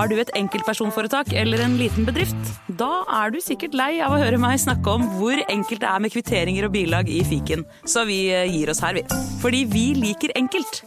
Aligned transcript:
Har 0.00 0.08
du 0.08 0.14
et 0.16 0.30
enkeltpersonforetak 0.32 1.34
eller 1.36 1.60
en 1.60 1.74
liten 1.76 2.06
bedrift? 2.08 2.46
Da 2.80 3.02
er 3.20 3.34
du 3.34 3.36
sikkert 3.44 3.74
lei 3.76 3.98
av 4.00 4.14
å 4.16 4.20
høre 4.22 4.38
meg 4.40 4.56
snakke 4.62 4.94
om 4.96 5.02
hvor 5.18 5.36
enkelt 5.52 5.82
det 5.82 5.90
er 5.90 6.00
med 6.00 6.14
kvitteringer 6.14 6.64
og 6.64 6.72
bilag 6.72 7.10
i 7.12 7.18
fiken, 7.28 7.66
så 7.84 8.06
vi 8.08 8.22
eh, 8.32 8.48
gir 8.48 8.72
oss 8.72 8.80
her, 8.80 8.96
vi. 8.96 9.02
Fordi 9.42 9.60
vi 9.68 9.82
liker 9.98 10.32
enkelt. 10.40 10.80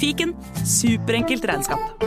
Fiken 0.00 0.32
superenkelt 0.66 1.46
regnskap. 1.46 2.02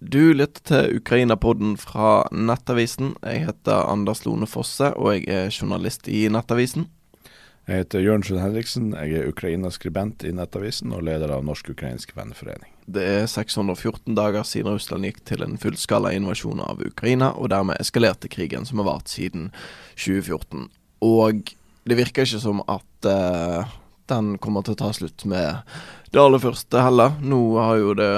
Du 0.00 0.32
lytter 0.32 0.64
til 0.70 1.02
Ukraina-podden 1.02 1.76
fra 1.76 2.22
Nettavisen. 2.32 3.12
Jeg 3.20 3.44
heter 3.50 3.90
Anders 3.92 4.24
Lone 4.24 4.48
Fosse, 4.48 4.94
og 4.96 5.18
jeg 5.18 5.28
er 5.28 5.52
journalist 5.52 6.08
i 6.08 6.24
Nettavisen. 6.32 6.88
Jeg 7.68 7.84
heter 7.84 8.06
Jørn 8.08 8.24
Sund 8.24 8.40
Henriksen. 8.40 8.88
Jeg 8.96 9.20
er 9.20 9.28
Ukraina-skribent 9.36 10.24
i 10.24 10.32
Nettavisen 10.32 10.96
og 10.96 11.04
leder 11.12 11.36
av 11.36 11.44
Norsk-ukrainsk 11.44 12.16
venneforening. 12.16 12.72
Det 12.88 13.04
er 13.04 13.26
614 13.28 14.14
dager 14.16 14.46
siden 14.48 14.72
Russland 14.72 15.04
gikk 15.04 15.18
til 15.28 15.42
en 15.44 15.58
fullskala 15.60 16.14
invasjon 16.16 16.62
av 16.64 16.80
Ukraina, 16.80 17.34
og 17.36 17.50
dermed 17.52 17.76
eskalerte 17.82 18.30
krigen 18.32 18.64
som 18.64 18.80
har 18.80 18.88
vart 18.88 19.12
siden 19.12 19.50
2014. 20.00 20.70
Og 21.04 21.52
det 21.84 21.98
virker 21.98 22.24
ikke 22.24 22.40
som 22.40 22.62
at 22.64 23.08
uh, 23.08 23.68
den 24.08 24.38
kommer 24.40 24.64
til 24.64 24.72
å 24.72 24.80
ta 24.80 24.88
slutt 24.96 25.26
med 25.28 25.60
det 26.14 26.22
aller 26.22 26.40
første 26.40 26.80
heller. 26.80 27.18
Nå 27.20 27.42
har 27.60 27.74
jo 27.76 27.92
det 27.98 28.08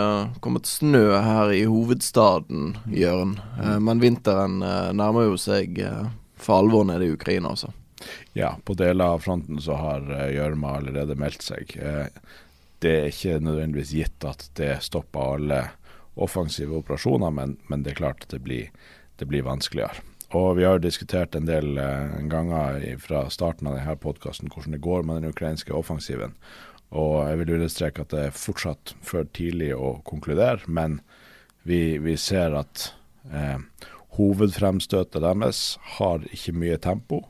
kommet 0.45 0.71
snø 0.71 1.19
her 1.19 1.51
i 1.51 1.65
hovedstaden, 1.67 2.77
Jørn. 2.95 3.41
Uh, 3.59 3.81
men 3.83 4.03
vinteren 4.05 4.61
uh, 4.63 4.95
nærmer 4.95 5.33
jo 5.33 5.41
seg 5.51 5.83
for 6.41 6.63
alvor 6.63 6.87
nede 6.87 7.11
i 7.11 7.17
Ukraina, 7.19 7.57
altså. 7.57 7.73
Ja, 8.39 8.55
på 8.65 8.79
deler 8.79 9.17
av 9.17 9.27
fronten 9.27 9.59
så 9.61 9.75
har 9.77 10.07
eh, 10.15 10.31
gjørma 10.39 10.79
allerede 10.79 11.19
meldt 11.21 11.43
seg. 11.45 11.75
Det 12.81 12.93
er 12.97 13.11
ikke 13.11 13.41
nødvendigvis 13.45 13.93
gitt 13.93 14.25
at 14.25 14.47
det 14.57 14.79
stopper 14.85 15.35
alle 15.37 15.61
offensive 16.21 16.79
operasjoner, 16.81 17.31
men, 17.31 17.59
men 17.69 17.85
det 17.85 17.93
er 17.93 18.01
klart 18.01 18.25
at 18.25 18.35
det 18.35 18.43
blir, 18.45 18.71
det 19.21 19.29
blir 19.29 19.47
vanskeligere. 19.47 20.05
Og 20.31 20.57
Vi 20.57 20.65
har 20.65 20.79
diskutert 20.79 21.35
en 21.35 21.49
del 21.49 21.79
eh, 21.79 22.19
ganger 22.31 22.85
fra 23.03 23.25
starten 23.35 23.67
av 23.67 23.77
denne 23.77 23.97
podkasten 23.99 24.51
hvordan 24.53 24.77
det 24.77 24.85
går 24.85 25.03
med 25.03 25.21
den 25.21 25.35
ukrainske 25.35 25.75
offensiven. 25.75 26.37
Og 26.91 27.29
Jeg 27.29 27.39
vil 27.41 27.55
understreke 27.57 28.03
at 28.03 28.15
det 28.15 28.23
er 28.29 28.37
fortsatt 28.37 28.95
for 29.03 29.27
tidlig 29.35 29.73
å 29.75 29.99
konkludere, 30.07 30.63
men 30.67 31.01
vi, 31.67 31.99
vi 31.99 32.17
ser 32.19 32.55
at 32.59 32.93
eh, 33.35 33.59
hovedfremstøtet 34.17 35.23
deres 35.23 35.79
har 35.99 36.23
ikke 36.31 36.57
mye 36.57 36.79
tempo. 36.79 37.25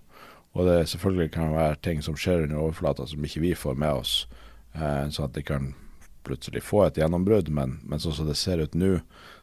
Og 0.53 0.67
det 0.67 0.91
selvfølgelig 0.91 1.33
kan 1.37 1.55
være 1.55 1.81
ting 1.85 2.01
som 2.05 2.17
skjer 2.19 2.45
under 2.45 2.61
overflata 2.67 3.07
som 3.07 3.25
ikke 3.25 3.45
vi 3.45 3.55
får 3.57 3.77
med 3.81 4.03
oss, 4.03 4.15
sånn 4.75 5.27
at 5.27 5.35
de 5.35 5.43
kan 5.43 5.73
plutselig 6.23 6.63
få 6.63 6.85
et 6.87 7.01
gjennombrudd. 7.01 7.51
Men, 7.55 7.79
men 7.83 8.03
sånn 8.03 8.17
som 8.17 8.29
det 8.29 8.39
ser 8.39 8.63
ut 8.63 8.77
nå, 8.79 8.99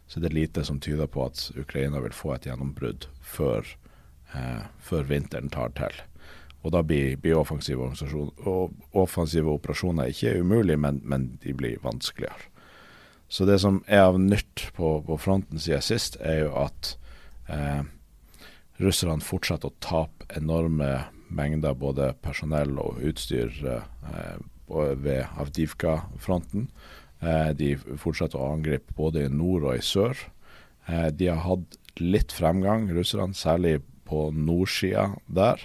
så 0.08 0.20
er 0.20 0.28
det 0.28 0.36
lite 0.36 0.64
som 0.68 0.80
tyder 0.84 1.10
på 1.12 1.26
at 1.28 1.50
Ukraina 1.60 2.02
vil 2.04 2.16
få 2.16 2.36
et 2.36 2.48
gjennombrudd 2.48 3.10
før, 3.22 3.68
eh, 4.34 4.68
før 4.80 5.10
vinteren 5.10 5.52
tar 5.54 5.74
til. 5.80 6.04
Og 6.64 6.74
da 6.74 6.82
blir, 6.84 7.18
blir 7.22 7.38
offensive, 7.40 7.92
offensive, 8.98 9.52
operasjoner 9.52 10.12
ikke 10.12 10.40
umulig, 10.42 10.78
men, 10.80 11.02
men, 11.04 11.30
de 11.44 11.54
blir 11.56 11.84
vanskeligere. 11.84 12.50
Så 13.30 13.46
det 13.46 13.60
som 13.60 13.82
er 13.92 14.06
av 14.08 14.18
nytt 14.20 14.70
på, 14.76 14.98
på 15.04 15.18
fronten 15.20 15.60
siden 15.60 15.84
sist, 15.84 16.16
er 16.24 16.46
jo 16.46 16.54
at 16.64 16.94
eh, 17.52 17.84
russerne 18.80 19.24
fortsetter 19.24 19.70
å 19.70 19.80
tape 19.84 20.28
enorme 20.40 21.10
mengder 21.28 21.76
både 21.76 22.14
personell 22.24 22.78
og 22.80 23.02
utstyr 23.04 23.52
eh, 23.68 24.38
ved 24.68 25.26
Avdivka-fronten. 25.40 26.68
Eh, 27.22 27.52
de 27.58 27.74
fortsetter 27.98 28.40
å 28.40 28.54
angripe 28.54 28.94
både 28.98 29.26
i 29.26 29.34
nord 29.34 29.68
og 29.70 29.78
i 29.78 29.86
sør. 29.86 30.18
Eh, 30.88 31.10
de 31.10 31.32
har 31.32 31.44
hatt 31.46 31.78
litt 31.98 32.34
fremgang, 32.36 32.88
russerne, 32.94 33.34
særlig 33.38 33.80
på 34.08 34.30
nordsida 34.36 35.10
der. 35.26 35.64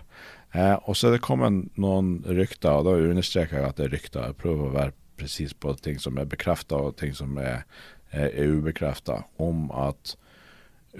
Eh, 0.53 0.77
og 0.87 0.97
så 0.97 1.09
er 1.09 1.17
det 1.17 1.25
kommet 1.25 1.69
noen 1.81 2.19
rykter, 2.25 2.81
og 2.81 2.89
da 2.89 2.97
understreker 3.13 3.61
jeg 3.61 3.69
at 3.69 3.81
det 3.81 3.89
er 3.89 3.97
rykter. 3.97 4.31
Jeg 4.31 4.41
prøver 4.41 4.69
å 4.69 4.77
være 4.77 4.97
presis 5.21 5.53
på 5.55 5.75
ting 5.81 6.01
som 6.03 6.19
er 6.19 6.29
bekrefta 6.29 6.81
og 6.89 6.97
ting 7.01 7.13
som 7.17 7.37
er, 7.41 7.67
er 8.13 8.33
ubekrefta, 8.33 9.23
om 9.41 9.69
at 9.77 10.17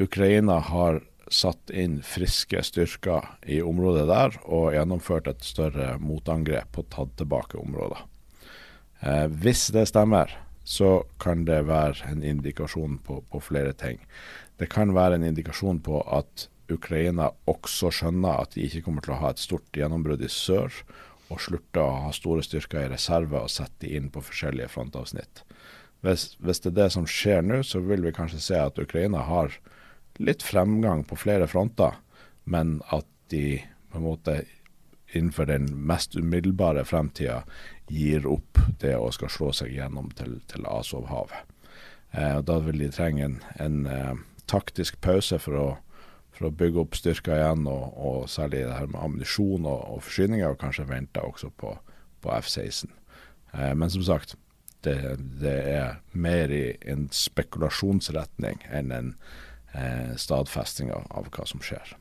Ukraina 0.01 0.61
har 0.65 1.03
satt 1.33 1.73
inn 1.73 2.01
friske 2.05 2.61
styrker 2.67 3.27
i 3.49 3.63
området 3.65 4.05
der 4.11 4.39
og 4.45 4.73
gjennomført 4.77 5.31
et 5.31 5.45
større 5.47 5.97
motangrep 6.03 6.79
og 6.79 6.89
tatt 6.93 7.15
tilbake 7.21 7.59
områder. 7.61 8.05
Eh, 9.03 9.27
hvis 9.43 9.67
det 9.75 9.89
stemmer, 9.91 10.31
så 10.65 11.03
kan 11.23 11.45
det 11.49 11.65
være 11.67 12.07
en 12.13 12.23
indikasjon 12.23 13.01
på, 13.03 13.23
på, 13.31 13.41
flere 13.43 13.73
ting. 13.73 13.99
Det 14.59 14.69
kan 14.71 14.95
være 14.95 15.19
en 15.19 15.27
indikasjon 15.33 15.81
på 15.83 16.05
at 16.07 16.47
Ukraina 16.71 17.33
også 17.51 17.91
skjønner 17.91 18.45
at 18.45 18.55
de 18.55 18.69
ikke 18.69 18.85
kommer 18.87 19.03
til 19.05 19.17
å 19.17 19.23
ha 19.25 19.33
et 19.33 19.43
stort 19.43 19.75
gjennombrudd 19.75 20.23
i 20.23 20.31
sør, 20.31 20.71
og 21.33 21.41
slutter 21.41 21.83
å 21.83 22.01
ha 22.07 22.13
store 22.15 22.45
styrker 22.45 22.85
i 22.85 22.93
reserve 22.93 23.41
og 23.41 23.51
sette 23.51 23.87
de 23.87 23.97
inn 23.97 24.11
på 24.13 24.23
forskjellige 24.23 24.71
frontavsnitt. 24.75 25.43
Hvis, 26.05 26.33
hvis 26.43 26.61
det 26.61 26.73
er 26.73 26.81
det 26.83 26.89
som 26.93 27.07
skjer 27.09 27.45
nå, 27.47 27.63
så 27.65 27.81
vil 27.81 28.05
vi 28.05 28.15
kanskje 28.15 28.43
se 28.43 28.59
at 28.61 28.79
Ukraina 28.79 29.23
har 29.25 29.55
litt 30.19 30.43
fremgang 30.43 31.05
på 31.09 31.17
flere 31.17 31.49
fronter, 31.49 31.97
men 32.45 32.81
at 32.91 33.07
de 33.33 33.63
på 33.93 34.01
en 34.01 34.05
måte 34.05 34.43
innenfor 35.13 35.47
den 35.47 35.69
mest 35.87 36.17
umiddelbare 36.17 36.85
fremtida 36.85 37.43
gir 37.89 38.27
opp 38.27 38.59
det 38.81 38.95
å 38.97 39.11
skal 39.13 39.33
slå 39.33 39.51
seg 39.57 39.75
gjennom 39.77 40.11
til, 40.17 40.39
til 40.49 40.67
Azovhavet. 40.69 41.49
Eh, 42.13 42.39
da 42.45 42.59
vil 42.65 42.81
de 42.81 42.91
trenge 42.93 43.25
en, 43.25 43.39
en 43.61 43.87
eh, 43.89 44.15
taktisk 44.51 45.01
pause 45.05 45.39
for 45.41 45.59
å, 45.59 45.67
for 46.33 46.49
å, 46.49 46.55
bygge 46.57 46.85
opp 46.85 46.97
styrker 46.97 47.39
igjen, 47.39 47.67
og, 47.71 47.85
og 47.97 48.29
særlig 48.33 48.67
det 48.67 48.77
her 48.77 48.91
med 48.93 49.01
ammunisjon 49.01 49.69
og, 49.69 49.81
og, 49.97 50.03
forsyninger, 50.09 50.49
og 50.49 50.61
kanskje 50.61 50.89
vente 50.89 51.25
også 51.25 51.53
på, 51.61 51.75
på 52.25 52.35
F-16. 52.39 52.93
Eh, 53.53 53.73
men 53.77 53.93
som 53.93 54.05
sagt, 54.09 54.37
det, 54.85 54.99
det, 55.41 55.57
er 55.77 56.01
mer 56.13 56.53
i 56.53 56.65
en 56.91 57.07
spekulasjonsretning 57.15 58.65
enn 58.75 58.93
en 58.93 59.13
eh, 59.75 60.15
stadfestinger 60.17 61.07
av 61.11 61.29
hva 61.33 61.47
som 61.49 61.63
skjer. 61.65 61.97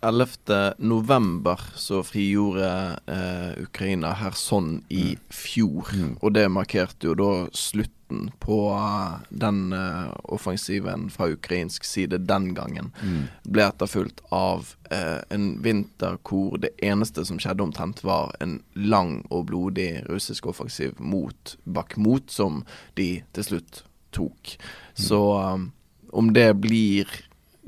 11.11. 0.00 1.58
så 1.74 2.02
frigjorde 2.02 2.98
eh, 3.06 3.62
Ukraina 3.62 4.14
Kherson 4.14 4.84
i 4.88 5.02
mm. 5.02 5.20
fjor. 5.28 5.88
Mm. 5.94 6.16
Og 6.20 6.32
det 6.32 6.48
markerte 6.48 7.10
jo 7.10 7.16
da 7.18 7.32
slutten 7.52 8.30
på 8.40 8.70
uh, 8.72 9.18
den 9.28 9.72
uh, 9.72 10.14
offensiven 10.32 11.10
fra 11.12 11.26
ukrainsk 11.28 11.84
side 11.84 12.22
den 12.24 12.54
gangen. 12.54 12.92
Mm. 13.02 13.26
Ble 13.44 13.66
etterfulgt 13.66 14.22
av 14.32 14.70
uh, 14.92 15.20
en 15.34 15.50
vinter 15.62 16.16
hvor 16.24 16.56
det 16.62 16.70
eneste 16.80 17.26
som 17.28 17.40
skjedde 17.42 17.66
omtrent, 17.66 18.00
var 18.06 18.32
en 18.40 18.62
lang 18.72 19.26
og 19.28 19.50
blodig 19.50 20.06
russisk 20.08 20.48
offensiv 20.48 20.96
mot 20.96 21.56
Bakhmut, 21.64 22.30
som 22.32 22.62
de 22.96 23.18
til 23.36 23.50
slutt 23.50 23.82
tok. 24.16 24.56
Mm. 24.56 25.04
Så 25.04 25.20
um, 25.36 25.68
om 26.12 26.32
det 26.32 26.54
blir 26.54 27.08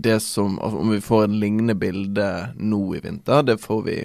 det 0.01 0.21
som 0.25 0.59
altså 0.59 0.79
Om 0.79 0.91
vi 0.91 1.01
får 1.01 1.25
en 1.25 1.41
lignende 1.41 1.75
bilde 1.75 2.29
nå 2.57 2.95
i 2.97 3.01
vinter, 3.05 3.43
det 3.43 3.59
får 3.61 3.83
vi 3.83 3.97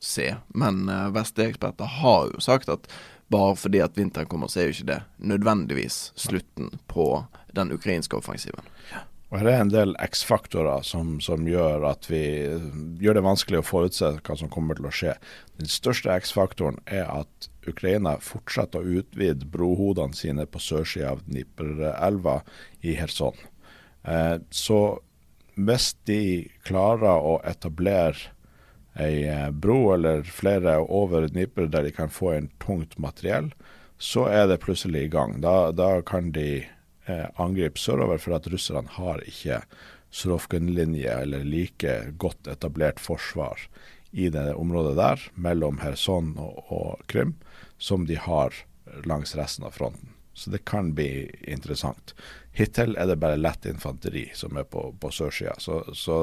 se. 0.00 0.34
Men 0.48 0.88
uh, 0.88 1.06
eh, 1.06 1.10
vestlige 1.10 1.72
har 1.78 2.28
jo 2.30 2.40
sagt 2.40 2.68
at 2.68 2.86
bare 3.30 3.56
fordi 3.56 3.80
at 3.82 3.98
vinteren 3.98 4.26
kommer, 4.26 4.46
så 4.46 4.60
er 4.60 4.70
jo 4.70 4.76
ikke 4.78 4.92
det 4.92 5.02
nødvendigvis 5.18 6.12
slutten 6.18 6.70
på 6.86 7.24
den 7.54 7.72
ukrainske 7.72 8.16
offensiven. 8.16 8.64
Og 9.30 9.38
Her 9.38 9.46
er 9.46 9.60
en 9.62 9.70
del 9.70 9.94
X-faktorer 10.02 10.82
som, 10.82 11.20
som, 11.22 11.46
gjør 11.46 11.84
at 11.86 12.08
vi 12.10 12.24
gjør 12.98 13.20
det 13.20 13.22
vanskelig 13.22 13.60
å 13.60 13.66
forutse 13.66 14.08
hva 14.26 14.36
som 14.38 14.50
kommer 14.50 14.74
til 14.74 14.88
å 14.90 14.94
skje. 14.94 15.14
Den 15.62 15.70
største 15.70 16.10
X-faktoren 16.18 16.80
er 16.90 17.06
at 17.06 17.46
Ukraina 17.70 18.16
fortsetter 18.24 18.82
å 18.82 18.98
utvide 18.98 19.46
brohodene 19.46 20.18
sine 20.18 20.48
på 20.50 20.58
sørsida 20.58 21.12
av 21.14 21.22
Dniperelva 21.28 22.40
i 22.82 22.96
Kherson. 22.98 23.38
Eh, 24.02 24.36
så 24.50 24.80
hvis 25.60 25.92
de 26.08 26.48
klarer 26.64 27.20
å 27.20 27.40
etablere 27.44 28.32
ei 29.00 29.26
eh, 29.28 29.50
bro 29.50 29.92
eller 29.94 30.24
flere 30.26 30.78
over 30.80 31.28
Dnipro 31.28 31.68
der 31.70 31.86
de 31.86 31.92
kan 31.94 32.12
få 32.12 32.34
inn 32.36 32.50
tungt 32.62 32.98
materiell, 32.98 33.50
så 34.00 34.26
er 34.32 34.48
det 34.48 34.62
plutselig 34.64 35.06
i 35.06 35.12
gang. 35.12 35.38
Da, 35.44 35.70
da 35.76 36.00
kan 36.06 36.32
de 36.32 36.64
eh, 36.64 37.26
angripe 37.36 37.78
sørover, 37.78 38.18
for 38.18 38.38
at 38.38 38.48
russerne 38.50 38.88
har 38.96 39.24
ikke 39.28 39.62
Srovken-linje 40.10 41.12
eller 41.22 41.44
like 41.46 41.92
godt 42.18 42.48
etablert 42.50 42.98
forsvar 42.98 43.60
i 44.10 44.26
det 44.32 44.48
området 44.58 44.96
der, 44.98 45.26
mellom 45.38 45.78
Kherson 45.78 46.32
og, 46.40 46.64
og 46.74 47.04
Krim, 47.06 47.36
som 47.78 48.08
de 48.08 48.16
har 48.18 48.56
langs 49.06 49.36
resten 49.38 49.68
av 49.68 49.76
fronten. 49.76 50.16
Så 50.34 50.50
det 50.50 50.64
kan 50.66 50.94
bli 50.94 51.30
interessant. 51.46 52.14
Hittil 52.52 52.96
er 52.98 53.06
det 53.06 53.20
bare 53.22 53.38
lett 53.38 53.66
infanteri 53.66 54.26
som 54.34 54.58
er 54.58 54.66
på, 54.66 54.90
på 55.00 55.12
sørsida. 55.14 55.54
Så, 55.62 55.82
så 55.94 56.18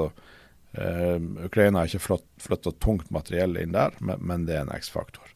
eh, 0.73 1.17
Ukraina 1.45 1.83
har 1.83 1.91
ikke 1.91 2.19
flytta 2.43 2.73
tungt 2.83 3.09
materiell 3.15 3.57
inn 3.61 3.75
der, 3.75 3.95
men, 3.99 4.19
men 4.19 4.45
det 4.47 4.57
er 4.57 4.65
en 4.65 4.75
X-faktor. 4.75 5.33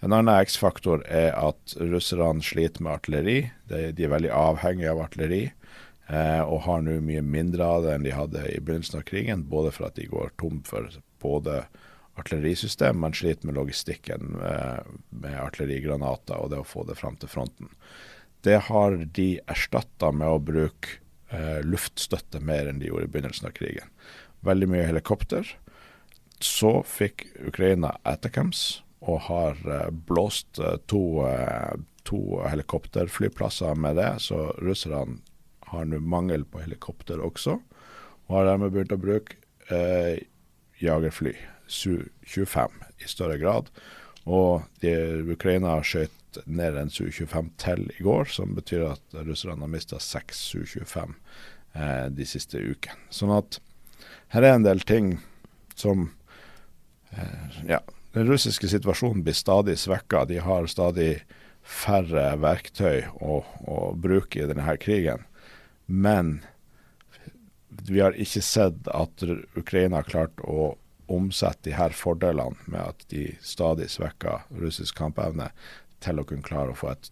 En 0.00 0.14
annen 0.14 0.30
X-faktor 0.46 1.02
er 1.10 1.32
at 1.34 1.74
russerne 1.80 2.44
sliter 2.44 2.84
med 2.86 3.00
artilleri. 3.00 3.38
De, 3.70 3.88
de, 3.90 4.06
er 4.06 4.14
veldig 4.14 4.30
avhengige 4.30 4.92
av 4.92 5.02
artilleri. 5.08 5.44
eh, 6.06 6.42
og 6.42 6.62
har 6.68 6.84
nå 6.86 7.00
mye 7.04 7.22
mindre 7.22 7.66
av 7.66 7.84
det 7.84 7.96
enn 7.96 8.06
de 8.06 8.14
hadde 8.14 8.46
i 8.52 8.60
begynnelsen 8.62 9.00
av 9.00 9.06
krigen. 9.10 9.42
Både 9.50 9.74
for 9.74 9.90
at 9.90 9.98
de 9.98 10.06
går 10.06 10.30
tom 10.38 10.62
for 10.64 10.86
både 11.22 11.64
artillerisystem, 12.18 12.98
men 13.00 13.14
sliter 13.14 13.46
med 13.46 13.58
logistikken 13.58 14.38
med, 14.38 14.86
med 15.10 15.38
artillerigranater 15.38 16.38
og 16.38 16.50
det 16.50 16.62
å 16.62 16.66
få 16.66 16.86
det 16.86 16.98
fram 16.98 17.18
til 17.18 17.30
fronten. 17.30 17.70
Det 18.46 18.58
har 18.68 18.96
de 19.14 19.28
erstatta 19.50 20.12
med 20.14 20.30
å 20.30 20.42
bruke 20.42 21.00
eh, 21.34 21.60
luftstøtte 21.66 22.40
mer 22.40 22.70
enn 22.70 22.78
de 22.82 22.90
gjorde 22.90 23.08
i 23.08 23.12
begynnelsen 23.14 23.50
av 23.50 23.56
krigen. 23.56 23.90
Veldig 24.46 24.68
mye 24.70 24.86
helikopter. 24.86 25.48
Så 26.38 26.78
fikk 26.86 27.26
Ukraina 27.48 27.96
Atacams 28.06 28.80
og 29.00 29.24
har 29.26 29.58
eh, 29.66 29.90
blåst 29.90 30.60
eh, 30.62 30.78
to, 30.90 31.02
eh, 31.26 31.74
to 32.06 32.40
helikopterflyplasser 32.46 33.78
med 33.78 33.98
det, 33.98 34.12
så 34.22 34.48
russerne 34.62 35.20
har 35.68 35.84
nå 35.84 36.00
mangel 36.00 36.46
på 36.48 36.62
helikopter 36.62 37.20
også, 37.20 37.58
og 38.28 38.36
har 38.38 38.48
dermed 38.48 38.72
begynt 38.72 38.94
å 38.94 39.00
bruke 39.02 39.38
eh, 39.74 40.22
jagerfly, 40.80 41.34
Su-25, 41.68 42.78
i 43.04 43.08
større 43.10 43.36
grad. 43.40 43.66
Og 44.28 44.64
Ukraina 45.32 45.74
skjøt 45.84 46.14
ned 46.44 46.76
en 46.76 46.90
Su-25 46.92 47.50
til 47.60 47.86
i 47.96 48.04
går, 48.04 48.28
som 48.32 48.54
betyr 48.56 48.84
at 48.92 49.18
russerne 49.26 49.64
har 49.64 49.72
mista 49.72 50.00
seks 50.02 50.40
Su-25 50.50 51.14
eh, 51.74 52.06
de 52.14 52.26
siste 52.28 52.60
ukene. 52.60 52.98
Sånn 53.10 53.32
at 53.36 53.60
her 54.34 54.44
er 54.44 54.58
en 54.58 54.66
del 54.66 54.84
ting 54.86 55.16
som 55.78 56.10
eh, 57.14 57.62
Ja, 57.68 57.80
den 58.12 58.28
russiske 58.28 58.68
situasjonen 58.70 59.24
blir 59.24 59.36
stadig 59.36 59.78
svekka. 59.78 60.24
De 60.28 60.40
har 60.42 60.68
stadig 60.70 61.22
færre 61.62 62.32
verktøy 62.40 63.06
å, 63.20 63.42
å 63.68 63.78
bruke 63.96 64.40
i 64.40 64.48
denne 64.48 64.76
krigen. 64.80 65.24
Men 65.86 66.40
vi 67.88 68.00
har 68.00 68.16
ikke 68.16 68.42
sett 68.44 68.88
at 68.92 69.24
Ukraina 69.56 70.00
har 70.00 70.08
klart 70.08 70.40
å 70.44 70.74
omsette 71.08 71.70
de 71.70 71.76
her 71.76 71.94
fordelene 71.96 72.56
med 72.68 72.80
at 72.82 73.04
de 73.12 73.30
stadig 73.44 73.88
svekker 73.92 74.44
russisk 74.60 74.98
kampevne, 74.98 75.50
til 76.04 76.20
å 76.20 76.24
kunne 76.28 76.46
klare 76.46 76.72
å 76.74 76.78
få 76.78 76.92
et 76.94 77.10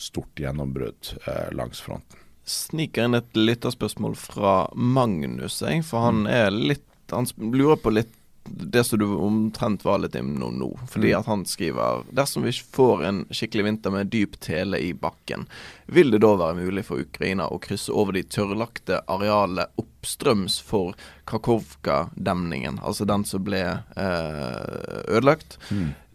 stort 0.00 0.40
gjennombrudd 0.40 1.12
eh, 1.26 1.52
langs 1.54 1.80
fronten. 1.84 2.18
Sniker 2.44 3.06
inn 3.08 3.14
et 3.16 3.36
lytterspørsmål 3.38 4.16
fra 4.20 4.56
Magnus, 4.74 5.62
jeg, 5.64 5.84
for 5.88 6.04
han 6.10 6.26
er 6.28 6.50
litt 6.52 6.82
Han 7.12 7.26
lurer 7.38 7.76
på 7.76 7.90
litt 7.92 8.12
det 8.44 8.82
som 8.84 8.98
du 8.98 9.06
omtrent 9.24 9.84
var 9.84 9.98
litt 10.02 10.14
innom 10.18 10.56
nå. 10.58 10.70
Fordi 10.88 11.12
Mm. 11.12 11.18
at 11.20 11.26
han 11.26 11.44
skriver 11.48 12.02
Dersom 12.12 12.42
vi 12.44 12.50
ikke 12.52 12.74
får 12.76 13.04
en 13.08 13.20
skikkelig 13.30 13.64
vinter 13.64 13.90
med 13.92 14.10
dyp 14.12 14.36
tele 14.40 14.76
i 14.80 14.92
bakken, 14.92 15.46
vil 15.86 16.10
det 16.12 16.20
da 16.20 16.34
være 16.36 16.58
mulig 16.58 16.84
for 16.84 17.00
Ukraina 17.00 17.46
å 17.48 17.60
krysse 17.60 17.92
over 17.92 18.12
de 18.12 18.22
tørrlagte 18.22 19.00
arealene 19.08 19.64
oppstrøms 19.80 20.58
for 20.60 20.92
Kharkovka-demningen, 21.28 22.80
altså 22.82 23.04
den 23.08 23.24
som 23.24 23.44
ble 23.44 23.62
eh, 23.96 25.04
ødelagt? 25.08 25.58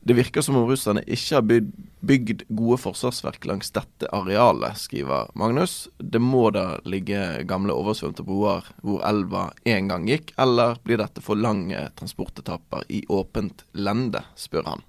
Det 0.06 0.16
virker 0.16 0.42
som 0.46 0.56
om 0.58 0.68
russerne 0.70 1.04
ikke 1.06 1.36
har 1.36 1.46
bygd, 1.46 1.72
bygd 2.00 2.46
gode 2.48 2.80
forsvarsverk 2.82 3.46
langs 3.50 3.72
dette 3.76 4.10
arealet, 4.16 4.78
skriver 4.80 5.32
Magnus. 5.40 5.88
Det 5.98 6.22
må 6.24 6.50
da 6.56 6.80
ligge 6.88 7.44
gamle 7.50 7.76
oversvømte 7.76 8.24
broer 8.28 8.68
hvor 8.84 9.04
elva 9.08 9.50
en 9.68 9.92
gang 9.92 10.08
gikk, 10.10 10.34
eller 10.40 10.80
blir 10.84 11.02
dette 11.02 11.24
for 11.24 11.40
lange 11.40 11.90
transportetapper 12.00 12.88
i 12.88 13.04
åpent 13.10 13.66
lende, 13.74 14.24
spør 14.40 14.72
han. 14.74 14.86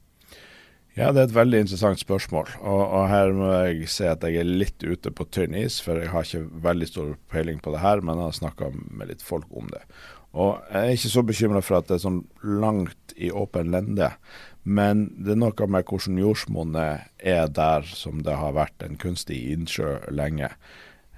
Ja, 0.98 1.12
det 1.14 1.20
er 1.20 1.28
et 1.28 1.36
veldig 1.36 1.60
interessant 1.62 2.00
spørsmål. 2.02 2.48
Og, 2.60 2.80
og, 2.82 3.04
her 3.08 3.30
må 3.34 3.50
jeg 3.64 3.90
si 3.92 4.06
at 4.10 4.24
jeg 4.26 4.40
er 4.42 4.48
litt 4.48 4.82
ute 4.82 5.12
på 5.14 5.26
tynn 5.32 5.54
is, 5.56 5.78
for 5.84 6.00
jeg 6.00 6.10
har 6.12 6.26
ikke 6.26 6.62
veldig 6.66 6.88
stor 6.90 7.12
peiling 7.30 7.60
på 7.62 7.72
det 7.74 7.82
her, 7.84 8.02
men 8.02 8.18
jeg 8.18 8.32
har 8.32 8.40
snakka 8.40 8.72
med 8.74 9.12
litt 9.12 9.22
folk 9.24 9.46
om 9.54 9.70
det. 9.70 9.84
Og 10.30 10.58
jeg 10.70 10.80
er 10.80 10.96
ikke 10.98 11.12
så 11.14 11.22
bekymra 11.26 11.62
for 11.64 11.80
at 11.80 11.88
det 11.88 11.96
er 11.96 12.04
sånn 12.04 12.20
langt 12.42 13.14
i 13.18 13.30
åpen 13.34 13.72
lende, 13.72 14.12
men 14.70 15.08
det 15.18 15.34
er 15.34 15.40
noe 15.40 15.66
med 15.72 15.88
hvordan 15.88 16.18
jordsmonnet 16.20 17.08
er 17.18 17.48
der 17.50 17.86
som 17.90 18.22
det 18.26 18.36
har 18.38 18.54
vært 18.54 18.84
en 18.86 18.98
kunstig 19.00 19.40
innsjø 19.54 19.96
lenge. 20.14 20.52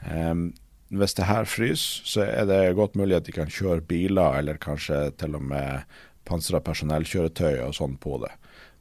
Um, 0.06 0.52
hvis 0.92 1.16
det 1.18 1.28
her 1.28 1.48
fryser, 1.48 2.06
så 2.08 2.24
er 2.24 2.46
det 2.48 2.76
godt 2.78 2.96
mulig 3.00 3.18
at 3.18 3.28
de 3.28 3.34
kan 3.36 3.52
kjøre 3.52 3.84
biler, 3.88 4.38
eller 4.40 4.60
kanskje 4.60 5.10
til 5.20 5.36
og 5.36 5.44
med 5.52 5.84
pansra 6.28 6.62
personellkjøretøy 6.64 7.60
og 7.66 7.76
sånn 7.76 7.98
på 8.00 8.18
det. 8.24 8.32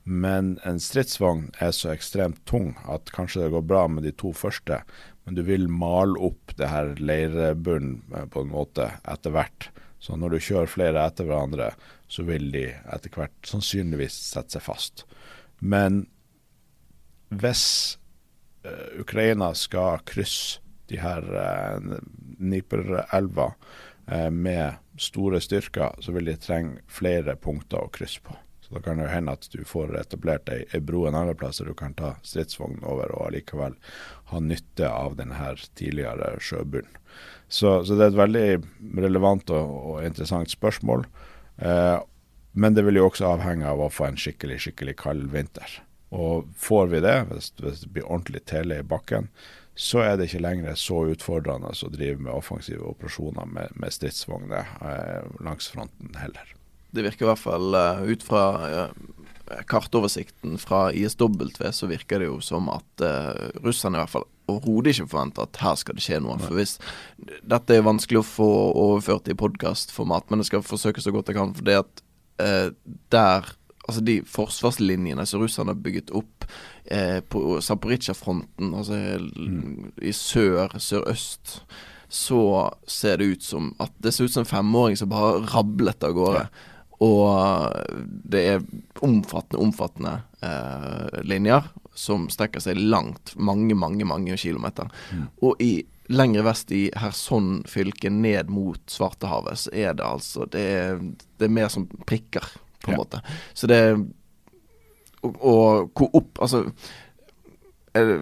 Men 0.04 0.56
en 0.68 0.80
stridsvogn 0.82 1.50
er 1.62 1.74
så 1.76 1.92
ekstremt 1.94 2.42
tung 2.50 2.74
at 2.90 3.12
kanskje 3.16 3.46
det 3.46 3.54
går 3.54 3.68
bra 3.68 3.86
med 3.92 4.08
de 4.08 4.14
to 4.18 4.32
første, 4.36 4.82
men 5.26 5.38
du 5.38 5.44
vil 5.46 5.68
male 5.70 6.18
opp 6.20 6.56
det 6.58 6.72
her 6.72 6.96
leirbunnen 6.98 8.02
på 8.34 8.44
en 8.44 8.54
måte 8.54 8.90
etter 9.04 9.36
hvert. 9.36 9.70
Så 10.02 10.18
når 10.18 10.34
du 10.34 10.44
kjører 10.48 10.72
flere 10.72 11.04
etter 11.06 11.28
hverandre, 11.30 11.70
så 12.12 12.26
vil 12.28 12.50
de 12.52 12.66
etter 12.92 13.14
hvert 13.16 13.48
sannsynligvis 13.48 14.18
sette 14.34 14.58
seg 14.58 14.66
fast. 14.66 15.06
Men 15.64 16.04
hvis 17.32 17.64
uh, 18.68 19.00
Ukraina 19.00 19.54
skal 19.56 20.04
krysse 20.10 20.60
de 20.92 21.00
her 21.00 21.24
uh, 21.32 21.98
Dniperelva 22.42 23.54
uh, 24.12 24.30
med 24.30 24.82
store 25.00 25.40
styrker, 25.42 25.96
så 26.04 26.12
vil 26.12 26.28
de 26.28 26.36
trenge 26.42 26.84
flere 26.92 27.38
punkter 27.40 27.86
å 27.86 27.92
krysse 27.96 28.20
på. 28.26 28.36
Så 28.62 28.76
da 28.76 28.84
kan 28.84 29.00
det 29.00 29.08
hende 29.14 29.38
at 29.38 29.48
du 29.54 29.64
får 29.68 29.96
etablert 30.02 30.52
ei, 30.52 30.66
ei 30.76 30.84
bro 30.84 31.06
en 31.08 31.16
annen 31.16 31.38
plass, 31.40 31.64
der 31.64 31.72
du 31.72 31.78
kan 31.80 31.96
ta 31.96 32.18
stridsvogn 32.28 32.84
over 32.84 33.16
og 33.16 33.30
allikevel 33.30 33.80
ha 34.34 34.44
nytte 34.44 34.92
av 34.92 35.16
denne 35.20 35.54
tidligere 35.80 36.36
sjøbunnen. 36.44 37.00
Så, 37.52 37.82
så, 37.84 37.96
det 37.96 38.06
er 38.06 38.12
et 38.14 38.20
veldig 38.20 39.02
relevant 39.04 39.52
og, 39.52 39.72
og 39.92 40.06
interessant 40.08 40.52
spørsmål. 40.52 41.04
Eh, 41.58 42.00
men 42.52 42.76
det 42.76 42.84
vil 42.88 43.00
jo 43.00 43.08
også 43.08 43.30
avhenge 43.34 43.68
av 43.68 43.80
å 43.80 43.92
få 43.92 44.10
en 44.10 44.20
skikkelig, 44.20 44.60
skikkelig 44.66 44.98
kald 45.00 45.30
vinter. 45.32 45.80
Og 46.12 46.50
får 46.60 46.92
vi 46.92 47.04
det, 47.04 47.18
hvis, 47.30 47.52
hvis 47.62 47.86
det 47.86 47.92
blir 47.96 48.08
ordentlig 48.08 48.44
tele 48.52 48.82
i 48.82 48.88
bakken, 48.88 49.30
så 49.82 50.02
er 50.04 50.18
det 50.18 50.28
ikke 50.28 50.44
lenger 50.44 50.76
så 50.76 51.06
utfordrende 51.14 51.72
å 51.72 51.92
drive 51.94 52.20
med 52.20 52.34
offensive 52.34 52.84
operasjoner 52.84 53.48
med, 53.48 53.72
med 53.80 53.96
stridsvogner 53.96 54.68
eh, 54.84 55.30
langs 55.44 55.72
fronten 55.72 56.12
heller. 56.20 56.52
Det 56.92 57.06
virker 57.06 57.26
i 57.26 57.30
hvert 57.30 57.40
fall 57.40 57.72
uh, 57.72 58.02
ut 58.04 58.24
fra 58.28 58.44
uh, 58.68 59.62
kartoversikten 59.72 60.58
fra 60.60 60.90
ISW, 60.92 61.48
så 61.72 61.88
virker 61.88 62.20
det 62.20 62.28
jo 62.28 62.42
som 62.44 62.68
at 62.74 63.06
uh, 63.06 63.48
russerne 63.64 63.96
i 63.96 64.04
hvert 64.04 64.12
fall 64.12 64.28
overhodet 64.52 64.96
ikke 64.96 65.12
forvente 65.14 65.44
at 65.44 65.62
her 65.64 65.80
skal 65.80 65.98
det 65.98 66.06
skje 66.06 66.20
noe. 66.24 66.38
For 66.42 66.60
hvis 66.60 66.78
Dette 67.48 67.78
er 67.78 67.88
vanskelig 67.88 68.22
å 68.22 68.28
få 68.28 68.52
overført 68.72 69.32
i 69.32 69.38
podkastformat, 69.38 70.30
men 70.30 70.44
jeg 70.44 70.52
skal 70.52 70.68
forsøke 70.68 71.04
så 71.04 71.14
godt 71.16 71.32
jeg 71.32 71.40
kan. 71.40 71.56
For 71.58 71.68
det 71.68 71.82
at 71.86 72.06
der 73.14 73.52
Altså 73.90 74.04
de 74.06 74.20
forsvarslinjene 74.30 75.24
som 75.28 75.42
russerne 75.42 75.74
har 75.74 75.80
bygget 75.84 76.12
opp 76.16 76.46
på 77.34 77.40
Zaporizjzja-fronten, 77.66 78.76
altså 78.78 78.94
mm. 78.94 79.98
i 80.06 80.14
sør, 80.16 80.78
sørøst 80.78 81.56
så 82.12 82.72
ser 82.88 83.18
det 83.18 83.26
ut 83.26 83.44
som 83.44 83.70
at 83.80 83.94
det 84.04 84.12
ser 84.12 84.28
ut 84.28 84.34
som 84.34 84.44
en 84.44 84.50
femåring 84.50 84.98
som 85.00 85.10
bare 85.12 85.46
rablet 85.54 86.04
av 86.04 86.16
gårde. 86.18 86.42
Ja. 86.44 86.72
Og 87.02 88.02
det 88.04 88.42
er 88.50 88.66
omfattende, 89.02 89.62
omfattende 89.64 90.18
eh, 90.44 91.22
linjer 91.26 91.72
som 92.02 92.26
strekker 92.34 92.64
seg 92.64 92.80
langt, 92.82 93.36
mange, 93.38 93.76
mange 93.78 94.08
mange 94.10 94.38
kilometer. 94.42 94.90
Mm. 95.14 95.26
Og 95.46 95.62
i 95.62 95.72
lengre 96.12 96.44
vest 96.46 96.72
i 96.76 96.88
Kherson 96.96 97.62
fylke, 97.70 98.10
ned 98.10 98.50
mot 98.50 98.82
Svartehavet, 98.90 99.60
så 99.60 99.74
er 99.74 99.94
det 99.94 100.08
altså 100.08 100.48
Det 100.52 100.62
er, 100.62 100.98
det 101.38 101.48
er 101.48 101.54
mer 101.54 101.70
som 101.72 101.88
prikker, 102.10 102.48
på 102.82 102.92
en 102.92 102.98
ja. 102.98 103.04
måte. 103.04 103.22
Så 103.54 103.70
det 103.70 103.82
Og, 105.22 105.36
og 105.38 105.92
hvor 105.94 106.16
opp 106.18 106.42
Altså 106.42 106.66
er 107.94 108.08
det, 108.08 108.18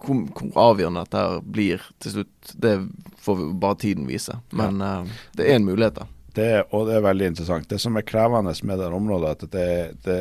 hvor, 0.00 0.20
hvor, 0.32 0.58
avgjørende 0.70 1.04
dette 1.04 1.22
blir 1.44 1.82
til 2.02 2.18
slutt, 2.18 2.52
det 2.60 2.74
får 3.20 3.36
vi 3.36 3.48
bare 3.60 3.78
tiden 3.80 4.06
vise. 4.08 4.38
Men 4.56 4.80
ja. 4.80 4.94
uh, 5.04 5.24
det 5.36 5.48
er 5.48 5.58
en 5.58 5.66
mulighet, 5.68 6.00
da. 6.00 6.06
Det, 6.34 6.48
og 6.74 6.88
det 6.88 6.96
er 6.96 7.04
veldig 7.04 7.26
interessant. 7.30 7.68
Det 7.70 7.78
som 7.78 7.96
er 8.00 8.06
krevende 8.08 8.54
med 8.64 8.80
det 8.80 8.88
området, 8.96 9.34
at 9.36 9.52
det, 9.52 9.68
det, 10.06 10.18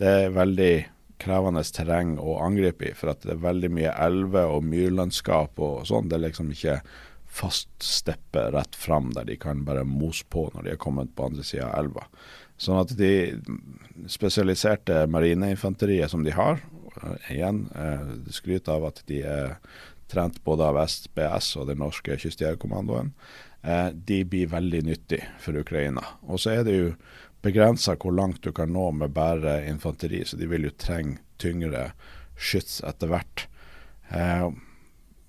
det 0.00 0.14
er 0.24 0.32
veldig 0.34 0.72
krevende 1.22 1.64
terreng 1.74 2.16
å 2.20 2.38
angripe 2.44 2.90
i. 2.90 2.94
For 2.96 3.12
at 3.12 3.26
det 3.26 3.36
er 3.36 3.44
veldig 3.44 3.72
mye 3.76 3.94
elver 4.06 4.52
og 4.52 4.66
myrlandskap 4.68 5.60
og 5.62 5.84
sånn. 5.88 6.10
Det 6.10 6.18
er 6.18 6.26
liksom 6.28 6.52
ikke 6.54 6.80
fast 7.36 7.68
steppe 7.84 8.46
rett 8.54 8.76
fram 8.78 9.10
der 9.16 9.26
de 9.28 9.36
kan 9.40 9.64
bare 9.66 9.84
mose 9.84 10.24
på 10.32 10.46
når 10.54 10.64
de 10.64 10.72
er 10.72 10.80
kommet 10.80 11.12
på 11.16 11.28
andre 11.28 11.44
sida 11.44 11.68
av 11.68 11.82
elva. 11.82 12.06
Sånn 12.56 12.80
at 12.80 12.94
de 12.96 13.12
spesialiserte 14.08 15.02
marineinfanteriet 15.12 16.12
som 16.12 16.24
de 16.24 16.32
har, 16.32 16.62
igjen 17.28 17.66
eh, 17.76 18.06
skryter 18.32 18.78
av 18.78 18.88
at 18.88 19.02
de 19.10 19.20
er 19.28 19.58
trent 20.08 20.38
både 20.46 20.64
av 20.64 20.78
SBS 20.86 21.50
og 21.60 21.68
den 21.70 21.82
norske 21.82 22.16
kystjegerkommandoen 22.22 23.12
eh, 23.66 23.90
de 23.92 24.22
blir 24.24 24.48
veldig 24.52 24.82
nyttig 24.86 25.20
for 25.42 25.58
Ukraina. 25.60 26.04
Og 26.30 26.40
så 26.40 26.56
er 26.56 26.66
det 26.66 26.76
jo 26.76 26.90
begrensa 27.42 27.96
hvor 28.00 28.14
langt 28.14 28.42
du 28.42 28.52
kan 28.52 28.72
nå 28.72 28.90
med 28.92 29.14
bare 29.16 29.58
infanteri, 29.68 30.24
så 30.24 30.36
de 30.36 30.48
vil 30.50 30.68
jo 30.68 30.76
trenge 30.78 31.18
tyngre 31.42 31.90
skyts 32.36 32.80
etter 32.86 33.12
hvert. 33.12 33.46
Eh, 34.10 34.48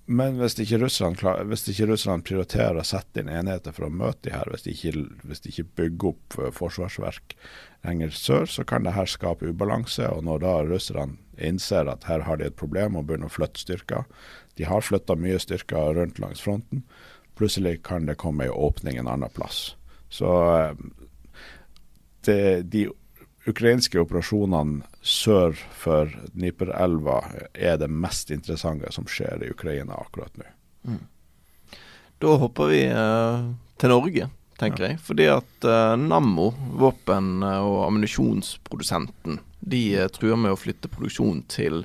Men 0.08 0.38
hvis 0.40 0.54
ikke, 0.56 0.78
Russland, 0.80 1.20
hvis 1.50 1.66
ikke 1.68 1.90
Russland 1.90 2.24
prioriterer 2.24 2.78
å 2.80 2.84
sette 2.86 3.20
inn 3.20 3.28
enheter 3.28 3.74
for 3.76 3.84
å 3.84 3.92
møte 3.92 4.22
de 4.24 4.32
her, 4.32 4.48
hvis 4.48 4.62
de 4.64 4.72
ikke, 4.72 5.02
hvis 5.28 5.42
de 5.44 5.50
ikke 5.52 5.66
bygger 5.76 6.08
opp 6.14 6.36
eh, 6.38 6.52
forsvarsverk 6.56 7.34
lenger 7.84 8.14
sør, 8.16 8.46
så 8.48 8.64
kan 8.64 8.86
det 8.88 8.94
her 8.96 9.04
skape 9.04 9.50
ubalanse. 9.52 10.08
Og 10.08 10.24
når 10.24 10.40
da 10.46 10.54
russerne 10.64 11.18
innser 11.36 11.90
at 11.92 12.08
her 12.08 12.24
har 12.24 12.40
de 12.40 12.48
et 12.48 12.56
problem 12.56 12.96
og 12.96 13.04
begynner 13.04 13.28
å 13.28 13.34
flytte 13.36 13.60
styrker 13.60 14.08
De 14.56 14.64
har 14.64 14.80
flytta 14.80 15.14
mye 15.14 15.38
styrker 15.38 15.92
rundt 16.00 16.18
langs 16.18 16.40
fronten. 16.40 16.86
Plutselig 17.36 17.82
kan 17.84 18.08
det 18.08 18.16
komme 18.18 18.48
ei 18.48 18.50
åpning 18.50 18.96
en 18.96 19.12
annen 19.12 19.30
plass. 19.36 19.76
Så 20.08 20.32
eh, 20.56 20.72
de 22.28 22.88
ukrainske 23.48 24.00
operasjonene 24.00 24.84
sør 25.02 25.56
for 25.76 26.10
Dniperelva 26.34 27.20
er 27.54 27.78
det 27.80 27.88
mest 27.90 28.32
interessante 28.34 28.90
som 28.94 29.08
skjer 29.08 29.44
i 29.44 29.52
Ukraina 29.52 29.96
akkurat 29.96 30.34
nå. 30.38 30.48
Mm. 30.88 31.04
Da 32.18 32.34
hopper 32.42 32.72
vi 32.72 32.82
eh, 32.90 33.46
til 33.78 33.92
Norge, 33.94 34.26
tenker 34.58 34.84
ja. 34.84 34.90
jeg. 34.92 35.02
Fordi 35.06 35.28
at 35.32 35.68
eh, 35.68 35.94
Nammo, 36.02 36.50
våpen- 36.80 37.46
og 37.46 37.78
ammunisjonsprodusenten, 37.86 39.38
de 39.60 39.82
eh, 39.94 40.10
truer 40.12 40.40
med 40.40 40.54
å 40.54 40.58
flytte 40.58 40.90
produksjon 40.92 41.44
til 41.50 41.84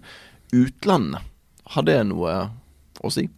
utlandet. 0.53 1.29
Har 1.73 1.87
det 1.87 2.01
noe 2.09 2.35
å 2.99 3.13
si? 3.13 3.29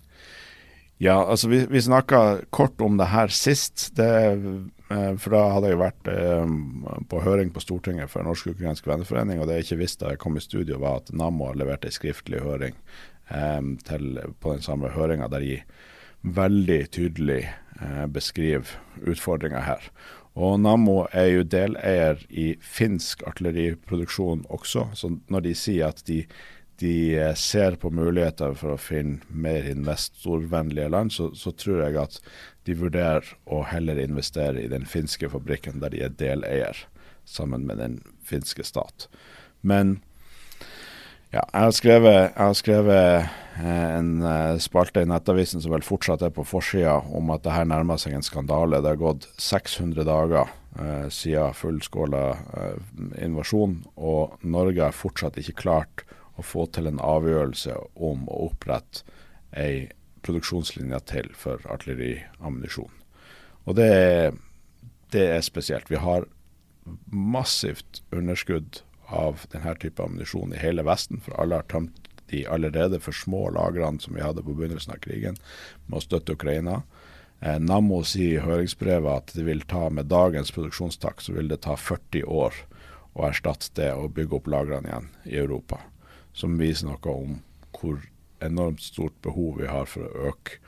Ja, 1.04 1.20
altså 1.20 1.52
vi, 1.52 1.66
vi 1.68 1.84
snakka 1.84 2.48
kort 2.56 2.80
om 2.82 2.96
det 2.98 3.12
her 3.12 3.32
sist. 3.34 3.90
Det 4.00 4.08
Eh, 4.08 4.38
for 4.88 5.34
da 5.34 5.42
hadde 5.56 5.72
jeg 5.72 5.82
vært 5.82 6.10
eh, 6.12 6.54
på 7.10 7.22
høring 7.26 7.52
på 7.54 7.64
Stortinget 7.64 8.12
for 8.12 8.26
Norsk-ukrainsk 8.28 8.86
venneforening, 8.86 9.42
og 9.42 9.50
det 9.50 9.60
jeg 9.60 9.68
ikke 9.68 9.82
visste 9.82 10.06
da 10.06 10.14
jeg 10.14 10.22
kom 10.22 10.38
i 10.38 10.44
studio, 10.44 10.78
var 10.82 11.02
at 11.02 11.14
Nammo 11.16 11.50
har 11.50 11.58
levert 11.58 11.88
en 11.88 11.96
skriftlig 11.96 12.44
høring 12.46 12.78
eh, 13.34 13.62
til, 13.88 14.22
på 14.40 14.54
den 14.54 14.66
samme 14.66 14.94
høringa, 14.94 15.30
der 15.34 15.46
de 15.46 15.60
veldig 16.26 16.80
tydelig 16.90 17.44
beskriver 18.10 18.70
utfordringa 19.06 19.60
her. 19.62 19.84
Og 20.36 20.58
Nammo 20.60 21.06
er 21.16 21.30
jo 21.32 21.44
deleier 21.48 22.22
i 22.28 22.54
finsk 22.60 23.22
artilleriproduksjon 23.28 24.46
også, 24.52 24.88
så 24.96 25.12
når 25.32 25.46
de 25.46 25.54
sier 25.60 25.92
at 25.92 26.02
de 26.08 26.24
de 26.82 27.16
eh, 27.20 27.34
ser 27.40 27.78
på 27.80 27.92
muligheter 27.94 28.56
for 28.60 28.76
å 28.76 28.82
finne 28.82 29.24
mer 29.30 29.68
investorvennlige 29.70 30.90
land, 30.92 31.14
så, 31.16 31.30
så, 31.38 31.54
tror 31.56 31.86
jeg 31.86 32.00
at 32.02 32.20
de 32.68 32.76
vurderer 32.80 33.36
å 33.46 33.62
heller 33.70 34.02
investere 34.02 34.64
i 34.64 34.72
den 34.72 34.88
finske 34.90 35.30
fabrikken 35.32 35.80
der 35.84 35.94
de 35.94 36.04
er 36.06 36.18
deleier, 36.20 36.86
sammen 37.26 37.66
med 37.66 37.80
den 37.82 38.02
finske 38.26 38.66
stat. 38.66 39.08
Men 39.66 40.00
ja, 41.34 41.42
jeg 41.42 41.64
har 41.66 41.74
skrevet, 41.76 42.20
jeg 42.22 42.40
har 42.40 42.54
skrevet 42.56 43.00
eh, 43.60 43.80
en 43.96 44.12
eh, 44.24 44.58
spalte 44.64 45.02
i 45.04 45.08
Nettavisen 45.10 45.64
som 45.64 45.74
vel 45.74 45.84
fortsatt 45.84 46.24
er 46.24 46.34
på 46.36 46.46
forsida, 46.48 47.00
om 47.18 47.32
at 47.34 47.44
det 47.44 47.56
her 47.56 47.66
nærmer 47.68 48.00
seg 48.00 48.16
en 48.16 48.26
skandale. 48.26 48.80
Det 48.84 48.94
har 48.94 49.02
gått 49.02 49.28
600 49.42 50.06
dager 50.08 50.52
eh, 50.80 51.08
siden 51.12 51.58
fullskåla 51.58 52.24
eh, 52.36 52.78
invasjon, 53.26 53.82
og 53.96 54.38
Norge 54.48 54.86
har 54.86 54.96
fortsatt 54.96 55.40
ikke 55.42 55.58
klart 55.66 56.06
å 56.36 56.44
få 56.44 56.66
til 56.76 56.90
en 56.90 57.02
avgjørelse 57.04 57.76
om 57.96 58.26
å 58.28 58.46
opprette 58.50 59.06
ei 59.56 59.88
produksjonslinje 60.26 61.00
til 61.10 61.30
for 61.38 61.62
artilleriammunisjon. 61.72 62.92
Og 63.66 63.78
det 63.78 63.90
er, 63.94 64.40
det 65.14 65.28
er 65.38 65.46
spesielt. 65.46 65.92
Vi 65.92 66.02
har 66.02 66.28
massivt 67.10 68.02
underskudd 68.14 68.82
av 69.06 69.46
denne 69.54 69.76
type 69.82 70.02
ammunisjon 70.02 70.54
i 70.54 70.62
hele 70.62 70.86
Vesten, 70.86 71.22
for 71.22 71.38
alle 71.42 71.62
har 71.62 71.70
tømt 71.70 72.10
de 72.34 72.42
allerede 72.50 73.00
for 73.02 73.14
små 73.14 73.48
lagrene 73.54 74.02
som 74.02 74.18
vi 74.18 74.24
hadde 74.26 74.44
på 74.46 74.56
begynnelsen 74.58 74.96
av 74.96 75.02
krigen, 75.04 75.38
med 75.86 76.00
å 76.00 76.06
støtte 76.06 76.34
Ukraina. 76.34 76.82
Eh, 77.40 77.60
Nammo 77.62 78.02
sier 78.08 78.40
i 78.40 78.46
høringsbrevet 78.46 79.12
at 79.12 79.36
det 79.38 79.46
vil 79.46 79.62
ta 79.70 79.88
med 79.94 80.10
dagens 80.10 80.54
produksjonstakt 80.56 81.28
så 81.28 81.38
vil 81.38 81.52
det 81.52 81.62
ta 81.68 81.78
40 81.78 82.26
år 82.26 82.64
å 83.16 83.28
erstatte 83.30 83.76
det 83.78 83.92
og 83.94 84.16
bygge 84.18 84.40
opp 84.40 84.50
lagrene 84.50 84.90
igjen 84.90 85.12
i 85.30 85.38
Europa 85.44 85.84
som 86.36 86.58
viser 86.60 86.90
noe 86.90 87.12
om 87.12 87.38
hvor 87.76 88.00
enormt 88.44 88.84
stort 88.84 89.16
behov 89.24 89.62
vi 89.62 89.70
har 89.72 89.88
for 89.90 90.06
å 90.08 90.32
øke 90.32 90.60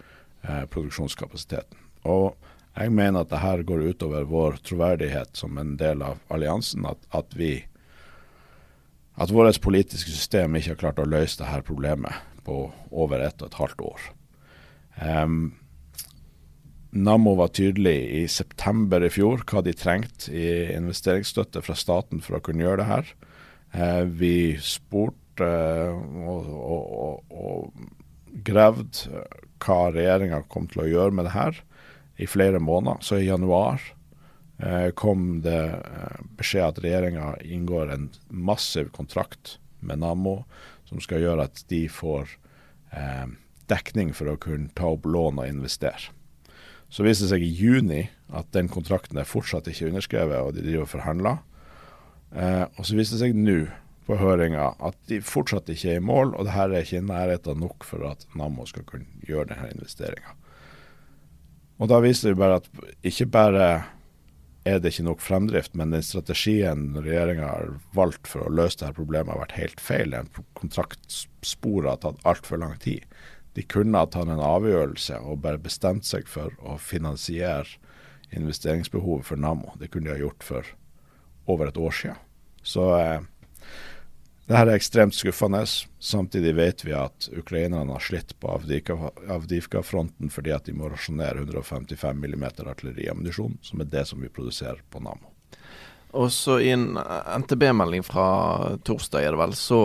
eh, 0.47 0.63
produksjonskapasiteten. 0.71 1.83
Og 2.07 2.36
jeg 2.77 2.93
mener 2.93 3.24
at 3.24 3.31
det 3.31 3.41
her 3.41 3.63
går 3.67 3.88
utover 3.91 4.27
vår 4.29 4.59
troverdighet 4.65 5.36
som 5.38 5.57
en 5.57 5.75
del 5.79 6.03
av 6.05 6.21
alliansen. 6.33 6.86
At, 6.88 7.01
at 7.15 7.33
vi 7.36 7.65
at 9.17 9.33
vårt 9.33 9.57
politiske 9.63 10.13
system 10.13 10.55
ikke 10.55 10.75
har 10.75 10.81
klart 10.83 11.00
å 11.01 11.09
løse 11.09 11.39
dette 11.41 11.65
problemet 11.65 12.13
på 12.45 12.67
over 12.93 13.24
ett 13.25 13.41
og 13.41 13.50
et 13.50 13.57
halvt 13.57 13.81
år. 13.88 14.03
Um, 15.01 15.39
Nammo 16.97 17.33
var 17.38 17.51
tydelig 17.53 17.97
i 18.15 18.21
september 18.31 19.03
i 19.03 19.09
fjor 19.12 19.43
hva 19.50 19.62
de 19.65 19.74
trengte 19.75 20.31
i 20.31 20.45
investeringsstøtte 20.74 21.62
fra 21.65 21.75
staten 21.77 22.21
for 22.24 22.38
å 22.38 22.43
kunne 22.45 22.63
gjøre 22.63 22.83
det 22.83 22.88
her. 22.91 23.09
Uh, 23.74 24.03
vi 24.05 24.36
spurte 24.63 25.26
og, 25.46 26.48
og, 26.58 26.82
og, 27.01 27.38
og 27.38 28.41
gravd 28.48 29.03
hva 29.63 29.77
regjeringa 29.94 30.44
kom 30.51 30.67
til 30.72 30.84
å 30.84 30.89
gjøre 30.89 31.15
med 31.17 31.27
det 31.27 31.36
her 31.36 31.62
i 32.17 32.27
flere 32.29 32.60
måneder. 32.63 33.01
Så 33.06 33.20
i 33.20 33.29
januar 33.29 33.82
eh, 34.60 34.89
kom 34.98 35.41
det 35.46 35.62
eh, 35.77 36.20
beskjed 36.39 36.67
at 36.67 36.82
regjeringa 36.84 37.36
inngår 37.46 37.94
en 37.94 38.10
massiv 38.29 38.91
kontrakt 38.96 39.58
med 39.79 40.01
Nammo 40.01 40.41
som 40.88 41.01
skal 41.03 41.24
gjøre 41.24 41.48
at 41.50 41.63
de 41.72 41.86
får 41.91 42.38
eh, 42.96 43.27
dekning 43.70 44.13
for 44.15 44.32
å 44.32 44.39
kunne 44.41 44.72
ta 44.77 44.94
opp 44.94 45.08
lån 45.08 45.41
og 45.44 45.50
investere. 45.50 46.13
Så 46.89 47.03
viste 47.03 47.25
det 47.25 47.34
seg 47.34 47.44
i 47.44 47.51
juni 47.51 48.06
at 48.32 48.48
den 48.56 48.70
kontrakten 48.72 49.20
er 49.20 49.27
fortsatt 49.27 49.67
ikke 49.67 49.89
underskrevet, 49.89 50.39
og 50.39 50.56
de 50.56 50.63
driver 50.63 50.86
og 50.86 50.94
forhandler. 50.94 51.41
Eh, 52.32 52.63
og 52.63 52.88
så 52.88 52.96
viste 52.96 53.17
det 53.17 53.25
seg 53.25 53.36
nå 53.36 53.60
på 54.07 54.17
høringa 54.19 54.71
at 54.87 54.97
de 55.11 55.19
fortsatt 55.23 55.69
ikke 55.71 55.93
er 55.95 56.01
i 56.01 56.07
mål, 56.07 56.33
og 56.35 56.47
det 56.47 56.55
her 56.55 56.71
er 56.71 56.85
ikke 56.85 57.01
i 57.01 57.07
nærheten 57.09 57.61
nok 57.63 57.85
for 57.87 58.07
at 58.07 58.25
Nammo 58.39 58.65
skal 58.69 58.87
kunne 58.87 59.27
gjøre 59.27 59.51
denne 59.51 59.71
investeringa. 59.75 60.35
Og 61.77 61.91
Da 61.91 61.99
viser 62.01 62.33
det 62.33 62.39
bare 62.41 62.61
at 62.61 62.69
ikke 63.05 63.27
bare 63.29 63.67
er 64.67 64.79
det 64.81 64.91
ikke 64.91 65.05
nok 65.07 65.21
fremdrift, 65.23 65.75
men 65.79 65.93
den 65.93 66.03
strategien 66.03 66.89
regjeringa 66.97 67.47
har 67.47 67.75
valgt 67.95 68.27
for 68.27 68.43
å 68.43 68.51
løse 68.51 68.81
dette 68.81 68.97
problemet, 68.97 69.31
har 69.31 69.45
vært 69.45 69.59
helt 69.59 69.83
feil. 69.83 70.15
En 70.17 70.31
kontraktspor 70.59 71.87
har 71.87 72.01
tatt 72.03 72.23
altfor 72.27 72.59
lang 72.63 72.75
tid. 72.83 73.05
De 73.55 73.63
kunne 73.63 73.97
ha 73.97 74.09
tatt 74.09 74.29
en 74.29 74.43
avgjørelse 74.43 75.21
og 75.23 75.43
bare 75.45 75.61
bestemt 75.61 76.05
seg 76.05 76.27
for 76.29 76.51
å 76.59 76.75
finansiere 76.81 77.79
investeringsbehovet 78.35 79.29
for 79.29 79.39
Nammo. 79.39 79.77
Det 79.79 79.91
kunne 79.93 80.09
de 80.09 80.17
ha 80.17 80.21
gjort 80.25 80.43
for 80.43 80.73
over 81.47 81.71
et 81.71 81.79
år 81.79 81.95
siden. 81.95 82.19
Så 82.67 82.89
eh, 82.99 83.21
dette 84.47 84.61
er 84.63 84.77
ekstremt 84.77 85.15
skuffende. 85.15 85.65
Samtidig 85.99 86.53
vet 86.55 86.85
vi 86.85 86.93
at 86.95 87.27
ukrainerne 87.35 87.91
har 87.91 88.03
slitt 88.03 88.31
på 88.39 88.53
Avdivka-fronten 89.27 90.31
fordi 90.31 90.53
at 90.55 90.69
de 90.69 90.75
må 90.77 90.87
rasjonere 90.87 91.43
155 91.43 92.21
mm 92.23 92.45
artilleriammunisjon, 92.63 93.57
som 93.61 93.83
er 93.83 93.91
det 93.91 94.05
som 94.07 94.23
vi 94.23 94.31
produserer 94.31 94.79
på 94.89 95.03
Nammo. 95.03 95.33
Og 96.15 96.31
I 96.63 96.71
en 96.71 96.95
NTB-melding 97.43 98.07
fra 98.07 98.77
torsdag 98.87 99.27
er 99.27 99.35
det 99.35 99.41
vel, 99.41 99.57
så 99.59 99.81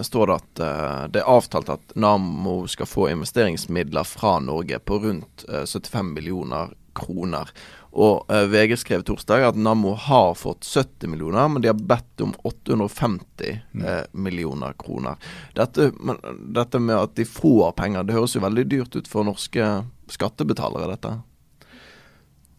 står 0.00 0.26
det 0.26 0.38
at 0.38 0.62
uh, 0.64 1.04
det 1.12 1.20
er 1.20 1.28
avtalt 1.28 1.68
at 1.68 1.92
Nammo 2.00 2.62
skal 2.72 2.88
få 2.88 3.10
investeringsmidler 3.12 4.08
fra 4.08 4.38
Norge 4.40 4.80
på 4.80 4.98
rundt 5.04 5.44
uh, 5.50 5.60
eh, 5.60 5.66
75 5.68 6.14
millioner 6.14 6.72
kroner. 6.96 7.52
Og 7.90 8.30
uh, 8.30 8.44
VG 8.46 8.76
skrev 8.78 9.02
torsdag 9.06 9.48
at 9.48 9.58
Nammo 9.58 9.96
har 9.98 10.34
fått 10.38 10.66
70 10.66 11.10
millioner, 11.10 11.48
men 11.48 11.62
de 11.62 11.70
har 11.72 11.78
bedt 11.78 12.22
om 12.22 12.34
850 12.46 13.56
mm. 13.72 13.86
uh, 13.86 14.04
millioner 14.12 14.76
kroner. 14.78 15.18
Dette, 15.58 15.90
men, 15.98 16.20
dette, 16.54 16.78
med 16.78 16.96
at 16.96 17.16
de 17.18 17.26
får 17.26 17.72
penger, 17.80 18.06
det 18.06 18.14
høres 18.14 18.36
jo 18.38 18.44
veldig 18.44 18.68
dyrt 18.70 18.94
ut 18.94 19.10
for 19.10 19.26
norske 19.26 19.72
skattebetalere, 20.10 20.92
dette? 20.94 21.16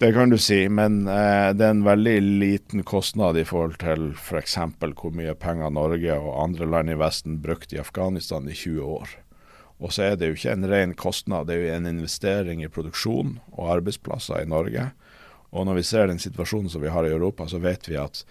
Det 0.01 0.09
kan 0.15 0.31
du 0.33 0.37
si, 0.41 0.65
men 0.67 1.03
uh, 1.07 1.53
det 1.55 1.63
er 1.63 1.75
en 1.77 1.87
veldig 1.87 2.17
liten 2.41 2.83
kostnad 2.83 3.39
i 3.39 3.47
forhold 3.47 3.79
til 3.79 4.09
f.eks. 4.17 4.57
For 4.81 4.95
hvor 4.97 5.15
mye 5.15 5.37
penger 5.39 5.71
Norge 5.71 6.19
og 6.19 6.39
andre 6.43 6.67
land 6.67 6.91
i 6.91 6.99
Vesten 6.99 7.39
brukte 7.43 7.77
i 7.77 7.83
Afghanistan 7.83 8.49
i 8.49 8.57
20 8.57 8.95
år. 8.99 9.20
Og 9.81 9.93
så 9.95 10.11
er 10.11 10.17
det 10.19 10.29
jo 10.29 10.37
ikke 10.37 10.53
en 10.53 10.69
ren 10.69 10.93
kostnad, 10.93 11.47
det 11.49 11.57
er 11.57 11.63
jo 11.63 11.75
en 11.79 11.89
investering 11.89 12.61
i 12.61 12.69
produksjon 12.69 13.39
og 13.49 13.71
arbeidsplasser 13.79 14.43
i 14.43 14.49
Norge. 14.49 14.91
Og 15.51 15.65
når 15.67 15.79
vi 15.79 15.85
ser 15.89 16.07
den 16.07 16.21
situasjonen 16.21 16.69
som 16.69 16.83
vi 16.83 16.91
har 16.93 17.07
i 17.07 17.11
Europa, 17.11 17.47
så 17.49 17.59
vet 17.59 17.89
vi 17.89 17.97
at 17.99 18.21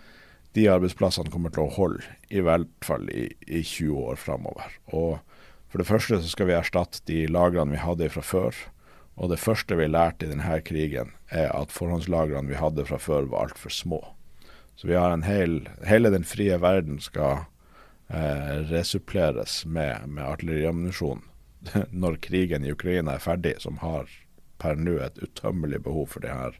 de 0.54 0.68
arbeidsplassene 0.70 1.30
kommer 1.30 1.50
til 1.54 1.66
å 1.66 1.74
holde 1.74 2.06
i 2.30 2.42
hvert 2.42 2.70
fall 2.86 3.10
i, 3.10 3.28
i 3.46 3.64
20 3.66 3.98
år 4.12 4.18
framover. 4.18 4.76
Og 4.94 5.18
for 5.70 5.82
det 5.82 5.88
første 5.90 6.20
så 6.22 6.30
skal 6.30 6.50
vi 6.50 6.56
erstatte 6.56 7.02
de 7.10 7.24
lagrene 7.30 7.74
vi 7.74 7.82
hadde 7.82 8.10
fra 8.14 8.22
før. 8.24 8.56
Og 9.20 9.30
det 9.34 9.42
første 9.42 9.76
vi 9.78 9.90
lærte 9.90 10.26
i 10.26 10.30
denne 10.30 10.58
krigen, 10.66 11.12
er 11.28 11.50
at 11.50 11.74
forhåndslagrene 11.74 12.50
vi 12.50 12.58
hadde 12.58 12.86
fra 12.88 12.98
før, 12.98 13.26
var 13.30 13.50
altfor 13.50 13.74
små. 13.74 14.00
Så 14.78 14.88
vi 14.88 14.96
har 14.96 15.12
en 15.12 15.26
hel, 15.26 15.64
hele 15.86 16.10
den 16.14 16.24
frie 16.24 16.56
verden 16.62 17.02
skal 17.04 17.44
eh, 18.08 18.62
resuppleres 18.70 19.64
med, 19.66 20.08
med 20.08 20.24
artilleriammunisjon 20.24 21.26
når 22.02 22.20
krigen 22.24 22.64
i 22.64 22.72
Ukraina 22.74 23.16
er 23.16 23.24
ferdig, 23.24 23.56
som 23.62 23.80
har 23.84 24.10
per 24.60 24.76
nå 24.76 24.98
et 25.00 25.18
utømmelig 25.22 25.82
behov 25.86 26.12
for 26.14 26.24
denne 26.24 26.52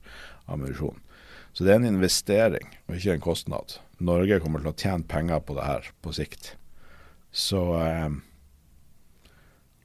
ammunisjonen. 0.51 1.03
Så 1.53 1.67
det 1.67 1.73
er 1.75 1.81
en 1.81 1.91
investering 1.97 2.69
og 2.87 2.97
ikke 2.97 3.17
en 3.17 3.25
kostnad. 3.25 3.77
Norge 3.99 4.39
kommer 4.43 4.63
til 4.63 4.71
å 4.71 4.79
tjene 4.79 5.09
penger 5.11 5.43
på 5.43 5.57
det 5.59 5.67
her 5.67 5.89
på 6.01 6.13
sikt. 6.15 6.53
Så 7.35 7.63
eh, 7.83 8.11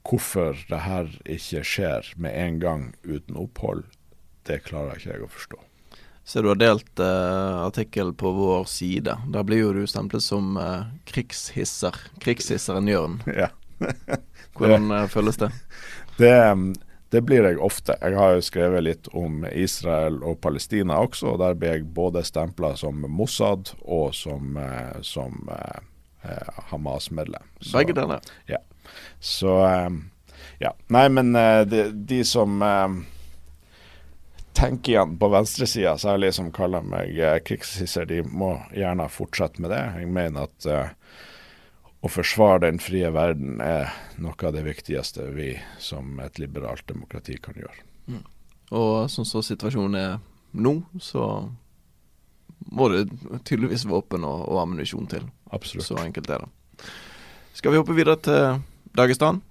hvorfor 0.05 0.59
det 0.69 0.81
her 0.85 1.09
ikke 1.25 1.63
skjer 1.65 2.11
med 2.21 2.37
en 2.37 2.59
gang 2.61 2.83
uten 3.03 3.37
opphold, 3.41 3.87
det 4.45 4.61
klarer 4.67 4.99
ikke 4.99 5.15
jeg 5.15 5.25
å 5.25 5.31
forstå. 5.33 5.63
Så 6.25 6.41
du 6.41 6.49
har 6.49 6.57
delt 6.57 7.01
eh, 7.01 7.57
artikkel 7.65 8.13
på 8.17 8.31
vår 8.33 8.63
side. 8.69 9.13
Da 9.29 9.43
blir 9.45 9.61
jo 9.61 9.73
du 9.75 9.83
stemplet 9.89 10.25
som 10.25 10.55
eh, 10.57 10.87
krigshisser. 11.09 11.97
Krigshisseren 12.21 12.89
Jørn. 12.89 13.19
Ja. 13.43 13.51
Hvordan 14.55 14.89
det, 14.89 15.07
føles 15.13 15.39
det? 15.41 15.51
det? 16.21 16.35
Det 17.13 17.21
blir 17.21 17.45
jeg 17.47 17.59
ofte. 17.63 17.95
Jeg 18.01 18.17
har 18.17 18.35
jo 18.35 18.43
skrevet 18.43 18.83
litt 18.83 19.07
om 19.15 19.45
Israel 19.51 20.17
og 20.25 20.39
Palestina 20.43 20.97
også, 21.05 21.35
og 21.35 21.39
der 21.43 21.55
blir 21.55 21.77
jeg 21.77 21.85
både 21.95 22.25
stempla 22.25 22.73
som 22.79 23.05
Mossad 23.07 23.71
og 23.83 24.15
som, 24.17 24.57
eh, 24.59 24.97
som 25.05 25.47
eh, 25.53 25.79
eh, 26.25 26.63
Hamas-medlem. 26.71 27.45
Begge 27.71 27.95
deler? 27.95 28.25
Ja. 28.51 28.59
Så 29.19 29.53
ja. 30.59 30.71
Nei, 30.93 31.07
men 31.09 31.33
de, 31.69 31.87
de 32.07 32.19
som 32.27 32.61
tenker 34.55 34.91
igjen 34.91 35.17
på 35.17 35.27
venstresida, 35.27 35.97
særlig 35.97 36.33
som 36.33 36.51
kaller 36.51 36.85
meg 36.85 37.19
eh, 37.19 37.37
krigshisser, 37.43 38.07
de 38.07 38.21
må 38.23 38.55
gjerne 38.75 39.07
fortsette 39.11 39.61
med 39.61 39.73
det. 39.73 39.81
Jeg 39.99 40.11
mener 40.15 40.47
at 40.47 40.67
eh, 40.71 40.93
å 42.05 42.11
forsvare 42.11 42.67
den 42.67 42.77
frie 42.81 43.09
verden 43.13 43.61
er 43.63 43.89
noe 44.21 44.37
av 44.45 44.53
det 44.53 44.65
viktigste 44.67 45.31
vi 45.33 45.55
som 45.81 46.19
et 46.21 46.37
liberalt 46.41 46.85
demokrati 46.89 47.39
kan 47.41 47.57
gjøre. 47.57 47.85
Mm. 48.11 48.23
Og 48.77 49.09
sånn 49.09 49.25
som 49.25 49.41
så 49.41 49.45
situasjonen 49.53 49.97
er 49.99 50.19
nå, 50.55 50.77
så 51.01 51.49
må 52.71 52.89
det 52.93 53.07
tydeligvis 53.47 53.87
våpen 53.89 54.25
og, 54.27 54.45
og 54.49 54.61
ammunisjon 54.61 55.09
til. 55.09 55.25
Absolutt. 55.53 55.87
Så 55.89 55.97
enkelt 56.01 56.29
er 56.29 56.45
det. 56.45 56.49
Skal 57.55 57.73
vi 57.73 57.79
hoppe 57.81 57.97
videre 57.97 58.17
til 58.21 58.61
Dagestan? 58.95 59.41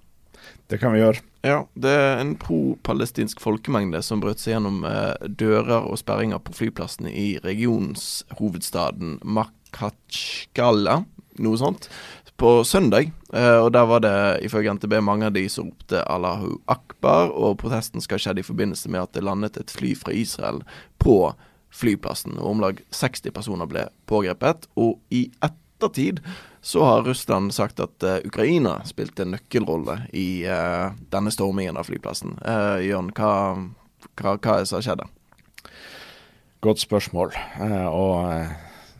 Det 0.69 0.79
kan 0.81 0.93
vi 0.93 1.01
gjøre. 1.01 1.21
Ja, 1.45 1.59
det 1.77 1.91
er 1.93 2.19
en 2.21 2.33
pro-palestinsk 2.41 3.41
folkemengde 3.43 4.01
som 4.05 4.21
brøt 4.23 4.41
seg 4.41 4.55
gjennom 4.55 4.81
eh, 4.89 5.13
dører 5.29 5.85
og 5.85 5.99
sperringer 6.01 6.41
på 6.41 6.55
flyplassen 6.57 7.05
i 7.11 7.37
regionshovedstaden 7.43 9.19
hovedstaden 9.21 11.05
noe 11.43 11.59
sånt, 11.59 11.89
på 12.37 12.63
søndag. 12.63 13.11
Eh, 13.33 13.57
og 13.57 13.71
der 13.73 13.85
var 13.85 14.03
det 14.03 14.15
ifølge 14.45 14.73
NTB 14.73 14.99
mange 15.03 15.29
av 15.29 15.35
de 15.35 15.45
som 15.49 15.69
ropte 15.69 16.03
Allahu 16.03 16.57
akbar, 16.71 17.31
og 17.31 17.59
protesten 17.61 18.03
skal 18.03 18.21
skjedd 18.21 18.41
i 18.41 18.47
forbindelse 18.47 18.91
med 18.91 19.05
at 19.05 19.15
det 19.15 19.23
landet 19.25 19.59
et 19.59 19.71
fly 19.71 19.93
fra 19.95 20.13
Israel 20.15 20.61
på 20.99 21.33
flyplassen. 21.75 22.37
og 22.39 22.51
Om 22.51 22.63
lag 22.63 22.81
60 22.91 23.31
personer 23.35 23.69
ble 23.71 23.87
pågrepet, 24.07 24.67
og 24.75 24.99
i 25.11 25.29
ettertid 25.43 26.21
så 26.65 26.83
har 26.83 27.03
Russland 27.05 27.53
sagt 27.53 27.79
at 27.83 28.03
uh, 28.03 28.17
Ukraina 28.25 28.79
spilte 28.89 29.21
en 29.21 29.35
nøkkelrolle 29.35 29.99
i 30.17 30.47
uh, 30.49 30.95
denne 31.13 31.29
stormingen 31.29 31.77
av 31.77 31.85
flyplassen. 31.85 32.39
Uh, 32.41 32.81
Jørn, 32.81 33.11
hva, 33.13 33.33
hva, 34.17 34.33
hva 34.33 34.55
er 34.55 34.63
det 34.63 34.71
som 34.71 34.79
har 34.79 34.87
skjedd? 34.87 35.03
Godt 36.65 36.81
spørsmål. 36.81 37.35
og 37.93 38.15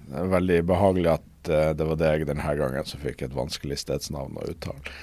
det 0.06 0.20
er 0.22 0.28
veldig 0.30 0.60
behagelig 0.70 1.16
at 1.16 1.24
det 1.50 1.88
var 1.90 2.00
deg 2.02 2.26
denne 2.30 2.56
gangen 2.60 2.88
som 2.88 3.02
fikk 3.04 3.26
et 3.26 3.36
vanskelig 3.36 3.80
stedsnavn 3.84 4.40
å 4.40 4.50
uttale. 4.52 4.96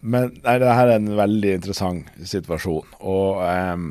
men 0.00 0.34
nei, 0.44 0.56
det 0.60 0.74
her 0.76 0.90
er 0.90 0.98
en 0.98 1.14
veldig 1.16 1.52
interessant 1.56 2.10
situasjon. 2.20 2.90
Og 3.00 3.40
um, 3.40 3.86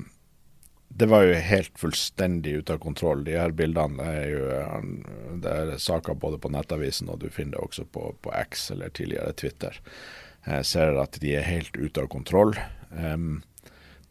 det 0.96 1.10
var 1.12 1.26
jo 1.26 1.40
helt 1.44 1.74
fullstendig 1.80 2.54
ute 2.62 2.76
av 2.78 2.84
kontroll. 2.84 3.26
De 3.28 3.34
her 3.36 3.52
bildene 3.52 4.06
er 4.06 4.28
jo 4.32 4.46
det 5.44 5.52
er 5.52 5.74
saker 5.82 6.16
både 6.22 6.40
på 6.40 6.52
Nettavisen 6.54 7.10
og 7.12 7.20
du 7.20 7.28
finner 7.28 7.58
det 7.58 7.66
også 7.66 7.84
på, 7.92 8.14
på 8.24 8.32
X 8.46 8.70
eller 8.72 8.94
tidligere 8.96 9.34
Twitter. 9.36 9.82
Jeg 10.46 10.70
ser 10.70 10.96
at 11.02 11.20
de 11.20 11.34
er 11.36 11.48
helt 11.50 11.76
ute 11.76 12.06
av 12.06 12.08
kontroll. 12.14 12.56
Um, 12.94 13.44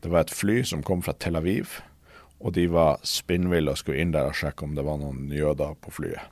det 0.05 0.12
var 0.12 0.27
et 0.27 0.37
fly 0.37 0.59
som 0.68 0.83
kom 0.85 1.01
fra 1.01 1.14
Tel 1.16 1.38
Aviv, 1.38 1.79
og 2.44 2.53
de 2.59 2.66
var 2.68 3.01
spinnville 3.09 3.72
og 3.72 3.81
skulle 3.81 4.03
inn 4.03 4.12
der 4.12 4.29
og 4.29 4.37
sjekke 4.37 4.66
om 4.66 4.75
det 4.77 4.85
var 4.85 4.98
noen 5.01 5.31
jøder 5.33 5.79
på 5.81 5.94
flyet. 5.94 6.27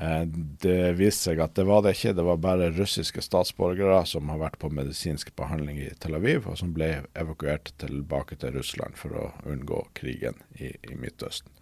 Eh, 0.00 0.22
det 0.64 0.94
viste 0.96 1.28
seg 1.28 1.42
at 1.44 1.52
det 1.58 1.66
var 1.68 1.82
det 1.84 1.92
ikke. 1.96 2.14
Det 2.16 2.24
var 2.24 2.40
bare 2.40 2.70
russiske 2.72 3.20
statsborgere 3.24 4.00
som 4.08 4.30
har 4.32 4.40
vært 4.40 4.60
på 4.62 4.70
medisinsk 4.72 5.34
behandling 5.36 5.80
i 5.82 5.90
Tel 6.00 6.16
Aviv, 6.16 6.46
og 6.48 6.56
som 6.60 6.72
ble 6.76 7.02
evakuert 7.18 7.74
tilbake 7.82 8.38
til 8.40 8.56
Russland 8.56 8.96
for 8.96 9.16
å 9.16 9.26
unngå 9.50 9.82
krigen 9.98 10.40
i, 10.56 10.72
i 10.88 10.96
Midtøsten. 10.96 11.52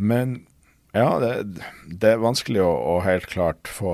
Men 0.00 0.40
ja, 0.96 1.18
det, 1.20 1.60
det 1.84 2.14
er 2.14 2.24
vanskelig 2.24 2.62
å, 2.64 2.72
å, 2.72 2.94
helt 3.04 3.28
klart 3.28 3.68
få 3.68 3.92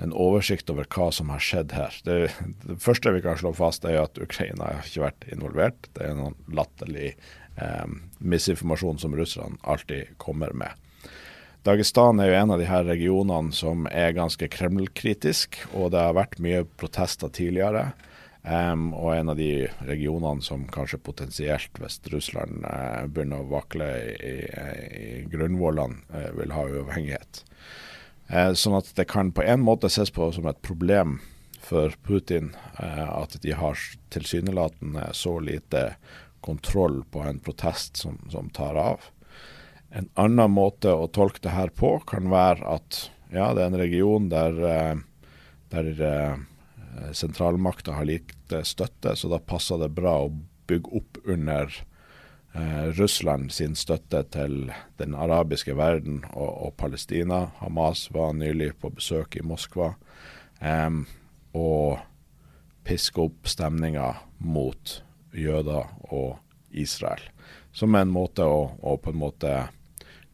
en 0.00 0.14
oversikt 0.16 0.70
over 0.72 0.86
hva 0.94 1.08
som 1.12 1.32
har 1.34 1.42
skjedd 1.42 1.74
her. 1.74 1.96
Det, 2.06 2.18
det 2.62 2.78
første 2.80 3.10
vi 3.16 3.24
kan 3.24 3.40
slå 3.40 3.50
fast, 3.56 3.84
er 3.84 3.98
at 4.04 4.20
Ukraina 4.22 4.70
har 4.70 4.86
ikke 4.86 5.08
vært 5.08 5.26
involvert. 5.34 5.90
Det 5.98 6.06
er 6.06 6.14
noen 6.16 6.38
latterlig 6.54 7.10
eh, 7.10 7.98
misinformasjon 8.22 9.02
som 9.02 9.18
russerne 9.18 9.58
alltid 9.66 10.14
kommer 10.22 10.54
med. 10.54 10.78
Dagestan 11.60 12.22
er 12.22 12.30
jo 12.30 12.36
en 12.38 12.52
av 12.54 12.60
de 12.62 12.66
her 12.70 12.86
regionene 12.88 13.52
som 13.52 13.84
er 13.92 14.14
ganske 14.16 14.46
Kreml-kritisk, 14.48 15.58
og 15.76 15.90
det 15.92 16.00
har 16.00 16.16
vært 16.16 16.38
mye 16.40 16.62
protester 16.80 17.28
tidligere. 17.36 17.90
Um, 18.40 18.94
og 18.96 19.12
en 19.12 19.28
av 19.28 19.36
de 19.36 19.66
regionene 19.84 20.40
som 20.40 20.62
kanskje 20.72 21.02
potensielt, 21.04 21.76
hvis 21.76 21.98
Russland 22.08 22.64
uh, 22.64 23.04
begynner 23.04 23.42
å 23.42 23.50
vakle 23.50 23.90
i, 24.00 24.14
i, 24.24 24.36
i 24.96 25.10
grunnvollene, 25.28 26.00
uh, 26.14 26.30
vil 26.38 26.56
ha 26.56 26.64
uavhengighet. 26.64 27.42
Uh, 28.32 28.56
sånn 28.56 28.78
at 28.78 28.88
det 28.96 29.10
kan 29.12 29.34
på 29.36 29.44
en 29.44 29.60
måte 29.60 29.92
ses 29.92 30.08
på 30.16 30.30
som 30.32 30.48
et 30.48 30.64
problem 30.64 31.18
for 31.60 31.92
Putin 32.08 32.54
at 32.80 33.34
de 33.44 33.52
har 33.52 33.76
tilsynelatende 34.10 35.10
så 35.14 35.34
lite 35.44 35.82
kontroll 36.40 37.02
på 37.12 37.20
en 37.20 37.38
protest 37.44 38.00
som, 38.00 38.16
som 38.32 38.48
tar 38.56 38.80
av. 38.80 39.04
En 39.90 40.06
annen 40.14 40.52
måte 40.54 40.92
å 40.94 41.08
tolke 41.10 41.42
det 41.42 41.54
her 41.54 41.72
på 41.74 41.96
kan 42.06 42.30
være 42.30 42.62
at 42.76 43.00
ja, 43.30 43.50
det 43.54 43.64
er 43.64 43.70
en 43.70 43.80
region 43.80 44.28
der, 44.30 44.56
eh, 44.66 45.02
der 45.70 45.90
uh, 46.02 47.12
sentralmakta 47.14 47.94
har 47.98 48.06
lite 48.06 48.64
støtte, 48.66 49.14
så 49.16 49.30
da 49.30 49.38
passer 49.38 49.78
det 49.82 49.92
bra 49.94 50.16
å 50.24 50.32
bygge 50.70 50.92
opp 51.00 51.18
under 51.24 51.70
eh, 52.54 52.84
Russland 52.98 53.52
sin 53.54 53.76
støtte 53.78 54.22
til 54.34 54.72
den 54.98 55.14
arabiske 55.14 55.74
verden 55.78 56.24
og, 56.32 56.50
og, 56.50 56.76
Palestina. 56.78 57.48
Hamas 57.58 58.08
var 58.14 58.34
nylig 58.38 58.72
på 58.82 58.92
besøk 58.94 59.38
i 59.38 59.44
Moskva. 59.46 59.92
Eh, 60.60 60.90
og 61.58 61.98
piske 62.86 63.22
opp 63.26 63.50
stemninga 63.50 64.12
mot 64.38 65.00
jøder 65.34 65.90
og 66.10 66.38
Israel. 66.70 67.22
Som 67.72 67.94
en 67.94 68.10
måte 68.10 68.46
å, 68.46 68.64
å 68.78 68.96
på 68.98 69.12
en 69.12 69.20
måte 69.20 69.54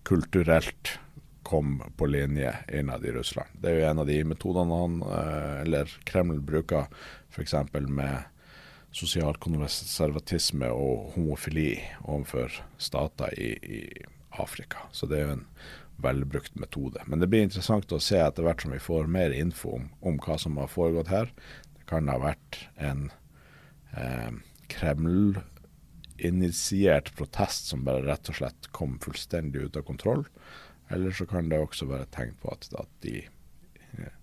kulturelt 0.07 0.99
kom 1.47 1.83
på 1.97 2.07
linje 2.07 2.55
innad 2.73 3.05
i 3.05 3.12
Russland. 3.12 3.49
Det 3.61 3.71
er 3.71 3.81
jo 3.81 3.88
en 3.90 4.03
av 4.03 4.07
de 4.07 4.16
metodene 4.27 4.79
han, 4.81 4.97
eh, 5.03 5.61
eller 5.62 5.92
Kreml 6.07 6.40
bruker, 6.42 6.87
f.eks. 7.31 7.55
med 7.87 8.25
sosial 8.95 9.37
konservatisme 9.42 10.71
og 10.73 11.12
homofili 11.14 11.73
overfor 12.05 12.55
stater 12.79 13.35
i, 13.38 13.51
i, 13.62 13.81
Afrika. 14.31 14.87
Så 14.92 15.07
det 15.09 15.19
er 15.19 15.23
jo 15.25 15.37
en 15.37 15.47
velbrukt 16.03 16.59
metode. 16.61 17.01
Men 17.07 17.23
det 17.23 17.31
blir 17.33 17.47
interessant 17.47 17.95
å 17.95 18.03
se 18.03 18.19
etter 18.21 18.45
hvert 18.45 18.62
som 18.62 18.75
vi 18.75 18.83
får 18.83 19.07
mer 19.09 19.33
info 19.33 19.77
om, 19.79 19.87
om 20.03 20.19
hva 20.23 20.37
som 20.38 20.59
har 20.61 20.69
foregått 20.69 21.12
her. 21.12 21.31
Det 21.79 21.87
kan 21.88 22.11
ha 22.12 22.19
vært 22.21 22.59
en 22.77 23.09
eh, 23.97 24.35
Kreml 24.73 25.38
initiert 26.19 27.13
protest 27.17 27.71
som 27.71 27.85
bare 27.87 28.05
rett 28.07 28.31
og 28.31 28.39
slett 28.39 28.71
kom 28.77 28.99
fullstendig 29.03 29.69
ut 29.69 29.77
av 29.77 29.87
kontroll. 29.89 30.25
Eller 30.91 31.11
så 31.11 31.27
kan 31.27 31.51
det 31.51 31.59
også 31.61 31.89
være 31.91 32.09
tegn 32.15 32.37
på 32.43 32.53
at, 32.53 32.69
at 32.79 32.91
de 33.03 33.19
eh, 33.25 34.15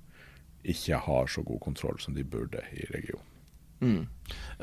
ikke 0.64 1.02
har 1.06 1.28
så 1.28 1.44
god 1.44 1.60
kontroll 1.66 2.00
som 2.00 2.16
de 2.16 2.24
burde 2.24 2.64
i 2.72 2.88
regionen. 2.94 3.30
Mm. 3.84 4.08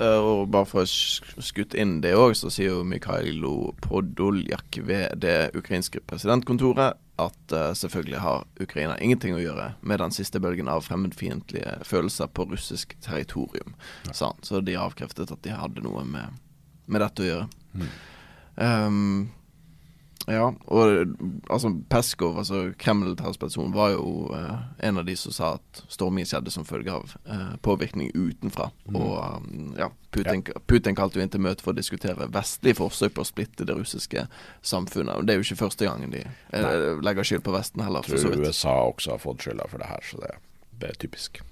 Uh, 0.01 0.17
og 0.17 0.49
bare 0.49 0.65
for 0.69 0.87
å 0.87 1.43
skutte 1.45 1.77
inn 1.81 1.99
det 2.01 2.15
òg, 2.17 2.33
så 2.39 2.49
sier 2.53 2.73
jo 2.73 2.87
Mikhailo 2.89 3.75
Podoljak 3.85 4.81
ved 4.87 5.21
det 5.21 5.51
ukrainske 5.59 6.01
presidentkontoret 6.09 6.97
at 7.21 7.53
uh, 7.53 7.71
selvfølgelig 7.77 8.23
har 8.25 8.47
Ukraina 8.63 8.97
ingenting 8.97 9.37
å 9.37 9.43
gjøre 9.43 9.75
med 9.85 10.01
den 10.01 10.15
siste 10.17 10.41
bølgen 10.41 10.71
av 10.73 10.87
fremmedfiendtlige 10.87 11.83
følelser 11.85 12.33
på 12.33 12.49
russisk 12.49 12.97
territorium. 13.05 13.77
Ja. 14.09 14.33
Så 14.41 14.63
de 14.65 14.79
avkreftet 14.81 15.35
at 15.35 15.45
de 15.45 15.53
hadde 15.53 15.85
noe 15.85 16.07
med 16.09 16.41
med 16.91 17.05
dette 17.07 17.25
å 17.25 17.29
gjøre. 17.31 17.51
Mm. 17.75 17.93
Um, 18.61 19.29
Ja, 20.29 20.55
og 20.65 21.15
altså 21.51 21.71
Peskov, 21.89 22.37
altså 22.39 22.73
Kreml-talspersonen, 22.79 23.73
var 23.75 23.95
jo 23.95 24.29
uh, 24.31 24.61
en 24.79 25.01
av 25.01 25.07
de 25.09 25.17
som 25.17 25.33
sa 25.33 25.49
at 25.57 25.81
stormingen 25.91 26.29
skjedde 26.29 26.53
som 26.55 26.67
følge 26.69 26.93
av 26.93 27.15
uh, 27.25 27.57
påvirkning 27.65 28.13
utenfra. 28.15 28.69
Mm. 28.87 28.99
Og 29.01 29.17
um, 29.17 29.73
ja, 29.79 29.89
Putin, 30.15 30.45
Putin 30.71 30.99
kalte 30.99 31.19
jo 31.19 31.25
inn 31.25 31.33
til 31.33 31.43
møte 31.43 31.65
for 31.65 31.73
å 31.73 31.81
diskutere 31.81 32.29
vestlige 32.31 32.79
forsøk 32.79 33.17
på 33.17 33.25
å 33.25 33.31
splitte 33.31 33.67
det 33.67 33.79
russiske 33.79 34.27
samfunnet. 34.61 35.17
Og 35.17 35.27
det 35.27 35.35
er 35.35 35.41
jo 35.41 35.49
ikke 35.49 35.63
første 35.65 35.89
gangen 35.89 36.13
de 36.15 36.23
uh, 36.27 37.01
legger 37.03 37.27
skyld 37.33 37.47
på 37.47 37.57
Vesten 37.57 37.83
heller, 37.87 38.07
for 38.07 38.19
Jeg 38.19 38.27
så 38.27 38.31
tror 38.31 38.45
vidt. 38.45 38.53
USA 38.53 38.77
også 38.93 39.17
har 39.17 39.25
fått 39.25 39.49
skylda 39.49 39.71
for 39.73 39.83
det 39.83 39.91
her, 39.91 40.05
så 40.13 40.21
det, 40.23 40.37
det 40.83 40.93
er 40.93 41.01
typisk. 41.07 41.43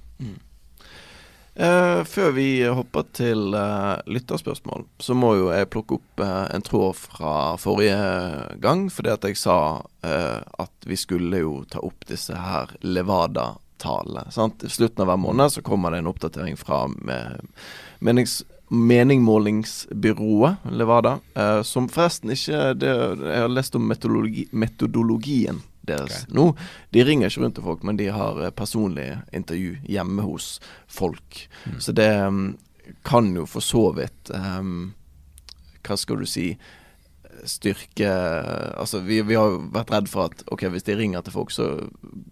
Eh, 1.59 2.05
før 2.05 2.31
vi 2.37 2.63
hopper 2.71 3.03
til 3.19 3.51
uh, 3.51 3.99
lytterspørsmål, 4.07 4.85
så 5.03 5.15
må 5.19 5.33
jo 5.35 5.49
jeg 5.51 5.67
plukke 5.73 5.97
opp 5.97 6.21
uh, 6.23 6.45
en 6.55 6.63
tråd 6.63 6.95
fra 7.03 7.33
forrige 7.59 7.97
gang. 8.63 8.85
Fordi 8.95 9.11
at 9.11 9.27
jeg 9.27 9.41
sa 9.43 9.57
at 9.99 10.87
vi 10.87 10.97
skulle 10.97 11.41
jo 11.43 11.65
ta 11.69 11.83
opp 11.83 12.07
disse 12.07 12.37
her 12.39 12.71
Levada-talene. 12.87 14.31
I 14.31 14.71
slutten 14.71 15.03
av 15.03 15.11
hver 15.11 15.19
måned 15.19 15.51
så 15.57 15.63
kommer 15.67 15.91
det 15.91 15.99
en 16.01 16.11
oppdatering 16.13 16.55
fra 16.57 16.85
menings, 17.99 18.45
meningmålingsbyrået 18.71 20.71
Levada. 20.71 21.19
som 21.67 21.91
forresten 21.91 22.31
ikke 22.31 22.79
det, 22.79 22.95
Jeg 23.19 23.43
har 23.43 23.51
lest 23.51 23.75
om 23.75 23.91
metodologi, 23.91 24.47
metodologien 24.53 25.59
deres 25.89 26.25
nå. 26.33 26.51
De 26.95 27.05
ringer 27.05 27.31
ikke 27.31 27.45
rundt 27.45 27.59
til 27.59 27.67
folk, 27.67 27.85
men 27.87 28.01
de 28.01 28.11
har 28.15 28.41
eh, 28.43 28.55
personlig 28.55 29.11
intervju 29.35 29.77
hjemme 29.89 30.25
hos 30.27 30.57
folk. 30.87 31.45
Så 31.79 31.95
det 31.97 32.11
mm, 32.11 32.57
kan 33.09 33.31
jo 33.37 33.47
for 33.49 33.65
så 33.65 33.89
vidt 33.97 34.31
um, 34.33 34.93
Hva 35.85 35.97
skal 36.01 36.23
du 36.23 36.29
si 36.29 36.53
Styrke 37.45 38.09
Altså, 38.09 39.03
vi, 39.05 39.21
vi 39.23 39.37
har 39.39 39.59
vært 39.75 39.93
redd 39.93 40.09
for 40.11 40.31
at 40.31 40.41
ok, 40.51 40.65
hvis 40.73 40.87
de 40.89 40.97
ringer 40.99 41.23
til 41.23 41.37
folk, 41.37 41.53
så 41.55 41.69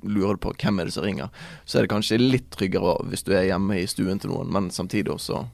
lurer 0.03 0.35
du 0.35 0.42
på 0.47 0.55
hvem 0.57 0.81
er 0.81 0.88
det 0.88 0.97
som 0.97 1.07
ringer. 1.07 1.31
Så 1.64 1.79
er 1.79 1.87
det 1.87 1.92
kanskje 1.92 2.19
litt 2.19 2.49
tryggere 2.55 2.97
hvis 3.11 3.23
du 3.27 3.35
er 3.37 3.47
hjemme 3.51 3.79
i 3.79 3.87
stuen 3.90 4.19
til 4.23 4.33
noen, 4.35 4.51
men 4.53 4.73
samtidig 4.75 5.14
også 5.14 5.45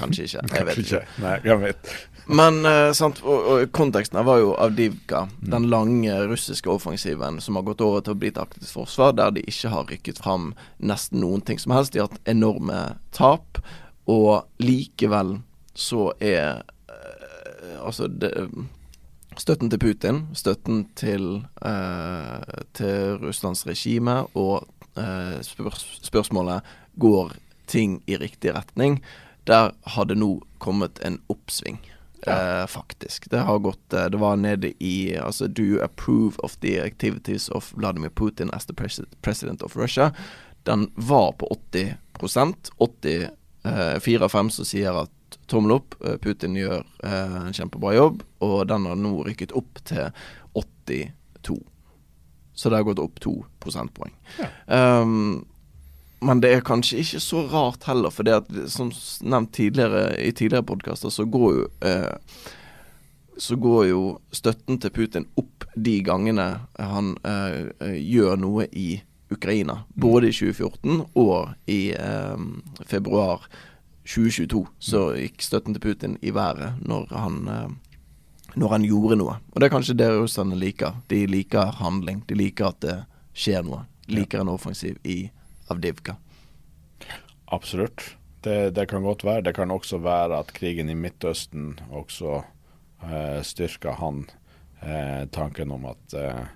kanskje 0.00 0.26
ikke. 0.26 0.46
Jeg 0.56 0.66
vet 0.68 0.80
ikke. 0.84 1.02
Nei, 1.22 1.36
jeg 1.46 1.60
vet. 1.62 1.92
Men 2.30 2.60
eh, 2.68 2.92
sant, 2.94 3.22
og, 3.26 3.46
og 3.50 3.70
konteksten 3.74 4.20
her 4.20 4.26
var 4.28 4.40
jo 4.42 4.54
Avdivka, 4.62 5.24
den 5.52 5.68
lange 5.72 6.14
russiske 6.30 6.70
offensiven 6.70 7.40
som 7.42 7.58
har 7.58 7.66
gått 7.66 7.82
over 7.84 8.04
til 8.06 8.14
å 8.14 8.20
bli 8.20 8.30
et 8.30 8.40
aktivt 8.40 8.70
forsvar, 8.70 9.16
der 9.18 9.34
de 9.34 9.44
ikke 9.50 9.72
har 9.72 9.88
rykket 9.90 10.20
fram 10.22 10.52
nesten 10.78 11.22
noen 11.24 11.42
ting 11.46 11.58
som 11.62 11.74
helst. 11.74 11.94
De 11.94 12.02
har 12.02 12.10
hatt 12.10 12.30
enorme 12.30 12.82
tap, 13.16 13.62
og 14.10 14.46
likevel 14.62 15.38
så 15.74 16.10
er 16.18 16.62
eh, 16.90 17.78
altså 17.80 18.10
det, 18.10 18.34
Støtten 19.38 19.70
til 19.70 19.78
Putin, 19.78 20.24
støtten 20.34 20.82
til, 20.98 21.46
eh, 21.64 22.56
til 22.74 23.20
Russlands 23.22 23.62
regime 23.66 24.24
og 24.34 24.66
eh, 24.98 25.38
spørs 25.46 25.84
spørsmålet 26.02 26.66
går 27.00 27.32
ting 27.70 28.00
i 28.10 28.18
riktig 28.18 28.52
retning. 28.56 28.98
Der 29.50 29.72
har 29.82 30.04
det 30.04 30.14
nå 30.14 30.42
kommet 30.58 30.98
en 30.98 31.16
oppsving, 31.26 31.92
eh, 32.26 32.66
faktisk. 32.66 33.30
Det 33.30 33.38
har 33.38 33.58
gått 33.58 33.92
eh, 33.92 34.04
Det 34.06 34.16
var 34.16 34.36
nede 34.36 34.72
i 34.78 35.16
Altså, 35.16 35.46
do 35.46 35.62
you 35.62 35.82
approve 35.82 36.38
of 36.38 36.56
the 36.56 36.80
activities 36.80 37.48
of 37.48 37.72
Vladimir 37.74 38.08
Putin 38.08 38.50
as 38.54 38.66
the 38.66 38.74
pres 38.74 39.00
president 39.22 39.62
of 39.62 39.76
Russia? 39.76 40.12
Den 40.62 40.92
var 40.94 41.32
på 41.32 41.46
80 41.46 41.94
80 42.76 43.28
eh, 43.64 43.98
Fire 44.00 44.24
av 44.24 44.28
fem 44.28 44.50
som 44.50 44.64
sier 44.64 44.94
at 44.94 45.38
tommel 45.46 45.72
opp, 45.72 45.94
eh, 46.04 46.16
Putin 46.16 46.54
gjør 46.54 46.86
en 47.02 47.52
kjempebra 47.52 47.94
jobb, 47.94 48.22
og 48.38 48.68
den 48.68 48.86
har 48.86 48.94
nå 48.98 49.24
rykket 49.26 49.52
opp 49.52 49.82
til 49.84 50.12
82. 50.54 51.58
Så 52.54 52.70
det 52.70 52.76
har 52.76 52.86
gått 52.86 53.02
opp 53.02 53.20
to 53.20 53.32
prosentpoeng. 53.58 54.14
Um, 54.66 55.46
men 56.20 56.40
det 56.42 56.52
er 56.52 56.64
kanskje 56.64 57.00
ikke 57.00 57.20
så 57.24 57.44
rart 57.48 57.86
heller, 57.88 58.12
for 58.12 58.28
det 58.28 58.38
at 58.42 58.48
som 58.72 58.90
nevnt 59.24 59.54
tidligere 59.56 60.14
i 60.20 60.32
tidligere 60.36 60.66
podkaster, 60.68 61.12
så 61.12 61.24
går 61.24 61.52
jo 61.56 61.68
eh, 61.88 62.16
så 63.40 63.56
går 63.56 63.86
jo 63.88 64.00
støtten 64.36 64.76
til 64.82 64.92
Putin 64.92 65.24
opp 65.40 65.64
de 65.74 66.00
gangene 66.04 66.48
han 66.76 67.14
eh, 67.24 67.96
gjør 67.96 68.36
noe 68.36 68.66
i 68.76 69.00
Ukraina. 69.32 69.84
Både 69.94 70.28
i 70.28 70.34
2014 70.36 71.06
og 71.16 71.70
i 71.70 71.94
eh, 71.96 72.42
februar 72.84 73.46
2022 74.04 74.64
så 74.78 75.04
gikk 75.16 75.44
støtten 75.44 75.76
til 75.76 75.84
Putin 75.84 76.18
i 76.20 76.34
været 76.36 76.82
når 76.84 77.08
han 77.16 77.40
eh, 77.48 77.70
når 78.58 78.72
han 78.74 78.84
gjorde 78.84 79.16
noe. 79.20 79.36
Og 79.54 79.60
det 79.60 79.68
er 79.68 79.72
kanskje 79.76 79.94
det 79.94 80.08
russerne 80.10 80.56
liker. 80.58 80.96
De 81.06 81.22
liker 81.30 81.76
handling. 81.78 82.24
De 82.26 82.34
liker 82.34 82.72
at 82.72 82.80
det 82.82 82.96
skjer 83.32 83.62
noe. 83.62 83.84
De 84.08 84.16
liker 84.18 84.42
en 84.42 84.50
offensiv 84.50 84.98
i 85.06 85.30
Avdivka. 85.70 86.16
Absolutt. 87.50 88.16
Det, 88.40 88.70
det 88.76 88.86
kan 88.90 89.04
godt 89.04 89.24
være. 89.24 89.44
Det 89.48 89.54
kan 89.56 89.70
også 89.70 90.00
være 90.02 90.38
at 90.40 90.52
krigen 90.56 90.90
i 90.90 90.96
Midtøsten 90.96 91.74
også 91.90 92.40
eh, 93.04 93.40
styrker 93.44 93.98
han 94.00 94.24
eh, 94.80 95.26
tanken 95.32 95.74
om 95.76 95.84
at 95.90 96.16
eh, 96.16 96.46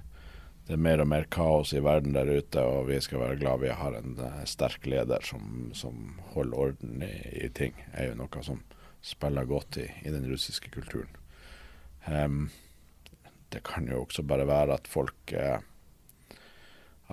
det 0.64 0.78
er 0.78 0.80
mer 0.80 1.02
og 1.04 1.10
mer 1.10 1.26
kaos 1.28 1.74
i 1.76 1.82
verden 1.84 2.14
der 2.16 2.30
ute, 2.30 2.62
og 2.64 2.88
vi 2.88 2.96
skal 3.04 3.20
være 3.20 3.40
glad 3.42 3.60
vi 3.60 3.74
har 3.76 3.98
en 3.98 4.16
eh, 4.16 4.44
sterk 4.48 4.86
leder 4.88 5.26
som, 5.26 5.68
som 5.76 6.16
holder 6.32 6.62
orden 6.68 7.04
i, 7.04 7.12
i 7.44 7.50
ting. 7.52 7.76
er 7.92 8.10
jo 8.10 8.18
noe 8.22 8.44
som 8.46 8.62
spiller 9.04 9.44
godt 9.44 9.76
i, 9.82 9.88
i 10.08 10.12
den 10.14 10.24
russiske 10.30 10.72
kulturen. 10.72 11.12
Um, 12.08 12.48
det 13.52 13.60
kan 13.64 13.88
jo 13.88 14.02
også 14.02 14.24
bare 14.24 14.46
være 14.48 14.78
at 14.78 14.88
folk 14.88 15.36
eh, 15.36 15.60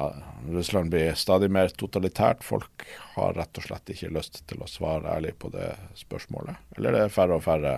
ja, 0.01 0.15
Russland 0.49 0.89
blir 0.89 1.13
stadig 1.13 1.51
mer 1.51 1.69
totalitært. 1.69 2.43
Folk 2.43 2.85
har 3.13 3.33
rett 3.37 3.57
og 3.57 3.65
slett 3.67 3.89
ikke 3.93 4.09
lyst 4.15 4.41
til 4.49 4.61
å 4.63 4.69
svare 4.69 5.11
ærlig 5.13 5.35
på 5.39 5.51
det 5.53 5.75
spørsmålet. 5.99 6.57
Eller 6.77 6.95
det 6.95 7.03
er 7.05 7.13
færre 7.13 7.37
og 7.37 7.43
færre 7.45 7.75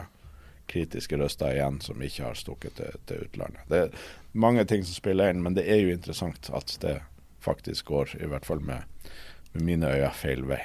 kritiske 0.71 1.19
røster 1.19 1.51
igjen 1.51 1.81
som 1.83 1.99
ikke 2.01 2.29
har 2.29 2.39
stukket 2.39 2.77
til, 2.79 2.95
til 3.09 3.25
utlandet. 3.25 3.65
Det 3.67 3.81
er 3.81 4.05
mange 4.31 4.63
ting 4.69 4.85
som 4.87 4.95
spiller 4.95 5.33
inn, 5.33 5.43
men 5.43 5.57
det 5.57 5.65
er 5.67 5.83
jo 5.83 5.91
interessant 5.91 6.47
at 6.55 6.77
det 6.83 7.01
faktisk 7.43 7.91
går, 7.91 8.15
i 8.23 8.29
hvert 8.31 8.47
fall 8.47 8.63
med, 8.63 8.87
med 9.51 9.67
mine 9.67 9.91
øyne, 9.91 10.13
feil 10.15 10.47
vei. 10.47 10.61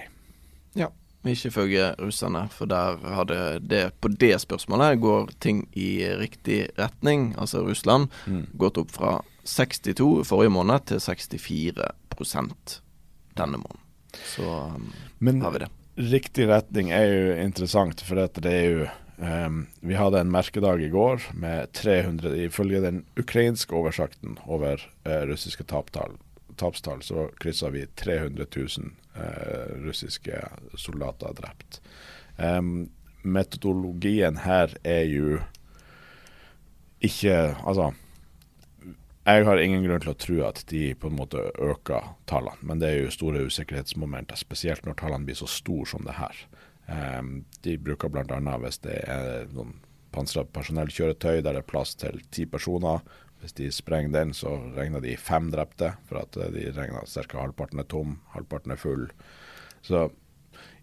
Ja. 0.79 0.93
Ikke 1.27 1.51
følge 1.51 1.89
russerne, 1.99 2.45
for 2.55 2.71
der 2.71 3.01
hadde 3.03 3.59
det 3.59 3.81
På 4.01 4.09
det 4.09 4.37
spørsmålet 4.39 5.01
går 5.03 5.33
ting 5.43 5.65
i 5.75 6.07
riktig 6.17 6.69
retning. 6.79 7.33
Altså 7.37 7.65
Russland 7.67 8.07
gått 8.55 8.79
opp 8.79 8.95
fra 8.95 9.17
62 9.49 10.27
forrige 10.29 10.53
måned 10.53 10.85
til 10.91 11.01
64% 11.03 12.79
denne 13.39 13.61
måneden. 13.61 13.85
Så 14.35 14.45
um, 14.75 14.93
Men 15.19 15.43
har 15.43 15.55
vi 15.55 15.65
det. 15.65 15.69
riktig 15.97 16.49
retning 16.49 16.91
er 16.95 17.07
jo 17.07 17.35
interessant, 17.43 18.01
for 18.05 18.21
det 18.41 18.53
er 18.53 18.65
jo 18.69 18.87
um, 19.19 19.67
Vi 19.81 19.95
hadde 19.99 20.21
en 20.21 20.33
merkedag 20.33 20.83
i 20.83 20.91
går 20.93 21.31
med 21.35 21.73
300 21.73 22.37
Ifølge 22.45 22.81
den 22.85 23.05
ukrainske 23.19 23.75
oversakten 23.75 24.39
over 24.47 24.83
uh, 25.07 25.23
russiske 25.31 25.65
taptall, 25.65 26.17
tapstall, 26.57 27.03
så 27.03 27.29
kryssa 27.41 27.71
vi 27.75 27.87
300 27.97 28.47
000 28.57 28.93
uh, 29.17 29.87
russiske 29.87 30.43
soldater 30.77 31.35
drept. 31.35 31.81
Um, 32.39 32.91
metodologien 33.23 34.39
her 34.45 34.75
er 34.85 35.05
jo 35.11 35.41
ikke 37.03 37.55
Altså 37.67 37.93
jeg 39.27 39.45
har 39.45 39.61
ingen 39.61 39.85
grunn 39.85 40.01
til 40.05 40.13
å 40.13 40.19
tro 40.19 40.39
at 40.47 40.63
de 40.71 40.95
på 40.97 41.11
en 41.11 41.19
måte 41.19 41.43
øker 41.61 42.15
tallene, 42.31 42.63
men 42.63 42.81
det 42.81 42.89
er 42.89 43.03
jo 43.03 43.13
store 43.13 43.45
usikkerhetsmomenter, 43.49 44.39
spesielt 44.41 44.87
når 44.87 44.97
tallene 45.01 45.29
blir 45.29 45.39
så 45.39 45.49
store 45.51 45.89
som 45.91 46.07
det 46.07 46.17
her. 46.17 46.45
Um, 46.89 47.43
de 47.67 47.77
bruker 47.77 48.09
bl.a. 48.09 48.55
hvis 48.63 48.81
det 48.87 49.03
er 49.05 49.51
noen 49.53 49.75
pansra 50.15 50.47
personellkjøretøy 50.57 51.43
der 51.43 51.53
det 51.53 51.61
er 51.61 51.69
plass 51.69 51.93
til 52.01 52.23
ti 52.33 52.47
personer. 52.49 53.03
Hvis 53.43 53.55
de 53.59 53.69
sprenger 53.71 54.15
den, 54.17 54.33
så 54.35 54.57
regner 54.75 55.03
de 55.05 55.13
fem 55.21 55.51
drepte, 55.53 55.93
for 56.09 56.23
at 56.25 56.39
de 56.55 56.71
regner 56.75 57.05
ca. 57.07 57.39
halvparten 57.39 57.85
er 57.85 57.87
tom, 57.91 58.17
halvparten 58.33 58.75
er 58.75 58.81
full. 58.81 59.05
Så 59.85 60.09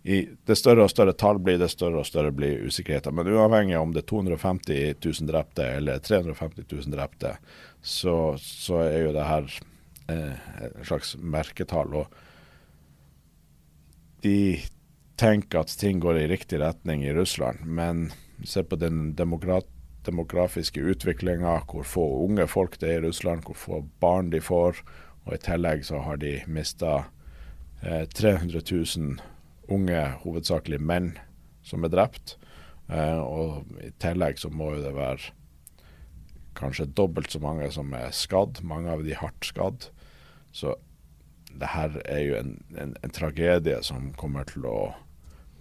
i 0.06 0.20
det 0.46 0.54
større 0.60 0.84
og 0.86 0.92
større 0.92 1.16
tall 1.18 1.40
blir, 1.42 1.58
det 1.58 1.72
større 1.74 2.04
og 2.04 2.06
større 2.06 2.30
blir 2.36 2.68
usikkerheten. 2.70 3.16
Men 3.18 3.32
uavhengig 3.34 3.80
om 3.80 3.90
det 3.94 4.04
er 4.04 4.12
250 4.12 5.02
000 5.02 5.30
drepte 5.32 5.66
eller 5.80 5.98
350 6.06 6.68
000 6.70 6.94
drepte, 6.94 7.32
så, 7.82 8.38
så 8.38 8.84
er 8.84 9.00
jo 9.08 9.16
det 9.16 9.26
her 9.26 9.50
eh, 10.14 10.46
et 10.68 10.86
slags 10.86 11.16
merketall. 11.18 11.98
Og 12.04 12.14
de 14.22 14.62
tenker 15.18 15.66
at 15.66 15.74
ting 15.82 15.98
går 16.06 16.22
i 16.22 16.30
riktig 16.30 16.62
retning 16.62 17.02
i 17.02 17.14
Russland, 17.18 17.66
men 17.66 18.12
se 18.46 18.62
på 18.62 18.78
den 18.78 19.16
demokrat 19.18 19.66
demografiske 20.06 20.86
utviklinga, 20.86 21.64
hvor 21.66 21.82
få 21.82 22.06
unge 22.28 22.46
folk 22.46 22.78
det 22.78 22.94
er 22.94 23.00
i 23.02 23.08
Russland, 23.08 23.42
hvor 23.50 23.58
få 23.58 23.82
barn 24.06 24.30
de 24.30 24.38
får. 24.38 24.86
Og 25.26 25.34
i 25.34 25.42
tillegg 25.42 25.82
så 25.88 26.06
har 26.06 26.22
de 26.22 26.44
mista 26.46 27.08
eh, 27.82 28.06
300 28.06 28.62
000 28.70 29.34
unge, 29.72 30.02
hovedsakelig 30.24 30.82
menn, 30.82 31.14
som 31.66 31.86
er 31.86 31.94
drept. 31.94 32.36
Eh, 32.90 33.20
og 33.20 33.66
i 33.82 33.92
tillegg 34.02 34.40
så 34.42 34.52
må 34.54 34.76
jo 34.76 34.84
det 34.86 34.94
være 34.98 35.34
kanskje 36.56 36.88
dobbelt 36.96 37.34
så 37.34 37.42
mange 37.44 37.68
som 37.74 37.94
er 37.98 38.14
skadd, 38.16 38.62
mange 38.64 38.92
av 38.94 39.04
de 39.06 39.16
hardt 39.18 39.48
skadd. 39.48 39.90
Så 40.56 40.76
det 41.56 41.72
her 41.72 41.98
er 42.06 42.22
jo 42.24 42.38
en, 42.40 42.54
en, 42.80 42.94
en 43.04 43.16
tragedie 43.16 43.80
som 43.84 44.12
kommer 44.20 44.48
til 44.48 44.68
å 44.68 44.78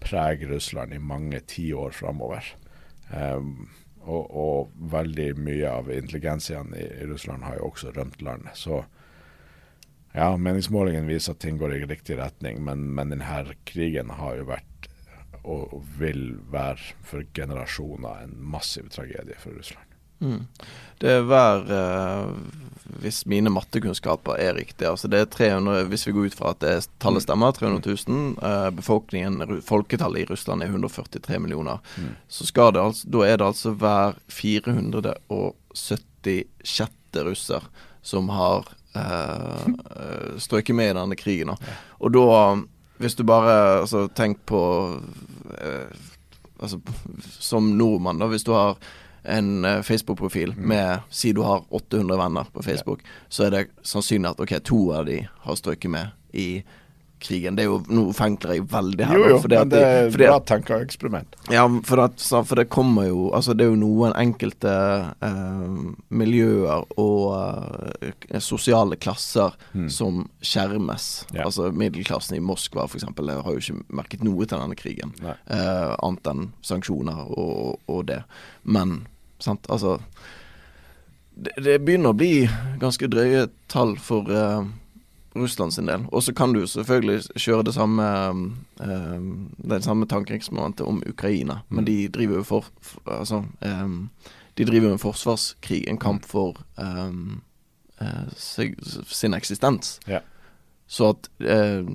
prege 0.04 0.48
Russland 0.50 0.94
i 0.94 1.00
mange 1.02 1.40
tiår 1.50 1.94
framover. 1.96 2.52
Eh, 3.10 3.40
og, 4.04 4.24
og, 4.36 4.72
veldig 4.92 5.30
mye 5.40 5.70
av 5.70 5.88
intelligensiaen 5.92 6.74
i, 6.76 6.84
i, 6.84 7.06
Russland 7.08 7.46
har 7.46 7.56
jo 7.56 7.70
også 7.70 7.94
rømt 7.96 8.20
landet. 8.22 8.52
Så 8.58 8.82
ja, 10.14 10.36
meningsmålingen 10.36 11.08
viser 11.10 11.32
at 11.34 11.40
ting 11.42 11.58
går 11.58 11.74
i 11.74 11.86
riktig 11.90 12.18
retning, 12.20 12.62
men, 12.64 12.86
men 12.94 13.10
denne 13.10 13.56
krigen 13.66 14.10
har 14.14 14.36
jo 14.38 14.44
vært 14.52 14.70
og 15.44 15.82
vil 15.98 16.36
være 16.52 16.78
for 17.04 17.24
generasjoner 17.36 18.22
en 18.24 18.34
massiv 18.54 18.88
tragedie 18.94 19.36
for 19.42 19.50
Russland. 19.58 19.88
Mm. 20.24 20.46
Det 21.02 21.10
er 21.10 21.24
uh, 21.28 22.30
Hvis 23.02 23.26
mine 23.28 23.50
mattekunnskaper 23.52 24.34
er 24.40 24.54
riktige, 24.56 24.88
altså 24.88 25.08
det 25.10 25.18
er 25.20 25.26
300 25.26 25.84
Hvis 25.90 26.06
vi 26.06 26.12
går 26.14 26.26
ut 26.30 26.38
fra 26.38 26.50
at 26.54 26.60
det 26.62 26.88
tallet 27.02 27.20
mm. 27.20 27.26
stemmer, 27.26 27.50
300 27.52 27.96
000. 28.08 28.38
Uh, 28.38 28.70
befolkningen, 28.76 29.60
folketallet 29.66 30.20
i 30.22 30.28
Russland 30.30 30.62
er 30.62 30.66
143 30.72 31.38
millioner. 31.42 31.78
Mm. 31.98 32.14
Så 32.28 32.46
skal 32.48 32.72
det 32.72 32.80
altså, 32.80 33.08
da 33.10 33.18
er 33.26 33.36
det 33.36 33.46
altså 33.50 33.70
hver 33.74 34.12
476. 34.28 36.00
russer 37.14 37.62
som 38.02 38.28
har 38.28 38.64
uh, 39.00 40.36
strøket 40.38 40.76
med 40.76 40.92
i 40.92 40.96
denne 40.98 41.18
krigen. 41.18 41.52
Da. 41.52 41.76
Og 42.00 42.14
da, 42.14 42.26
hvis 43.02 43.16
du 43.18 43.24
bare 43.26 43.56
altså, 43.80 44.06
Tenk 44.14 44.44
på 44.46 44.60
altså, 46.60 46.78
Som 47.38 47.74
nordmann, 47.78 48.22
da. 48.22 48.28
Hvis 48.30 48.46
du 48.46 48.52
har 48.54 48.78
en 49.24 49.64
uh, 49.64 49.82
Facebook-profil 49.82 50.54
mm. 50.56 50.68
med 50.68 51.04
Si 51.10 51.32
du 51.32 51.42
har 51.42 51.64
800 51.70 52.18
venner 52.20 52.50
på 52.52 52.62
Facebook, 52.62 53.00
så 53.28 53.46
er 53.46 53.50
det 53.50 53.66
sannsynlig 53.82 54.30
at 54.30 54.40
ok, 54.40 54.58
to 54.64 54.80
av 54.92 55.08
de 55.08 55.22
har 55.46 55.60
strøket 55.60 55.90
med 55.90 56.12
i 56.34 56.48
krigen. 57.24 57.56
Det 57.56 57.64
er 57.64 57.70
jo, 57.70 57.78
Nå 57.88 58.04
fengler 58.16 58.56
jeg 58.56 58.66
veldig 58.70 59.08
her. 59.08 59.18
Jo, 59.18 59.30
jo, 59.32 59.38
men 59.42 59.70
det 59.72 59.80
er 59.80 60.08
et 60.08 60.16
bra 60.16 60.36
tankeeksperiment. 60.50 61.38
Ja, 61.52 61.64
for, 61.86 62.04
at, 62.04 62.20
for, 62.20 62.54
det 62.58 62.68
kommer 62.72 63.08
jo 63.08 63.26
Altså, 63.34 63.54
det 63.56 63.66
er 63.66 63.72
jo 63.72 63.80
noen 63.80 64.14
enkelte 64.18 64.74
eh, 65.24 65.78
miljøer 66.14 66.84
og 67.00 68.04
eh, 68.04 68.38
sosiale 68.44 68.98
klasser 69.00 69.56
hmm. 69.72 69.88
som 69.92 70.22
skjermes. 70.44 71.08
Ja. 71.32 71.48
Altså 71.48 71.70
middelklassen 71.72 72.38
i 72.38 72.44
Moskva 72.44 72.86
f.eks. 72.88 73.08
har 73.08 73.50
jo 73.50 73.60
ikke 73.62 73.80
merket 73.94 74.24
noe 74.26 74.46
til 74.46 74.60
denne 74.60 74.78
krigen, 74.78 75.14
eh, 75.24 75.90
annet 76.04 76.30
enn 76.30 76.48
sanksjoner 76.64 77.26
og, 77.32 77.80
og 77.90 78.06
det. 78.10 78.22
Men 78.62 79.04
sant, 79.42 79.66
altså 79.72 79.98
det, 81.34 81.54
det 81.64 81.80
begynner 81.82 82.14
å 82.14 82.18
bli 82.18 82.46
ganske 82.80 83.08
drøye 83.10 83.48
tall 83.70 83.96
for 84.00 84.30
uh, 84.30 84.62
Russland 85.34 85.74
sin 85.74 85.86
del. 85.86 86.06
Og 86.12 86.22
så 86.22 86.34
kan 86.34 86.52
du 86.52 86.66
selvfølgelig 86.66 87.22
kjøre 87.36 87.66
det 87.66 87.74
samme 87.74 88.04
eh, 88.80 89.22
det 89.70 89.82
samme 89.84 90.06
tankeeksperimentet 90.06 90.86
om 90.86 91.02
Ukraina, 91.06 91.60
mm. 91.68 91.76
men 91.76 91.84
de 91.84 92.08
driver 92.08 92.36
jo 92.36 92.42
for, 92.42 92.70
for 92.80 93.18
altså 93.18 93.44
eh, 93.60 93.88
De 94.54 94.64
driver 94.64 94.88
jo 94.88 94.92
en 94.92 95.02
forsvarskrig, 95.02 95.88
en 95.88 95.98
kamp 95.98 96.24
for 96.24 96.60
um, 96.78 97.42
uh, 98.00 99.02
sin 99.06 99.34
eksistens. 99.34 100.00
Ja. 100.06 100.20
Så 100.86 101.08
at 101.08 101.28
uh, 101.40 101.90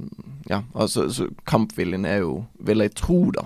Ja, 0.49 0.63
altså 0.75 1.09
så 1.09 1.29
kampviljen 1.47 2.05
er 2.05 2.17
jo, 2.17 2.43
vil 2.59 2.77
jeg 2.77 2.95
tro, 2.95 3.31
da, 3.31 3.45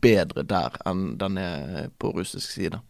bedre 0.00 0.42
der 0.42 0.76
enn 0.86 1.16
den 1.16 1.38
er 1.38 1.88
på 1.98 2.10
russisk 2.10 2.50
side. 2.50 2.80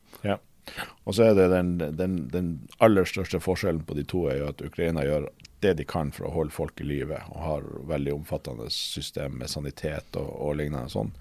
Og 1.05 1.16
så 1.16 1.31
er 1.31 1.37
det 1.38 1.48
den, 1.51 1.72
den, 1.98 2.16
den 2.31 2.51
aller 2.79 3.07
største 3.09 3.40
forskjellen 3.42 3.83
på 3.87 3.96
de 3.98 4.05
to 4.09 4.27
er 4.31 4.38
jo 4.40 4.51
at 4.53 4.62
Ukraina 4.62 5.05
gjør 5.07 5.29
det 5.62 5.77
de 5.79 5.87
kan 5.87 6.11
for 6.14 6.27
å 6.27 6.35
holde 6.35 6.55
folk 6.55 6.81
i 6.83 6.87
live, 6.87 7.18
og 7.31 7.44
har 7.46 7.68
veldig 7.90 8.16
omfattende 8.16 8.68
system 8.75 9.38
med 9.40 9.51
sanitet 9.51 10.18
og, 10.18 10.31
og 10.31 10.59
lignende 10.59 10.90
sånn. 10.90 11.12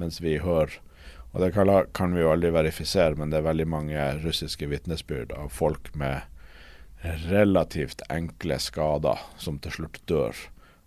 Mens 0.00 0.20
vi 0.24 0.38
hører, 0.40 0.78
og 1.32 1.40
det 1.44 1.52
kan, 1.56 1.70
kan, 1.96 2.16
vi 2.16 2.24
jo 2.24 2.32
aldri 2.32 2.52
verifisere, 2.52 3.16
men 3.16 3.32
det 3.32 3.40
er 3.40 3.48
veldig 3.48 3.68
mange 3.68 4.06
russiske 4.22 4.68
vitnesbyrd 4.68 5.32
av 5.36 5.52
folk 5.52 5.92
med 5.98 6.28
relativt 7.02 8.04
enkle 8.12 8.58
skader 8.62 9.20
som 9.40 9.58
til 9.60 9.74
slutt 9.76 10.00
dør 10.08 10.36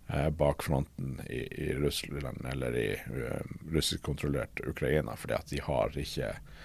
eh, 0.08 0.30
bak 0.30 0.64
fronten 0.64 1.20
i, 1.28 1.44
i, 1.44 1.74
Russland 1.78 2.46
eller 2.52 2.78
i 2.80 2.88
uh, 2.96 3.42
russiskkontrollert 3.74 4.62
Ukraina, 4.68 5.18
fordi 5.20 5.36
at 5.36 5.52
de 5.52 5.60
har 5.66 5.98
ikke 6.00 6.32
eh, 6.32 6.64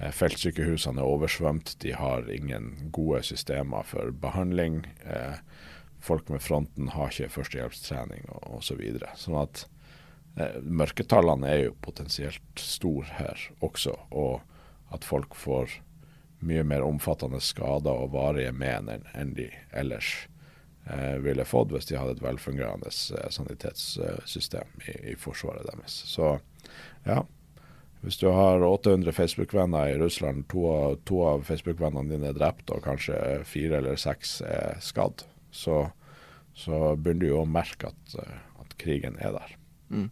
Feltsykehusene 0.00 1.02
er 1.02 1.08
oversvømt, 1.12 1.74
de 1.82 1.92
har 1.92 2.30
ingen 2.32 2.72
gode 2.94 3.20
systemer 3.28 3.84
for 3.84 4.14
behandling. 4.16 4.86
Eh, 5.04 5.36
folk 6.00 6.30
med 6.32 6.40
fronten 6.40 6.88
har 6.94 7.12
ikke 7.12 7.34
førstehjelpstrening 7.34 8.24
osv. 8.32 8.64
Så 8.70 8.78
videre. 8.80 9.12
sånn 9.20 9.36
at 9.42 9.66
eh, 10.40 10.56
mørketallene 10.64 11.52
er 11.52 11.62
jo 11.66 11.76
potensielt 11.84 12.64
store 12.64 13.20
her 13.20 13.44
også, 13.60 13.96
og 14.10 14.40
at 14.94 15.04
folk 15.04 15.36
får 15.36 15.80
mye 16.40 16.64
mer 16.64 16.84
omfattende 16.86 17.40
skader 17.44 18.04
og 18.04 18.14
varige 18.14 18.52
men 18.56 18.88
enn 18.88 19.34
de 19.36 19.50
ellers 19.76 20.14
eh, 20.88 21.18
ville 21.20 21.44
fått 21.44 21.74
hvis 21.74 21.90
de 21.90 21.98
hadde 22.00 22.16
et 22.16 22.24
velfungerende 22.24 22.88
eh, 22.88 23.28
sanitetssystem 23.36 24.80
i, 24.86 24.96
i, 25.12 25.16
forsvaret 25.20 25.68
deres. 25.68 26.00
Så 26.08 26.32
ja, 27.04 27.20
hvis 28.00 28.16
du 28.20 28.30
har 28.32 28.62
800 28.64 29.12
Facebook-venner 29.12 29.92
i 29.92 29.98
Russland, 30.00 30.46
to 30.48 30.64
av, 30.72 30.98
to 31.04 31.20
av 31.26 31.44
Facebook-vennene 31.48 32.08
dine 32.08 32.30
er 32.32 32.38
drept 32.38 32.72
og 32.72 32.84
kanskje 32.86 33.40
fire 33.48 33.80
eller 33.82 34.00
seks 34.00 34.38
er 34.48 34.78
skadd, 34.84 35.26
så, 35.52 35.82
så 36.56 36.94
begynner 36.96 37.26
du 37.26 37.32
jo 37.34 37.42
å 37.42 37.48
merke 37.48 37.92
at, 37.92 38.14
eh, 38.22 38.38
at 38.62 38.76
krigen 38.80 39.20
er 39.20 39.36
der. 39.36 39.56
Mm. 39.90 40.06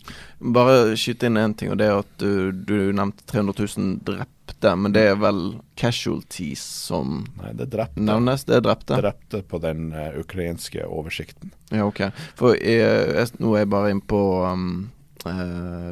Bare 0.53 0.96
skyte 0.98 1.31
inn 1.31 1.38
én 1.38 1.55
ting, 1.55 1.70
og 1.70 1.79
det 1.79 1.87
er 1.87 2.01
at 2.01 2.11
du, 2.18 2.51
du, 2.53 2.90
nevnte 2.92 3.24
300 3.31 3.55
000 3.79 3.94
drepte. 4.05 4.74
Men 4.74 4.92
det 4.92 5.05
er 5.12 5.18
vel 5.22 5.42
casualties 5.79 6.64
som 6.88 7.22
Nei, 7.38 7.53
det 7.57 7.70
drepte. 7.72 8.03
nevnes? 8.03 8.44
Det 8.48 8.59
er 8.59 8.64
drepte? 8.66 8.98
Drepte 8.98 9.42
på 9.46 9.61
den 9.62 9.92
uh, 9.94 10.18
ukrainske 10.18 10.83
oversikten. 10.85 11.55
Ja, 11.70 11.87
OK. 11.87 12.09
For 12.38 12.59
jeg, 12.59 13.14
jeg, 13.14 13.38
nå 13.38 13.55
er 13.55 13.64
jeg 13.64 13.72
bare 13.77 13.92
inne 13.94 14.09
på 14.11 14.22
um, 14.42 14.88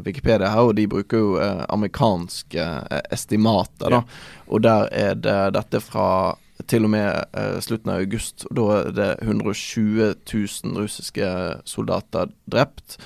Wikipedia 0.07 0.51
her, 0.53 0.69
og 0.71 0.77
de 0.79 0.87
bruker 0.91 1.23
jo 1.23 1.37
uh, 1.41 1.65
amerikanske 1.73 2.67
estimater, 3.15 3.91
da. 3.91 4.03
Og 4.47 4.63
der 4.63 4.89
er 4.95 5.15
det 5.19 5.39
dette 5.57 5.81
fra 5.83 6.37
til 6.65 6.87
og 6.87 6.93
med 6.93 7.37
eh, 7.37 7.59
slutten 7.61 7.93
av 7.93 8.01
august. 8.01 8.47
Da 8.55 8.65
er 8.79 8.95
det 8.97 9.11
120 9.27 10.15
000 10.33 10.79
russiske 10.81 11.29
soldater 11.69 12.33
drept. 12.51 12.97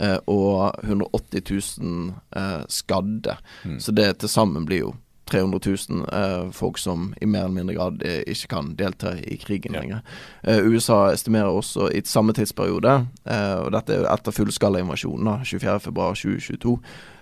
Eh, 0.00 0.16
og 0.30 0.78
180 0.84 1.78
000 1.80 2.12
eh, 2.36 2.62
skadde. 2.68 3.36
Mm. 3.64 3.78
Så 3.80 3.92
det 3.92 4.12
til 4.22 4.32
sammen 4.32 4.66
blir 4.68 4.86
jo 4.86 4.94
300 5.30 5.60
000 5.88 6.06
eh, 6.12 6.50
folk 6.56 6.78
som 6.78 7.10
i 7.20 7.26
mer 7.26 7.46
eller 7.46 7.56
mindre 7.56 7.76
grad 7.76 8.02
eh, 8.06 8.22
ikke 8.26 8.50
kan 8.54 8.72
delta 8.78 9.14
i 9.18 9.36
krigen 9.40 9.76
ja. 9.76 9.84
lenger. 9.84 10.00
Eh, 10.42 10.64
USA 10.66 11.12
estimerer 11.12 11.50
også 11.50 11.88
i 11.94 12.02
samme 12.04 12.34
tidsperiode, 12.36 12.96
og 13.30 13.70
dette 13.74 13.94
er 13.94 14.08
etter 14.10 14.34
fullskalainvasjonen, 14.34 15.44
24.2.2022, 15.46 16.76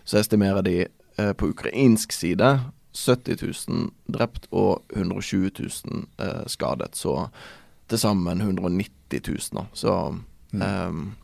så 0.08 0.18
estimerer 0.18 0.64
de 0.64 0.76
på 1.38 1.48
ukrainsk 1.50 2.12
side 2.14 2.46
70 2.98 3.68
000 3.68 3.90
drept 4.14 4.48
og 4.50 4.82
120 4.96 5.50
000 5.58 6.06
eh, 6.18 6.44
skadet. 6.46 6.96
Så 6.96 7.28
til 7.88 7.98
sammen 7.98 8.40
190 8.40 9.52
000. 9.54 9.66
Så 9.72 10.14
mm. 10.52 10.62
um, 10.62 11.14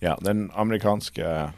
Ja, 0.00 0.14
den 0.24 0.50
amerikanske 0.54 1.52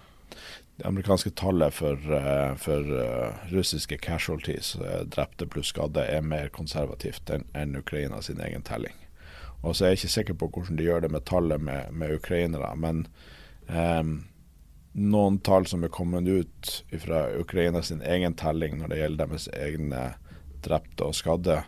det 0.76 0.86
amerikanske 0.88 1.30
tallet 1.36 1.74
for, 1.74 2.00
uh, 2.12 2.54
for 2.56 2.88
uh, 2.96 3.52
russiske 3.52 3.98
casualties, 3.98 4.74
uh, 4.80 5.02
drepte 5.04 5.46
pluss 5.46 5.70
skadde, 5.74 6.04
er 6.04 6.24
mer 6.24 6.48
konservativt 6.54 7.30
enn 7.30 7.44
en 7.52 7.76
Ukraina 7.78 8.22
sin 8.24 8.40
egen 8.40 8.64
telling. 8.66 8.96
Og 9.62 9.76
så 9.76 9.84
er 9.84 9.92
jeg 9.92 10.02
ikke 10.02 10.16
sikker 10.16 10.38
på 10.40 10.48
hvordan 10.50 10.78
de 10.80 10.88
gjør 10.88 11.04
det 11.04 11.12
med 11.14 11.26
tallet 11.28 11.62
med, 11.62 11.92
med 11.94 12.16
ukrainere. 12.16 12.72
Men 12.74 13.04
um, 13.68 14.16
noen 14.92 15.38
tall 15.44 15.68
som 15.70 15.84
er 15.84 15.92
kommet 15.92 16.26
ut 16.26 16.72
fra 17.04 17.28
Ukraina 17.38 17.82
sin 17.86 18.02
egen 18.02 18.34
telling 18.34 18.80
når 18.80 18.90
det 18.90 18.98
gjelder 19.02 19.30
deres 19.30 19.46
egne 19.54 20.02
drepte 20.62 21.06
og 21.06 21.14
skadde, 21.14 21.60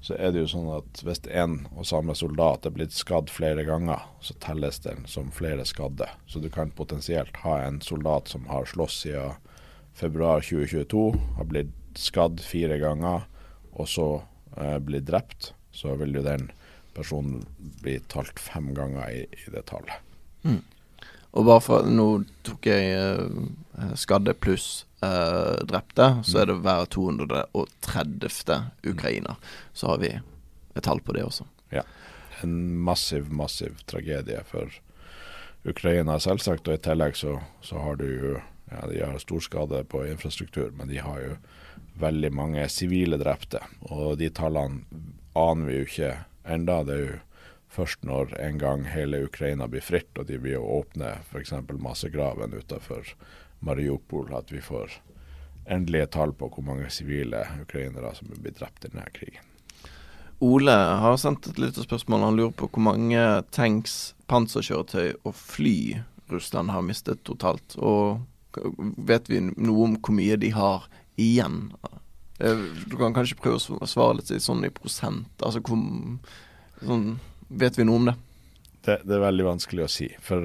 så 0.00 0.14
er 0.14 0.30
det 0.32 0.44
jo 0.44 0.50
sånn 0.52 0.68
at 0.76 1.00
hvis 1.02 1.24
en 1.26 1.60
og 1.74 1.86
samme 1.88 2.14
soldat 2.16 2.66
er 2.68 2.74
blitt 2.74 2.94
skadd 2.94 3.32
flere 3.34 3.64
ganger, 3.66 4.04
så 4.22 4.36
telles 4.42 4.78
den 4.84 5.04
som 5.10 5.32
flere 5.34 5.66
skadde. 5.66 6.06
Så 6.30 6.38
du 6.42 6.48
kan 6.54 6.70
potensielt 6.70 7.40
ha 7.42 7.58
en 7.64 7.80
soldat 7.82 8.30
som 8.30 8.46
har 8.52 8.68
slåss 8.70 9.00
siden 9.02 9.36
februar 9.98 10.44
2022, 10.46 11.10
har 11.36 11.50
blitt 11.50 11.74
skadd 11.98 12.38
fire 12.44 12.78
ganger, 12.78 13.26
og 13.74 13.90
så 13.90 14.08
eh, 14.56 14.78
blir 14.78 15.02
drept. 15.02 15.52
Så 15.74 15.94
vil 15.98 16.14
jo 16.14 16.24
den 16.26 16.48
personen 16.94 17.42
bli 17.82 17.98
talt 18.10 18.38
fem 18.42 18.70
ganger 18.74 19.10
i, 19.10 19.24
i 19.26 19.54
det 19.54 19.64
tallet. 19.70 19.98
Mm. 20.46 20.62
Og 21.36 21.46
bare 21.46 21.62
for 21.62 21.86
Nå 21.90 22.06
tok 22.46 22.70
jeg 22.70 22.94
eh, 22.94 23.94
skadde 23.98 24.34
pluss 24.38 24.86
eh, 25.02 25.66
drepte, 25.68 26.08
så 26.24 26.42
er 26.42 26.50
det 26.50 26.58
hver 26.64 26.88
230. 26.94 28.58
ukrainer. 28.86 29.36
Så 29.72 29.92
har 29.92 30.02
vi 30.02 30.12
et 30.74 30.84
tall 30.84 31.00
på 31.00 31.14
det 31.16 31.24
også. 31.26 31.46
Ja. 31.74 31.84
En 32.42 32.78
massiv, 32.84 33.32
massiv 33.32 33.78
tragedie 33.86 34.42
for 34.46 34.72
Ukraina, 35.68 36.18
selvsagt. 36.22 36.68
Og 36.68 36.78
i 36.78 36.82
tillegg 36.82 37.16
så, 37.18 37.38
så 37.60 37.82
har 37.82 37.98
du 38.00 38.06
jo 38.08 38.38
ja, 38.68 38.82
De 38.84 38.98
har 39.00 39.18
stor 39.18 39.40
skade 39.40 39.84
på 39.88 40.02
infrastruktur, 40.06 40.70
men 40.76 40.90
de 40.90 40.98
har 41.00 41.20
jo 41.22 41.36
veldig 41.98 42.30
mange 42.36 42.66
sivile 42.68 43.16
drepte. 43.16 43.62
Og 43.88 44.18
de 44.20 44.28
tallene 44.30 44.84
aner 45.38 45.70
vi 45.70 45.78
jo 45.78 45.86
ikke 45.86 46.10
enda. 46.44 46.82
Det 46.84 46.94
er 46.94 47.04
jo 47.06 47.16
først 47.72 48.04
når 48.04 48.34
en 48.40 48.60
gang 48.60 48.84
hele 48.92 49.24
Ukraina 49.24 49.68
blir 49.68 49.84
fritt 49.84 50.18
og 50.18 50.28
de 50.28 50.38
blir 50.40 50.60
å 50.60 50.80
åpne 50.82 51.18
f.eks. 51.28 51.52
massegraven 51.80 52.56
utenfor 52.56 53.12
Mariupol, 53.60 54.32
at 54.34 54.52
vi 54.52 54.62
får 54.62 55.00
endelige 55.68 56.06
tall 56.14 56.32
på 56.32 56.48
hvor 56.52 56.64
mange 56.64 56.88
sivile 56.90 57.44
ukrainere 57.60 58.14
som 58.16 58.30
blitt 58.32 58.58
drept 58.60 58.86
i 58.86 58.92
denne 58.92 59.08
krigen. 59.12 59.44
Ole 60.44 60.72
har 60.72 61.16
sendt 61.18 61.48
et 61.50 61.58
lite 61.58 61.82
spørsmål. 61.82 62.22
Han 62.28 62.38
lurer 62.38 62.54
på 62.54 62.68
hvor 62.70 62.84
mange 62.92 63.22
tanks, 63.50 64.14
panserkjøretøy 64.30 65.16
og 65.26 65.34
fly 65.34 66.04
Russland 66.30 66.70
har 66.70 66.84
mistet 66.86 67.24
totalt. 67.26 67.74
Og 67.76 68.20
vet 69.08 69.28
vi 69.30 69.40
noe 69.48 69.88
om 69.88 69.96
hvor 69.98 70.14
mye 70.14 70.38
de 70.40 70.52
har 70.54 70.86
igjen? 71.18 71.72
Eh, 72.38 72.64
du 72.86 72.94
kan 73.00 73.16
kanskje 73.16 73.40
prøve 73.40 73.58
å 73.58 73.90
svare 73.90 74.20
litt 74.20 74.30
sånn 74.44 74.66
i 74.68 74.72
prosent. 74.72 75.32
Altså 75.42 75.62
hvor 75.64 75.82
sånn, 76.84 77.18
Vet 77.48 77.78
vi 77.78 77.84
noe 77.88 77.96
om 77.96 78.08
det? 78.10 78.12
Det, 78.84 78.98
det 79.08 79.14
er 79.16 79.22
veldig 79.24 79.46
vanskelig 79.46 79.86
å 79.86 79.90
si. 79.90 80.10
For 80.20 80.44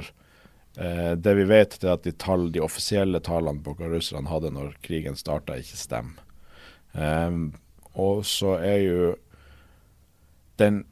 eh, 0.78 1.14
det 1.16 1.36
vi 1.40 1.48
vet, 1.50 1.78
er 1.84 1.96
at 1.96 2.08
de, 2.08 2.14
tall, 2.18 2.50
de, 2.54 2.62
offisielle 2.64 3.22
tallene 3.24 3.76
russerne 3.92 4.30
hadde 4.32 4.54
når 4.56 4.78
krigen 4.86 5.18
starta, 5.20 5.58
ikke 5.60 5.80
stemmer. 5.80 6.24
Eh, 6.94 7.40
og 7.94 8.26
så 8.26 8.58
er 8.58 8.80
jo 8.82 9.16
den, 10.62 10.84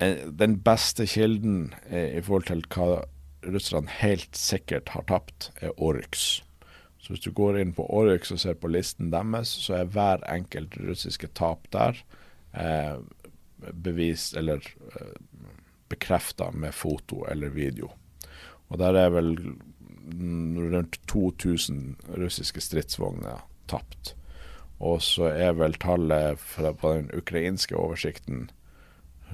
eh, 0.00 0.26
den 0.28 0.60
beste 0.64 1.06
kilden 1.06 1.74
eh, 1.88 2.18
i 2.18 2.22
forhold 2.24 2.48
til 2.48 2.64
hva 2.72 3.02
russerne 3.46 3.88
helt 4.00 4.36
sikkert 4.36 4.92
har 4.94 5.06
tapt, 5.08 5.50
er 5.60 5.76
Oryx. 5.80 6.42
Så 7.00 7.14
hvis 7.14 7.24
du 7.24 7.32
går 7.32 7.58
inn 7.60 7.72
på 7.76 7.86
Oryx 7.88 8.32
og 8.34 8.42
ser 8.42 8.58
på 8.60 8.68
listen 8.68 9.12
deres, 9.12 9.52
så 9.64 9.80
er 9.80 9.92
hver 9.92 10.24
enkelt 10.28 10.76
russiske 10.84 11.30
tap 11.36 11.64
der 11.72 11.96
eh, 12.52 13.00
bevist 13.72 14.36
eller 14.36 14.60
eh, 14.92 15.16
bekrefta 15.90 16.50
med 16.52 16.76
foto 16.76 17.24
eller 17.26 17.48
video. 17.48 17.90
Og 18.70 18.78
der 18.78 18.96
er 18.98 19.12
vel 19.14 19.34
rundt 20.10 21.00
2000 21.10 21.96
russiske 22.18 22.62
stridsvogner 22.62 23.44
tapt. 23.70 24.14
Og 24.80 25.02
så 25.04 25.28
er 25.30 25.58
vel 25.58 25.76
tallet 25.76 26.40
på 26.56 26.94
den 26.94 27.10
ukrainske 27.14 27.76
oversikten 27.76 28.48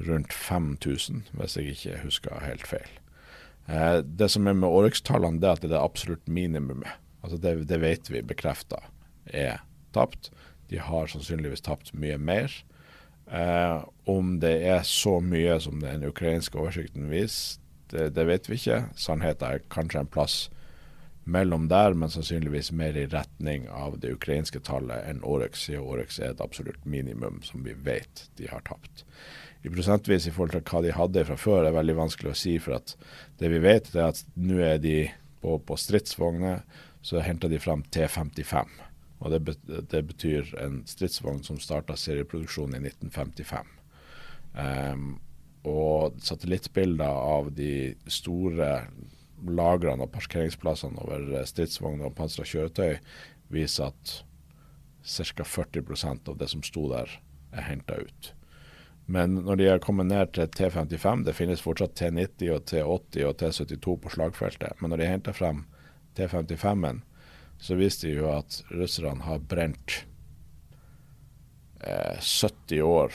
rundt 0.08 0.32
5000, 0.32 1.22
hvis 1.32 1.56
jeg 1.56 1.72
ikke 1.72 2.00
husker 2.02 2.44
helt 2.44 2.66
feil. 2.66 2.90
Eh, 3.68 4.02
det 4.02 4.28
som 4.30 4.46
er 4.46 4.56
med 4.58 4.68
Oryx-tallene, 4.68 5.40
er 5.40 5.56
at 5.56 5.62
det 5.64 5.72
er 5.72 5.84
absolutt 5.84 6.28
minimumet. 6.28 6.90
Altså 7.22 7.38
det, 7.42 7.68
det 7.70 7.80
vet 7.82 8.10
vi 8.10 8.22
bekrefta 8.22 8.82
er 9.26 9.62
tapt. 9.96 10.30
De 10.70 10.78
har 10.82 11.08
sannsynligvis 11.10 11.64
tapt 11.64 11.94
mye 11.94 12.18
mer. 12.18 12.52
Eh, 13.26 13.78
om 14.06 14.36
det 14.42 14.56
er 14.68 14.82
så 14.86 15.18
mye 15.22 15.58
som 15.62 15.80
den 15.82 16.04
ukrainske 16.06 16.58
oversikten 16.58 17.08
viser, 17.10 17.62
det, 17.92 18.10
det, 18.16 18.26
vet 18.28 18.50
vi 18.50 18.58
ikke. 18.58 18.84
Sannheten 18.98 19.48
er 19.48 19.64
kanskje 19.72 20.02
en 20.02 20.12
plass 20.12 20.36
mellom 21.26 21.66
der, 21.68 21.96
men 21.98 22.10
sannsynligvis 22.12 22.70
mer 22.76 22.96
i 22.96 23.08
retning 23.10 23.66
av 23.72 23.98
det 24.02 24.12
ukrainske 24.14 24.60
tallet 24.66 25.08
enn 25.10 25.24
Oryx, 25.26 25.64
siden 25.66 25.82
Oryx 25.82 26.20
er 26.20 26.32
et 26.32 26.42
absolutt 26.44 26.84
minimum 26.86 27.40
som 27.42 27.66
vi 27.66 27.74
vet 27.74 28.28
de 28.38 28.46
har 28.50 28.62
tapt. 28.68 29.04
I 29.66 29.72
prosentvis 29.72 30.28
i 30.28 30.34
forhold 30.34 30.54
til 30.54 30.62
hva 30.70 30.82
de 30.84 30.94
hadde 30.94 31.24
fra 31.26 31.36
før, 31.40 31.66
er 31.66 31.74
veldig 31.74 31.96
vanskelig 31.98 32.30
å 32.30 32.38
si. 32.38 32.54
For 32.62 32.78
at 32.78 32.94
det 33.40 33.50
vi 33.50 33.58
vet, 33.64 33.90
er 33.96 34.12
at 34.12 34.22
nå 34.38 34.60
er 34.62 34.78
de 34.78 34.98
på, 35.42 35.58
på 35.58 35.78
stridsvogner, 35.80 36.62
så 37.02 37.22
henter 37.22 37.50
de 37.50 37.58
fram 37.62 37.82
T55. 37.90 38.70
Og 39.18 39.32
det, 39.32 39.56
det, 39.90 40.02
betyr 40.06 40.52
en 40.62 40.82
stridsvogn 40.86 41.42
som 41.46 41.58
starta 41.62 41.96
serieproduksjon 41.98 42.76
i 42.76 42.82
1955. 42.84 43.72
Um, 44.56 45.16
og 45.66 46.20
satellittbilder 46.22 47.20
av 47.36 47.50
de 47.56 47.94
store 48.10 48.86
lagrene 49.46 50.06
og 50.06 50.14
parkeringsplassene 50.14 51.02
over 51.02 51.44
stridsvogner 51.48 52.08
og 52.08 52.16
pansra 52.16 52.46
kjøretøy 52.46 52.96
viser 53.52 53.90
at 53.90 54.14
ca. 55.06 55.44
40% 55.44 56.30
av 56.30 56.38
det 56.40 56.48
som 56.50 56.64
sto 56.66 56.88
der, 56.90 57.10
er 57.54 57.68
henta 57.68 58.00
ut. 58.00 58.32
Men 59.06 59.36
når 59.46 59.56
de 59.56 59.68
har 59.70 59.82
kommet 59.82 60.08
ned 60.10 60.32
til 60.34 60.48
T55, 60.50 61.22
det 61.28 61.36
finnes 61.38 61.62
fortsatt 61.62 61.94
T90 61.98 62.50
og 62.50 62.64
T80 62.66 63.28
og 63.28 63.36
T72 63.38 63.98
på 64.02 64.14
slagfeltet, 64.16 64.80
men 64.80 64.90
når 64.90 65.02
de 65.02 65.10
henter 65.12 65.36
frem 65.36 65.62
T55-en, 66.18 67.04
så 67.62 67.78
viser 67.78 68.08
de 68.08 68.16
jo 68.18 68.32
at 68.34 68.58
russerne 68.74 69.24
har 69.24 69.44
brent 69.46 70.00
eh, 71.80 72.18
70 72.18 72.82
år 72.82 73.14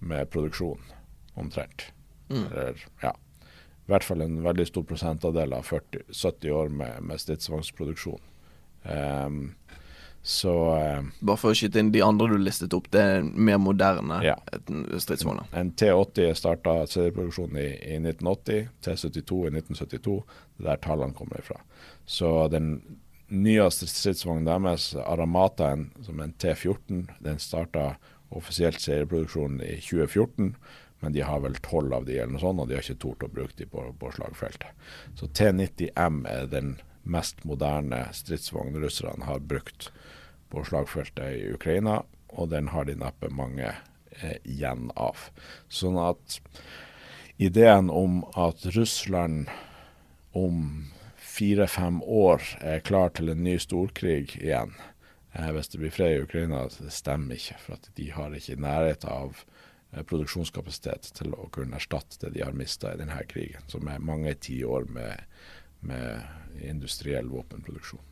med 0.00 0.30
produksjon, 0.32 0.80
omtrent. 1.40 1.88
Mm. 2.28 2.44
Eller, 2.50 2.84
ja 3.02 3.14
i 3.88 3.92
hvert 3.94 4.04
fall 4.04 4.20
en 4.20 4.42
veldig 4.44 4.66
stor 4.68 4.84
prosentandel 4.84 5.54
av 5.56 5.62
40, 5.64 6.02
70 6.12 6.50
år 6.52 6.68
med, 6.68 6.98
med 7.08 7.20
stridsvognsproduksjon. 7.22 8.20
Um, 8.84 9.38
så 10.22 10.52
uh, 10.76 11.06
Bare 11.24 11.40
for 11.40 11.54
å 11.54 11.56
skyte 11.56 11.80
inn 11.80 11.88
de 11.94 12.02
andre 12.04 12.26
du 12.28 12.36
listet 12.36 12.74
opp, 12.76 12.90
det 12.92 13.00
er 13.00 13.22
mer 13.24 13.56
moderne 13.64 14.18
ja. 14.26 14.34
stridsvogner? 15.00 15.48
En, 15.54 15.70
en 15.70 15.72
T80 15.80 16.36
starta 16.36 16.74
serieproduksjonen 16.84 17.56
i, 17.62 17.68
i 17.94 17.96
1980, 17.96 18.68
T72 18.84 19.38
i 19.46 19.52
1972. 19.54 20.18
Det 20.58 20.66
er 20.66 20.68
der 20.68 20.82
tallene 20.84 21.16
kommer 21.16 21.40
ifra. 21.40 21.56
Så 22.04 22.34
den 22.52 22.74
nyeste 23.32 23.88
stridsvognen 23.88 24.50
deres, 24.50 24.90
Aramataen, 25.00 25.88
som 26.04 26.20
en 26.20 26.36
T14, 26.36 27.06
den 27.24 27.40
starta 27.40 27.94
offisielt 28.36 28.84
serieproduksjonen 28.84 29.64
i 29.64 29.78
2014 29.80 30.52
men 31.00 31.14
de 31.14 31.22
har 31.22 31.40
vel 31.40 31.56
tolv 31.62 31.94
av 31.94 32.06
de 32.08 32.18
eller 32.18 32.34
noe 32.34 32.42
sånt, 32.42 32.60
og 32.62 32.68
de 32.68 32.78
har 32.78 32.84
ikke 32.84 33.02
tort 33.04 33.24
å 33.24 33.30
bruke 33.30 33.54
de 33.58 33.68
på, 33.70 33.84
på 34.00 34.12
slagfeltet. 34.16 34.86
Så 35.18 35.30
T90M 35.30 36.24
er 36.28 36.50
den 36.50 36.76
mest 37.08 37.44
moderne 37.48 38.08
stridsvognen 38.12 38.82
russerne 38.82 39.28
har 39.28 39.40
brukt 39.40 39.90
på 40.50 40.64
slagfeltet 40.66 41.38
i 41.38 41.46
Ukraina, 41.54 42.02
og 42.28 42.50
den 42.52 42.72
har 42.74 42.88
de 42.88 42.98
neppe 42.98 43.30
mange 43.32 43.70
eh, 43.70 44.36
igjen 44.44 44.90
av. 44.96 45.28
Sånn 45.68 45.96
at 46.02 46.40
ideen 47.38 47.92
om 47.94 48.22
at 48.36 48.66
Russland 48.74 49.48
om 50.36 50.88
fire-fem 51.16 52.02
år 52.02 52.42
er 52.60 52.84
klar 52.84 53.12
til 53.14 53.30
en 53.32 53.44
ny 53.46 53.56
storkrig 53.62 54.34
igjen, 54.40 54.74
eh, 55.32 55.50
hvis 55.54 55.70
det 55.72 55.82
blir 55.82 55.94
fred 55.94 56.16
i 56.16 56.24
Ukraina, 56.26 56.66
det 56.74 56.92
stemmer 56.94 57.38
ikke. 57.38 57.60
For 57.62 57.78
at 57.78 57.88
de 57.96 58.10
har 58.16 58.34
ikke 58.34 58.58
nærhet 58.60 59.06
av 59.08 59.44
produksjonskapasitet 59.90 61.12
til 61.16 61.32
å 61.32 61.48
kunne 61.54 61.78
erstatte 61.78 62.26
det 62.26 62.34
de 62.36 62.44
har 62.44 62.56
mista 62.56 62.92
i 62.92 63.00
denne 63.00 63.22
krigen, 63.30 63.64
som 63.72 63.88
er 63.88 64.04
mange 64.04 64.34
tiår 64.34 64.88
med, 64.92 65.24
med 65.80 66.64
industriell 66.68 67.30
våpenproduksjon. 67.32 68.04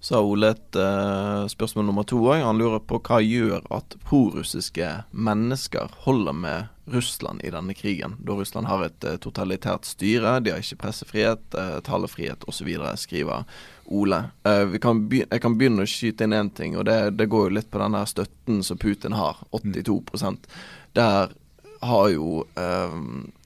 Så 0.00 0.14
har 0.14 0.22
Ole 0.22 0.52
et 0.52 0.76
uh, 0.76 1.48
spørsmål 1.50 1.88
nummer 1.88 2.04
to 2.06 2.20
òg. 2.20 2.42
Han 2.44 2.60
lurer 2.60 2.82
på 2.84 3.00
hva 3.08 3.16
gjør 3.24 3.64
at 3.74 3.96
prorussiske 4.06 4.90
mennesker 5.10 5.90
holder 6.04 6.36
med 6.36 6.92
Russland 6.92 7.42
i 7.42 7.50
denne 7.50 7.74
krigen, 7.74 8.14
da 8.22 8.36
Russland 8.38 8.68
har 8.70 8.84
et 8.86 9.06
uh, 9.08 9.16
totalitært 9.18 9.88
styre, 9.88 10.36
de 10.44 10.52
har 10.54 10.62
ikke 10.62 10.78
pressefrihet, 10.84 11.42
uh, 11.58 11.80
talefrihet 11.82 12.46
osv., 12.46 12.70
skriver 13.02 13.48
Ole. 13.86 14.20
Kan 14.82 15.02
jeg 15.10 15.40
kan 15.42 15.58
begynne 15.58 15.82
å 15.82 15.90
skyte 15.90 16.26
inn 16.26 16.34
én 16.34 16.52
ting, 16.54 16.78
og 16.78 16.86
det, 16.86 17.16
det, 17.18 17.26
går 17.30 17.48
jo 17.48 17.56
litt 17.58 17.70
på 17.70 17.82
den 17.82 17.98
støtten 18.06 18.62
som 18.66 18.78
Putin 18.78 19.14
har, 19.14 19.42
82 19.54 19.98
Der 20.96 21.34
har 21.86 22.08
jo 22.10 22.46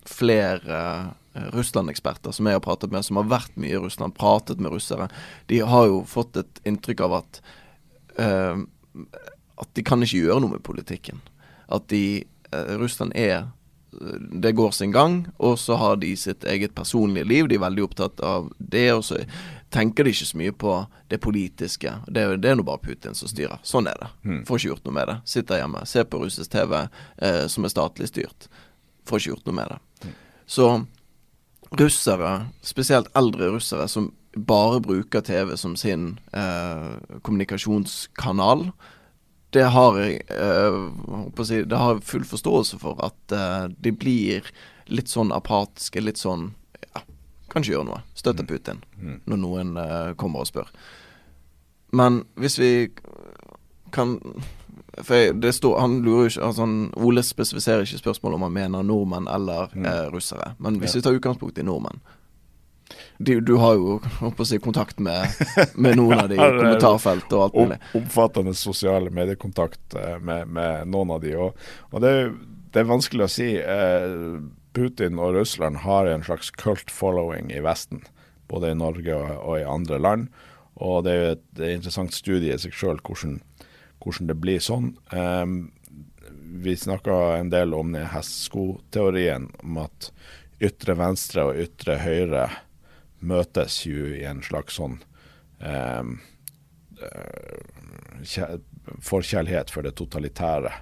flere 0.07 0.81
Eh, 1.35 1.43
Russland-eksperter 1.43 2.33
som 2.33 2.47
jeg 2.47 2.59
har 2.59 2.65
pratet 2.65 2.91
med, 2.91 3.05
som 3.07 3.21
har 3.21 3.29
vært 3.31 3.55
mye 3.61 3.77
i 3.77 3.81
Russland, 3.81 4.17
pratet 4.19 4.59
med 4.59 4.73
russere, 4.75 5.07
de 5.47 5.61
har 5.63 5.87
jo 5.87 6.03
fått 6.09 6.41
et 6.41 6.61
inntrykk 6.67 7.05
av 7.07 7.21
at 7.21 7.41
eh, 8.19 8.65
at 9.61 9.71
de 9.77 9.85
kan 9.85 10.03
ikke 10.03 10.25
gjøre 10.25 10.41
noe 10.43 10.57
med 10.57 10.65
politikken. 10.67 11.21
At 11.71 11.87
de 11.93 12.25
eh, 12.51 12.77
Russland 12.81 13.15
er 13.15 13.51
Det 13.91 14.53
går 14.55 14.71
sin 14.71 14.93
gang, 14.95 15.27
og 15.39 15.59
så 15.59 15.75
har 15.75 15.97
de 15.99 16.13
sitt 16.17 16.45
eget 16.47 16.77
personlige 16.77 17.27
liv. 17.27 17.49
De 17.49 17.57
er 17.57 17.63
veldig 17.65 17.83
opptatt 17.89 18.21
av 18.23 18.53
det, 18.59 18.93
og 18.95 19.03
så 19.03 19.19
tenker 19.71 20.05
de 20.05 20.13
ikke 20.15 20.27
så 20.27 20.39
mye 20.41 20.53
på 20.53 20.75
det 21.11 21.21
politiske. 21.23 21.93
Det, 22.07 22.25
det 22.43 22.51
er 22.51 22.59
nå 22.59 22.65
bare 22.67 22.83
Putin 22.83 23.15
som 23.15 23.31
styrer. 23.31 23.61
Sånn 23.67 23.89
er 23.91 23.99
det. 24.01 24.09
Mm. 24.27 24.41
Får 24.49 24.59
ikke 24.59 24.73
gjort 24.73 24.89
noe 24.89 24.97
med 24.99 25.11
det. 25.11 25.19
Sitter 25.31 25.61
hjemme, 25.63 25.85
ser 25.87 26.09
på 26.11 26.23
russisk 26.23 26.51
TV 26.53 26.77
eh, 26.81 27.45
som 27.51 27.67
er 27.67 27.73
statlig 27.73 28.11
styrt. 28.11 28.49
Får 29.09 29.23
ikke 29.23 29.35
gjort 29.35 29.51
noe 29.51 29.59
med 29.61 29.75
det. 29.75 30.09
Mm. 30.09 30.17
Så 30.51 30.71
russere, 31.79 32.33
spesielt 32.67 33.11
eldre 33.19 33.53
russere, 33.55 33.87
som 33.89 34.11
bare 34.35 34.81
bruker 34.83 35.23
TV 35.27 35.57
som 35.57 35.77
sin 35.79 36.19
eh, 36.33 37.19
kommunikasjonskanal. 37.23 38.71
Det 39.51 39.67
har 39.75 39.99
jeg 39.99 40.21
eh, 40.31 41.45
si, 41.45 41.63
Det 41.67 41.79
har 41.79 41.97
jeg 41.97 42.07
full 42.07 42.27
forståelse 42.27 42.79
for 42.83 43.03
at 43.07 43.35
eh, 43.35 43.67
de 43.71 43.95
blir 43.95 44.47
litt 44.91 45.11
sånn 45.11 45.35
apatiske, 45.35 46.03
litt 46.03 46.19
sånn 46.19 46.53
Kanskje 47.51 47.75
gjøre 47.75 47.89
noe. 47.91 48.01
Støtte 48.19 48.47
mm. 48.47 48.51
Putin 48.51 48.81
mm. 48.97 49.19
når 49.31 49.43
noen 49.43 49.77
uh, 49.79 50.15
kommer 50.21 50.45
og 50.45 50.51
spør. 50.51 50.71
Men 51.97 52.23
hvis 52.39 52.59
vi 52.61 52.73
kan 53.95 54.19
for 55.03 55.15
jeg, 55.15 55.35
det 55.43 55.53
står, 55.55 55.81
Han 55.81 56.01
lurer 56.03 56.29
ikke 56.29 56.45
altså 56.45 56.67
Ole 56.99 57.23
spesifiserer 57.23 57.87
ikke 57.87 58.01
spørsmålet 58.01 58.39
om 58.39 58.47
han 58.49 58.53
mener 58.53 58.87
nordmenn 58.87 59.29
eller 59.31 59.71
mm. 59.75 59.87
eh, 59.87 60.07
russere. 60.13 60.55
Men 60.59 60.81
hvis 60.81 60.97
vi 60.97 61.03
tar 61.05 61.17
utgangspunkt 61.17 61.59
i 61.59 61.67
nordmenn 61.67 62.01
du, 63.19 63.41
du 63.41 63.55
har 63.61 63.77
jo 63.79 63.99
å 64.27 64.45
si, 64.49 64.59
kontakt 64.59 64.99
med, 64.99 65.29
med, 65.75 65.95
noen 66.01 66.25
av 66.25 66.31
de 66.31 66.35
i 66.41 66.41
kommentarfelt 66.41 67.33
og 67.37 67.43
alt 67.45 67.59
mulig. 67.59 67.77
Omfattende 68.01 68.55
sosiale 68.57 69.13
mediekontakt 69.15 69.95
eh, 69.95 70.17
med, 70.19 70.49
med, 70.49 70.89
noen 70.91 71.13
av 71.15 71.21
de. 71.23 71.37
Og, 71.39 71.69
og 71.93 72.03
det, 72.03 72.15
det, 72.73 72.81
er 72.83 72.89
vanskelig 72.89 73.27
å 73.27 73.31
si. 73.31 73.51
Eh, 73.61 74.17
Putin 74.77 75.19
og 75.19 75.35
Russland 75.35 75.83
har 75.85 76.07
en 76.07 76.25
slags 76.25 76.51
cult 76.51 76.91
following 76.91 77.51
i 77.53 77.63
Vesten. 77.65 78.05
Både 78.51 78.73
i 78.73 78.79
Norge 78.79 79.15
og, 79.15 79.59
i 79.59 79.67
andre 79.67 79.99
land. 79.99 80.29
Og 80.81 81.05
det 81.05 81.13
er 81.13 81.21
jo 81.21 81.33
et, 81.35 81.63
interessant 81.77 82.15
studie 82.15 82.55
i 82.55 82.61
seg 82.61 82.75
sjøl 82.75 83.03
hvordan 83.05 83.41
hvordan 84.01 84.31
det 84.31 84.39
blir 84.41 84.63
sånn. 84.65 84.95
Um, 85.13 85.71
vi 86.65 86.73
snakka 86.77 87.37
en 87.37 87.51
del 87.53 87.75
om 87.77 87.93
den 87.93 88.09
hesteskoteorien 88.11 89.51
om 89.61 89.81
at 89.85 90.11
ytre 90.61 90.97
venstre 90.99 91.45
og 91.51 91.61
ytre 91.61 91.99
høyre 92.01 92.47
møtes 93.21 93.83
jo 93.85 94.09
i 94.17 94.25
en 94.29 94.41
slags 94.45 94.79
sånn 94.81 94.99
um, 95.61 96.17
forkjærlighet 99.05 99.73
for 99.73 99.85
det 99.85 99.95
totalitære. 100.01 100.73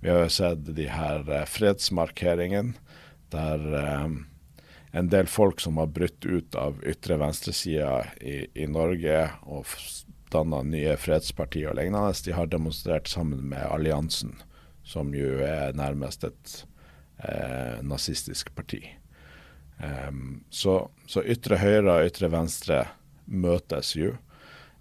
Vi 0.00 0.12
har 0.12 0.24
jo 0.24 0.32
sett 0.32 0.66
de 0.76 0.88
her 0.92 1.24
eh, 1.32 1.46
fredsmarkeringene 1.48 2.74
der 3.34 4.04
um, 4.04 4.22
en 4.94 5.10
del 5.10 5.26
folk 5.26 5.60
som 5.60 5.80
har 5.82 5.90
brutt 5.90 6.24
ut 6.24 6.54
av 6.54 6.78
ytre 6.86 7.18
venstresida 7.18 8.04
i, 8.22 8.44
i 8.54 8.66
Norge 8.70 9.26
og 9.42 9.66
danna 10.34 10.62
nye 10.66 10.94
fredspartier 10.98 11.72
og 11.72 11.78
lignende. 11.80 12.14
De 12.24 12.34
har 12.36 12.50
demonstrert 12.50 13.10
sammen 13.10 13.42
med 13.50 13.66
Alliansen, 13.66 14.36
som 14.86 15.14
jo 15.14 15.40
er 15.42 15.74
nærmest 15.74 16.26
et 16.28 16.54
eh, 17.26 17.80
nazistisk 17.82 18.54
parti. 18.54 18.84
Um, 19.82 20.44
så, 20.54 20.84
så, 21.10 21.24
ytre 21.26 21.58
høyre 21.58 21.96
og 21.96 22.06
ytre 22.06 22.30
venstre 22.30 22.84
møtes 23.26 23.96
jo. 23.98 24.12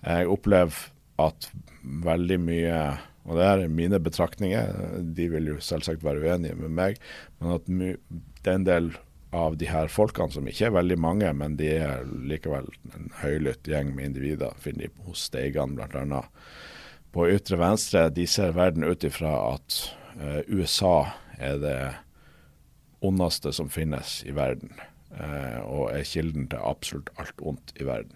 Jeg 0.04 0.30
opplever 0.30 0.91
at 1.24 1.49
veldig 1.82 2.38
mye 2.43 2.78
og 3.24 3.38
det 3.39 3.45
er 3.47 3.72
mine 3.72 3.99
betraktninger, 4.04 4.74
de 5.16 5.26
vil 5.32 5.45
jo 5.54 5.62
selvsagt 5.64 6.04
være 6.04 6.26
uenige 6.26 6.58
med 6.60 6.74
meg, 6.76 6.97
men 7.39 7.54
at 7.56 7.70
det 8.44 8.52
er 8.52 8.60
en 8.60 8.68
del 8.68 8.94
av 9.34 9.58
de 9.58 9.66
her 9.66 9.89
folkene, 9.89 10.30
som 10.34 10.48
ikke 10.48 10.68
er 10.68 10.76
veldig 10.76 11.00
mange, 11.02 11.32
men 11.34 11.58
de 11.58 11.72
er 11.80 12.06
likevel 12.30 12.70
en 12.94 13.10
høylytt 13.24 13.66
gjeng 13.68 13.94
med 13.96 14.12
individer, 14.12 14.54
finner 14.62 14.88
de 14.88 15.08
hos 15.08 15.26
Steigan 15.30 15.74
bl.a. 15.78 16.22
På 17.14 17.28
ytre 17.30 17.58
venstre, 17.62 18.08
de 18.14 18.28
ser 18.30 18.54
verden 18.58 18.86
ut 18.86 19.06
ifra 19.06 19.34
at 19.56 19.80
eh, 20.20 20.41
USA 20.50 21.14
er 21.38 21.60
det 21.62 21.80
ondeste 23.04 23.54
som 23.54 23.70
finnes 23.74 24.20
i 24.28 24.36
verden, 24.38 24.74
eh, 25.18 25.60
og 25.66 25.91
er 25.94 26.06
kilden 26.08 26.48
til 26.52 26.62
absolutt 26.62 27.12
alt 27.22 27.41
ondt 27.41 27.74
i 27.80 27.89
verden. 27.89 28.16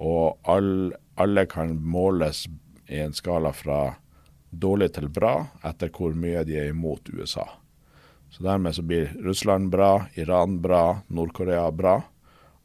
Og 0.00 0.38
all, 0.48 0.92
alle 1.20 1.46
kan 1.50 1.76
måles 1.78 2.46
i 2.90 3.02
en 3.04 3.14
skala 3.14 3.52
fra 3.54 3.80
dårlig 4.50 4.94
til 4.96 5.10
bra 5.14 5.34
etter 5.66 5.92
hvor 5.94 6.16
mye 6.16 6.42
de 6.46 6.58
er 6.58 6.72
imot 6.72 7.12
USA. 7.14 7.46
Så 8.30 8.42
dermed 8.46 8.74
så 8.74 8.82
blir 8.86 9.12
Russland 9.24 9.70
bra, 9.70 10.06
Iran 10.14 10.60
bra, 10.62 11.00
Nord-Korea 11.08 11.70
bra. 11.74 12.00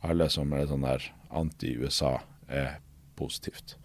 Alle 0.05 0.30
som 0.30 0.53
er 0.53 0.68
sånn 0.70 0.86
der 0.86 1.07
anti-USA, 1.36 2.20
er 2.47 2.78
positivt. 3.18 3.78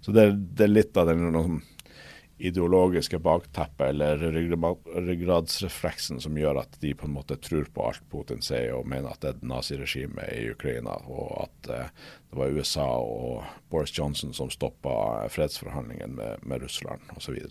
Så 0.00 0.12
det, 0.12 0.30
det, 0.32 0.64
er 0.64 0.72
litt 0.72 0.96
av 0.96 1.10
den 1.10 1.26
noen 1.32 1.60
ideologiske 2.38 3.18
bakteppet 3.18 3.88
eller 3.90 4.22
ryggradsrefleksen 5.02 6.20
som 6.22 6.38
gjør 6.38 6.60
at 6.62 6.76
de 6.80 6.92
på 6.94 7.08
en 7.08 7.16
måte 7.16 7.36
tror 7.42 7.66
på 7.74 7.88
alt 7.88 8.04
Putin 8.12 8.42
sier 8.46 8.76
og 8.76 8.86
mener 8.88 9.10
at 9.10 9.24
det 9.24 9.32
er 9.32 9.48
naziregimet 9.50 10.30
i 10.36 10.46
Ukraina, 10.52 10.94
og 11.10 11.32
at 11.48 11.70
eh, 11.74 11.90
det 12.30 12.38
var 12.38 12.54
USA 12.54 12.86
og 13.02 13.42
Boris 13.72 13.92
Johnson 13.98 14.32
som 14.36 14.52
stoppa 14.54 15.26
fredsforhandlingene 15.34 16.14
med, 16.14 16.46
med 16.46 16.62
Russland 16.62 17.10
osv. 17.18 17.42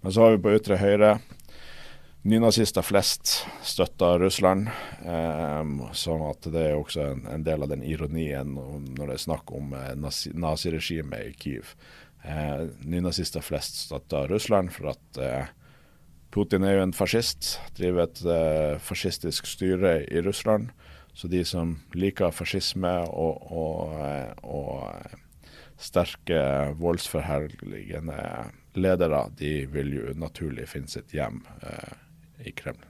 Men 0.00 0.12
så 0.12 0.24
har 0.24 0.34
vi 0.34 0.44
på 0.46 0.56
ytre 0.56 0.80
høyre 0.80 1.18
nynazister 2.24 2.82
flest 2.82 3.46
støtter 3.62 4.18
Russland. 4.18 4.70
Eh, 5.04 5.90
sånn 5.92 6.24
at 6.24 6.46
det 6.52 6.62
er 6.70 6.78
også 6.78 7.04
en, 7.10 7.26
en, 7.28 7.44
del 7.44 7.66
av 7.66 7.72
den 7.72 7.84
ironien 7.84 8.54
når 8.56 9.02
det 9.04 9.16
er 9.18 9.24
snakk 9.26 9.52
om 9.52 9.74
eh, 9.76 9.92
naziregimet 10.32 11.28
i 11.28 11.34
Kyiv. 11.36 11.74
Eh, 12.24 12.64
nynazister 12.88 13.44
flest 13.44 13.82
støtter 13.84 14.30
Russland 14.32 14.72
for 14.72 14.94
at 14.94 15.20
eh, 15.20 15.52
Putin 16.34 16.64
er 16.66 16.78
jo 16.78 16.86
en 16.88 16.96
fascist, 16.96 17.58
driver 17.76 18.08
et 18.08 18.22
eh, 18.26 18.78
fascistisk 18.82 19.46
styre 19.46 20.00
i 20.08 20.24
Russland. 20.24 20.72
Så 21.14 21.28
de 21.30 21.44
som 21.46 21.76
liker 21.94 22.32
fascisme 22.34 22.94
og, 23.06 23.44
og, 23.52 23.92
eh, 24.00 24.32
og 24.42 25.76
sterke 25.78 26.40
voldsforherligende 26.80 28.16
ledere, 28.80 29.26
de 29.38 29.52
vil 29.70 29.92
jo 29.94 30.16
naturlig 30.18 30.66
finne 30.72 30.90
sitt 30.90 31.14
hjem 31.14 31.44
eh, 31.62 32.00
i 32.42 32.52
Kreml. 32.56 32.82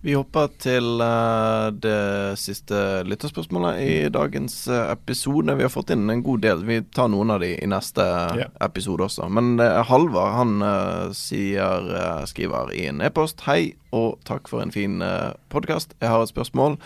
Vi 0.00 0.12
hopper 0.14 0.46
til 0.62 1.00
uh, 1.02 1.72
det 1.74 2.38
siste 2.38 3.02
lytterspørsmålet 3.02 3.80
i 3.82 3.94
dagens 4.14 4.54
uh, 4.70 4.92
episode. 4.92 5.56
Vi 5.58 5.66
har 5.66 5.72
fått 5.74 5.90
inn 5.90 6.06
en 6.06 6.22
god 6.22 6.44
del. 6.44 6.62
Vi 6.68 6.76
tar 6.94 7.10
noen 7.10 7.34
av 7.34 7.42
de 7.42 7.50
i 7.58 7.66
neste 7.66 8.06
yeah. 8.38 8.52
episode 8.62 9.08
også. 9.08 9.26
Men 9.26 9.56
uh, 9.58 9.82
Halvard 9.88 10.36
han 10.36 10.54
sier, 11.18 11.90
skriver 12.30 12.70
i 12.78 12.86
en 12.92 13.02
e-post 13.02 13.42
Hei 13.48 13.74
og 13.90 14.20
takk 14.28 14.46
for 14.50 14.62
en 14.62 14.74
fin 14.74 15.02
podkast. 15.50 15.96
Jeg 15.98 16.14
har 16.14 16.22
et 16.22 16.30
spørsmål. 16.30 16.78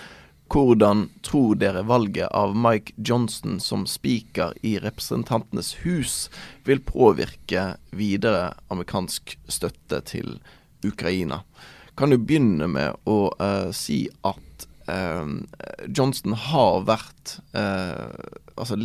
Hvordan 0.52 1.06
tror 1.24 1.54
dere 1.56 1.80
valget 1.88 2.28
av 2.28 2.50
Mike 2.56 2.92
Johnson 2.96 3.60
som 3.60 3.86
speaker 3.88 4.52
i 4.60 4.74
Representantenes 4.78 5.70
hus 5.86 6.28
vil 6.66 6.82
påvirke 6.84 7.78
videre 7.96 8.50
amerikansk 8.68 9.32
støtte 9.48 10.02
til 10.12 10.36
Ukraina? 10.84 11.40
Kan 11.96 12.12
du 12.12 12.18
begynne 12.20 12.68
med 12.68 13.00
å 13.08 13.32
uh, 13.32 13.72
si 13.72 14.04
at 14.28 14.68
uh, 14.92 15.24
Johnson 15.88 16.36
har 16.36 16.84
vært 16.84 17.38
uh, 17.56 18.12
altså 18.52 18.76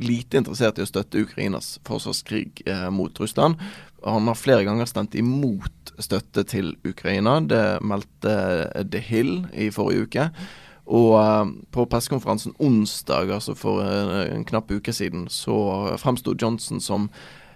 lite 0.00 0.44
interessert 0.44 0.76
i 0.76 0.84
å 0.84 0.92
støtte 0.92 1.24
Ukrainas 1.24 1.78
forsvarskrig 1.88 2.60
mot 2.92 3.16
Russland. 3.20 3.56
Han 4.04 4.28
har 4.28 4.38
flere 4.38 4.64
ganger 4.64 4.88
stemt 4.88 5.16
imot 5.16 5.92
støtte 6.00 6.44
til 6.48 6.74
Ukraina. 6.88 7.40
Det 7.44 7.80
meldte 7.84 8.32
The 8.80 9.00
Hill 9.04 9.38
i 9.52 9.68
forrige 9.74 10.08
uke. 10.08 10.32
Og 10.90 11.12
uh, 11.14 11.46
på 11.70 11.86
pressekonferansen 11.86 12.56
onsdag, 12.58 13.30
altså 13.30 13.54
for 13.54 13.84
uh, 13.84 14.24
en 14.26 14.44
knapp 14.48 14.72
uke 14.74 14.92
siden, 14.94 15.28
så 15.30 15.54
fremsto 16.02 16.34
Johnson 16.34 16.82
som 16.82 17.08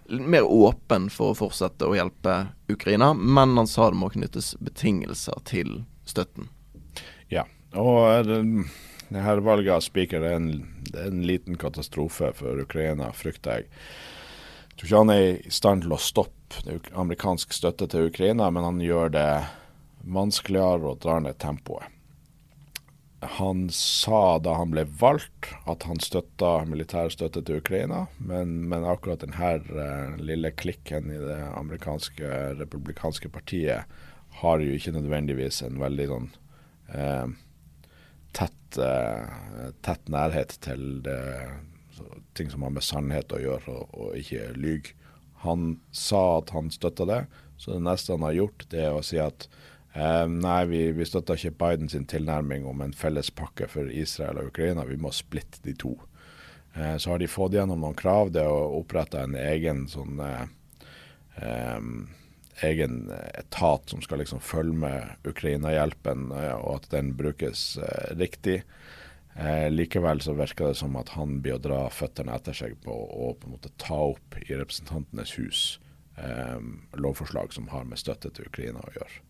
mer 0.07 0.45
åpen 0.47 1.09
for 1.11 1.33
å 1.33 1.39
fortsette 1.39 1.89
å 1.89 1.97
hjelpe 1.97 2.37
Ukraina, 2.71 3.11
men 3.15 3.57
han 3.59 3.67
sa 3.67 3.89
det 3.91 3.99
må 3.99 4.11
knyttes 4.13 4.53
betingelser 4.63 5.41
til 5.49 5.81
støtten. 6.07 6.51
Ja, 7.33 7.47
og 7.73 8.29
det, 8.29 8.43
det 9.09 9.25
her 9.25 9.43
valget 9.43 9.79
av 9.79 9.83
speaker 9.87 10.23
er 10.23 10.37
en, 10.37 10.51
en 11.01 11.25
liten 11.27 11.59
katastrofe 11.59 12.31
for 12.37 12.61
Ukraina, 12.63 13.11
frykter 13.17 13.59
jeg. 13.59 13.73
Jeg 14.75 14.79
tror 14.79 14.91
ikke 14.91 15.03
han 15.03 15.15
er 15.15 15.25
i 15.41 15.55
stand 15.55 15.87
til 15.87 15.97
å 15.97 16.03
stoppe 16.03 16.79
amerikansk 16.95 17.57
støtte 17.57 17.89
til 17.91 18.13
Ukraina, 18.13 18.51
men 18.53 18.67
han 18.67 18.85
gjør 18.85 19.11
det 19.17 19.29
vanskeligere 20.05 20.93
og 20.93 21.01
drar 21.03 21.25
ned 21.25 21.41
tempoet 21.43 21.89
han 23.39 23.69
sa 23.73 24.39
da 24.39 24.55
han 24.59 24.73
ble 24.75 24.85
valgt 25.01 25.51
at 25.71 25.87
han 25.89 26.01
støtta 26.03 26.65
militær 26.69 27.13
støtte 27.13 27.43
til 27.45 27.61
Ukraina, 27.63 28.05
men, 28.19 28.57
men 28.71 28.87
akkurat 28.89 29.25
denne 29.25 29.53
uh, 29.71 30.17
lille 30.21 30.53
klikken 30.55 31.11
i 31.13 31.21
det 31.21 31.41
amerikanske 31.55 32.31
republikanske 32.61 33.31
partiet 33.33 33.91
har 34.41 34.63
jo 34.63 34.75
ikke 34.75 34.95
nødvendigvis 34.97 35.63
en 35.63 35.79
veldig 35.79 36.07
sånn 36.11 36.25
eh, 36.91 37.27
tett, 38.35 38.79
eh, 38.83 39.71
tett, 39.87 40.09
nærhet 40.11 40.57
til 40.65 40.83
det, 41.07 41.21
ting 42.35 42.51
som 42.51 42.67
har 42.67 42.75
med 42.75 42.83
sannhet 42.83 43.31
å 43.31 43.39
gjøre, 43.39 43.77
og, 43.77 43.95
og 43.95 44.19
ikke 44.19 44.49
lyg. 44.59 44.91
Han 45.45 45.77
sa 45.95 46.41
at 46.41 46.51
han 46.57 46.73
støtta 46.75 47.07
det, 47.07 47.21
så 47.63 47.77
det 47.77 47.85
neste 47.87 48.17
han 48.17 48.27
har 48.27 48.35
gjort, 48.41 48.67
det 48.75 48.83
er 48.89 48.99
å 48.99 49.05
si 49.07 49.21
at 49.23 49.47
Eh, 49.95 50.25
nei, 50.31 50.65
vi, 50.71 50.81
vi 50.97 51.07
støtter 51.07 51.39
ikke 51.39 51.59
Biden 51.63 51.93
sin 51.93 52.09
tilnærming 52.11 52.67
om 52.67 52.83
en 52.83 52.97
felles 52.97 53.31
pakke 53.31 53.69
for 53.71 53.91
Israel 53.91 54.43
og 54.43 54.51
Ukraina. 54.51 54.87
Vi 54.89 54.99
må 55.01 55.15
splitte 55.15 55.63
de 55.67 55.77
to. 55.79 55.95
Uh, 56.75 56.97
så 56.99 57.13
har 57.13 57.23
de 57.23 57.31
fått 57.31 57.55
gjennom 57.55 57.85
noen 57.85 57.95
krav. 57.95 58.33
Det 58.35 58.43
å 58.43 58.81
opprette 58.81 59.23
en 59.23 59.37
egen 59.39 59.85
sånn 59.87 60.19
uh, 60.19 60.43
um, 61.39 62.09
egen 62.63 63.13
etat 63.35 63.91
som 63.91 64.03
skal 64.03 64.19
liksom 64.23 64.41
følge 64.41 64.77
med 64.79 65.29
Ukraina-hjelpen, 65.29 66.31
eh, 66.33 66.55
og 66.55 66.77
at 66.77 66.91
den 66.91 67.15
brukes 67.19 67.77
eh, 67.79 68.15
riktig. 68.17 68.63
Eh, 69.35 69.71
likevel 69.71 70.23
så 70.23 70.37
virker 70.39 70.71
det 70.71 70.79
som 70.79 70.95
at 70.97 71.15
han 71.19 71.41
blir 71.43 71.59
å 71.59 71.63
dra 71.63 71.81
føttene 71.91 72.35
etter 72.37 72.55
seg 72.55 72.77
på 72.85 72.95
å 72.95 73.33
på 73.35 73.49
en 73.49 73.57
måte 73.57 73.73
ta 73.83 73.99
opp 74.13 74.39
i 74.45 74.53
Representantenes 74.55 75.35
hus 75.41 75.63
eh, 76.17 76.61
lovforslag 76.95 77.53
som 77.53 77.69
har 77.75 77.87
med 77.89 77.99
støtte 77.99 78.31
til 78.31 78.51
Ukraina 78.51 78.85
å 78.85 78.95
gjøre. 78.95 79.23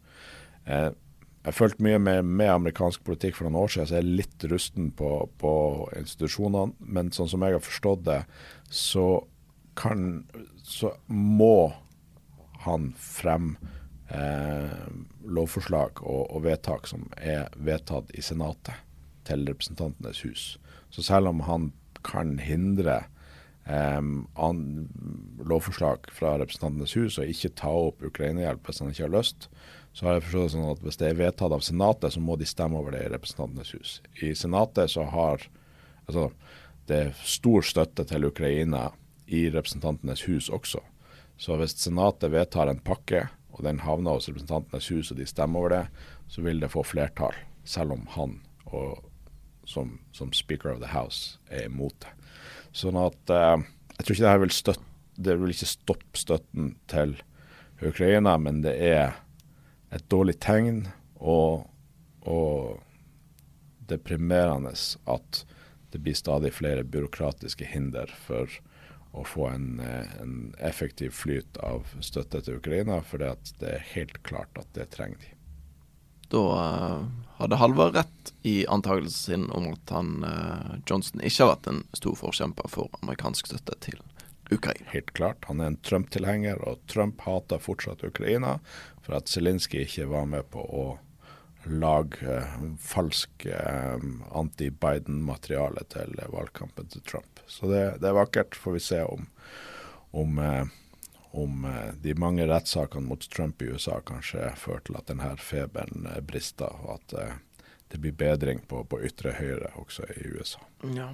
Eh, 0.65 0.91
jeg 1.45 1.53
har 1.53 1.57
fulgt 1.59 1.81
mye 1.85 1.99
med, 2.01 2.25
med, 2.25 2.49
amerikansk 2.49 3.03
politikk 3.05 3.37
for 3.37 3.45
noen 3.45 3.67
år 3.67 3.73
siden, 3.75 3.89
så 3.91 3.97
jeg 3.99 4.05
er 4.05 4.17
litt 4.23 4.45
rusten 4.49 4.87
på, 4.97 5.11
på 5.37 5.53
institusjonene. 5.99 6.73
Men 6.81 7.13
sånn 7.13 7.29
som 7.29 7.45
jeg 7.45 7.59
har 7.59 7.65
forstått 7.65 8.07
det, 8.07 8.21
så, 8.73 9.09
kan, 9.77 10.25
så 10.65 10.95
må 11.13 11.75
han 12.65 12.95
frem 12.97 13.59
eh, 14.09 14.73
lovforslag 15.29 16.01
og, 16.01 16.23
og, 16.31 16.41
vedtak 16.47 16.89
som 16.89 17.11
er 17.21 17.53
vedtatt 17.61 18.15
i 18.17 18.25
Senatet 18.25 18.81
til 19.29 19.45
Representantenes 19.49 20.25
hus. 20.25 20.47
Så 20.89 21.05
selv 21.05 21.29
om 21.35 21.45
han 21.45 21.73
kan 22.05 22.39
hindre 22.41 23.03
eh, 23.69 24.01
an, 24.01 24.65
lovforslag 25.45 26.09
fra 26.09 26.39
Representantenes 26.41 26.97
hus 26.97 27.21
og 27.21 27.29
ikke 27.29 27.53
ta 27.61 27.77
opp 27.91 28.05
Ukraina-hjelp 28.05 28.65
hvis 28.65 28.81
han 28.81 28.97
ikke 28.97 29.07
har 29.11 29.17
lyst, 29.19 29.51
så 29.95 30.07
har 30.07 30.17
jeg 30.17 30.25
forstått 30.27 30.49
det 30.49 30.55
sånn 30.57 30.73
at 30.73 30.81
hvis 30.83 30.99
det 30.99 31.07
er 31.09 31.21
vedtatt 31.21 31.53
av 31.55 31.63
Senatet, 31.63 32.15
så 32.17 32.21
må 32.21 32.35
de 32.39 32.49
stemme 32.51 32.81
over 32.81 32.97
det 32.97 33.05
i 33.05 33.13
Representantenes 33.13 33.71
hus. 33.77 33.93
I 34.19 34.33
Senatet 34.35 34.91
så 34.91 35.07
har 35.07 35.45
altså, 36.09 36.33
det 36.91 36.99
er 36.99 37.21
stor 37.23 37.63
støtte 37.63 38.07
til 38.11 38.27
Ukraina 38.27 38.89
i 39.31 39.47
Representantenes 39.55 40.27
hus 40.27 40.51
også. 40.51 40.83
Så 41.39 41.59
hvis 41.61 41.77
Senatet 41.79 42.35
vedtar 42.35 42.71
en 42.71 42.83
pakke, 42.83 43.29
og 43.55 43.63
den 43.63 43.85
havner 43.87 44.19
hos 44.19 44.27
Representantenes 44.29 44.91
hus, 44.91 45.13
og 45.15 45.21
de 45.23 45.29
stemmer 45.31 45.63
over 45.63 45.75
det, 45.77 45.85
så 46.27 46.43
vil 46.43 46.59
det 46.59 46.73
få 46.75 46.83
flertall, 46.83 47.39
selv 47.63 47.95
om 47.95 48.09
han 48.17 48.41
og, 48.67 48.99
som, 49.65 50.01
som, 50.13 50.33
Speaker 50.35 50.75
of 50.75 50.83
the 50.83 50.91
House 50.91 51.39
er 51.55 51.69
imot 51.69 51.95
det. 52.03 52.11
Sånn 52.75 52.99
at 52.99 53.31
eh, 53.31 53.63
jeg 53.95 54.03
tror 54.03 54.17
ikke 54.17 54.25
det 54.25 54.33
her 54.33 54.43
vil 54.43 54.55
støtte 54.57 54.91
Det 55.15 55.35
vil 55.39 55.53
ikke 55.53 55.69
stoppe 55.71 56.19
støtten 56.19 56.73
til 56.91 57.13
Ukraina, 57.79 58.33
men 58.35 58.65
det 58.65 58.73
er 58.83 59.13
et 59.95 60.05
dårlig 60.11 60.39
tegn 60.43 60.85
og, 61.21 61.67
og 62.27 62.81
deprimerende 63.89 64.75
at 65.11 65.45
det 65.95 66.01
blir 66.03 66.17
stadig 66.19 66.51
flere 66.57 66.83
byråkratiske 66.85 67.69
hinder 67.71 68.11
for 68.27 68.51
å 69.15 69.23
få 69.23 69.47
en, 69.53 69.79
en 69.79 70.55
effektiv 70.59 71.15
flyt 71.15 71.61
av 71.63 71.87
støtte 72.03 72.41
til 72.43 72.59
Ukraina, 72.59 72.99
for 73.07 73.23
det 73.23 73.69
er 73.71 73.87
helt 73.93 74.19
klart 74.27 74.59
at 74.59 74.67
det 74.75 74.89
trenger 74.97 75.21
de. 75.23 75.31
Da 76.35 76.43
uh, 76.43 77.05
hadde 77.39 77.61
Halvard 77.61 77.95
rett 77.95 78.33
i 78.43 78.65
antakelsen 78.67 79.15
sin 79.15 79.47
om 79.55 79.69
at 79.71 79.93
han, 79.95 80.25
uh, 80.27 80.75
Johnson 80.89 81.23
ikke 81.23 81.45
har 81.45 81.53
vært 81.53 81.71
en 81.71 81.85
stor 81.95 82.19
forkjemper 82.19 82.73
for 82.73 82.91
amerikansk 83.05 83.53
støtte 83.53 83.79
til 83.87 84.01
Ukraina. 84.01 84.14
Helt 84.93 85.13
klart. 85.17 85.45
Han 85.49 85.61
er 85.61 85.73
en 85.73 85.81
Trump-tilhenger, 85.87 86.61
og 86.63 86.83
Trump 86.91 87.25
hater 87.27 87.63
fortsatt 87.63 88.05
Ukraina 88.07 88.59
for 89.05 89.19
at 89.19 89.29
Zelinskyj 89.31 89.85
ikke 89.85 90.11
var 90.13 90.29
med 90.31 90.49
på 90.53 90.63
å 90.65 90.85
lage 91.65 92.37
eh, 92.37 92.77
falsk 92.81 93.47
eh, 93.47 93.99
anti-Biden-materiale 94.31 95.85
til 95.93 96.19
valgkampen 96.33 96.89
til 96.93 97.03
Trump. 97.03 97.41
Så 97.47 97.69
det, 97.71 97.85
det, 98.01 98.11
er 98.11 98.19
vakkert. 98.19 98.57
Får 98.57 98.77
vi 98.77 98.83
se 98.85 99.01
om, 99.05 99.27
om, 100.11 100.39
eh, 100.39 100.67
om 101.33 101.67
de 102.03 102.15
mange 102.21 102.47
rettssakene 102.49 103.09
mot 103.09 103.31
Trump 103.31 103.63
i 103.63 103.73
USA 103.73 104.01
kanskje 104.07 104.53
fører 104.61 104.85
til 104.87 105.01
at 105.01 105.11
denne 105.11 105.35
feberen 105.41 106.09
brister, 106.29 106.77
og 106.85 106.99
at 106.99 107.17
det 107.95 108.01
blir 108.03 108.15
bedring 108.19 108.59
på, 108.67 108.83
på 108.91 108.99
ytre 109.07 109.37
høyre 109.39 109.71
også 109.79 110.09
i 110.19 110.25
USA. 110.35 110.59
Ja, 110.97 111.13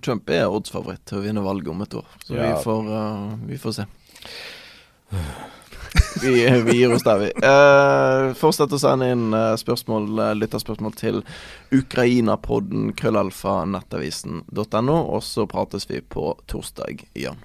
Trump 0.00 0.30
er 0.32 0.48
oddsfavoritt 0.48 1.04
til 1.04 1.20
å 1.20 1.24
vinne 1.26 1.44
valget 1.44 1.68
om 1.74 1.84
et 1.84 1.96
år, 2.00 2.08
så 2.24 2.38
ja. 2.38 2.46
vi, 2.46 2.62
får, 2.64 2.88
vi 3.50 3.58
får 3.60 3.76
se. 3.76 3.88
vi, 6.22 6.32
vi, 6.64 6.76
gir 6.78 6.94
oss 6.94 7.04
der, 7.04 7.20
vi. 7.20 7.30
Uh, 7.44 8.32
fortsett 8.38 8.72
å 8.72 8.80
sende 8.80 9.10
inn 9.12 9.28
uh, 9.36 9.52
spørsmål, 9.60 10.08
uh, 10.18 10.32
lytterspørsmål 10.38 10.96
til 10.98 11.22
ukrainapodden 11.74 12.92
krøllalfa 12.98 13.62
nettavisen.no, 13.76 14.98
og 14.98 15.24
så 15.26 15.46
prates 15.50 15.88
vi 15.90 16.00
på 16.00 16.32
torsdag 16.50 17.04
igjen. 17.12 17.40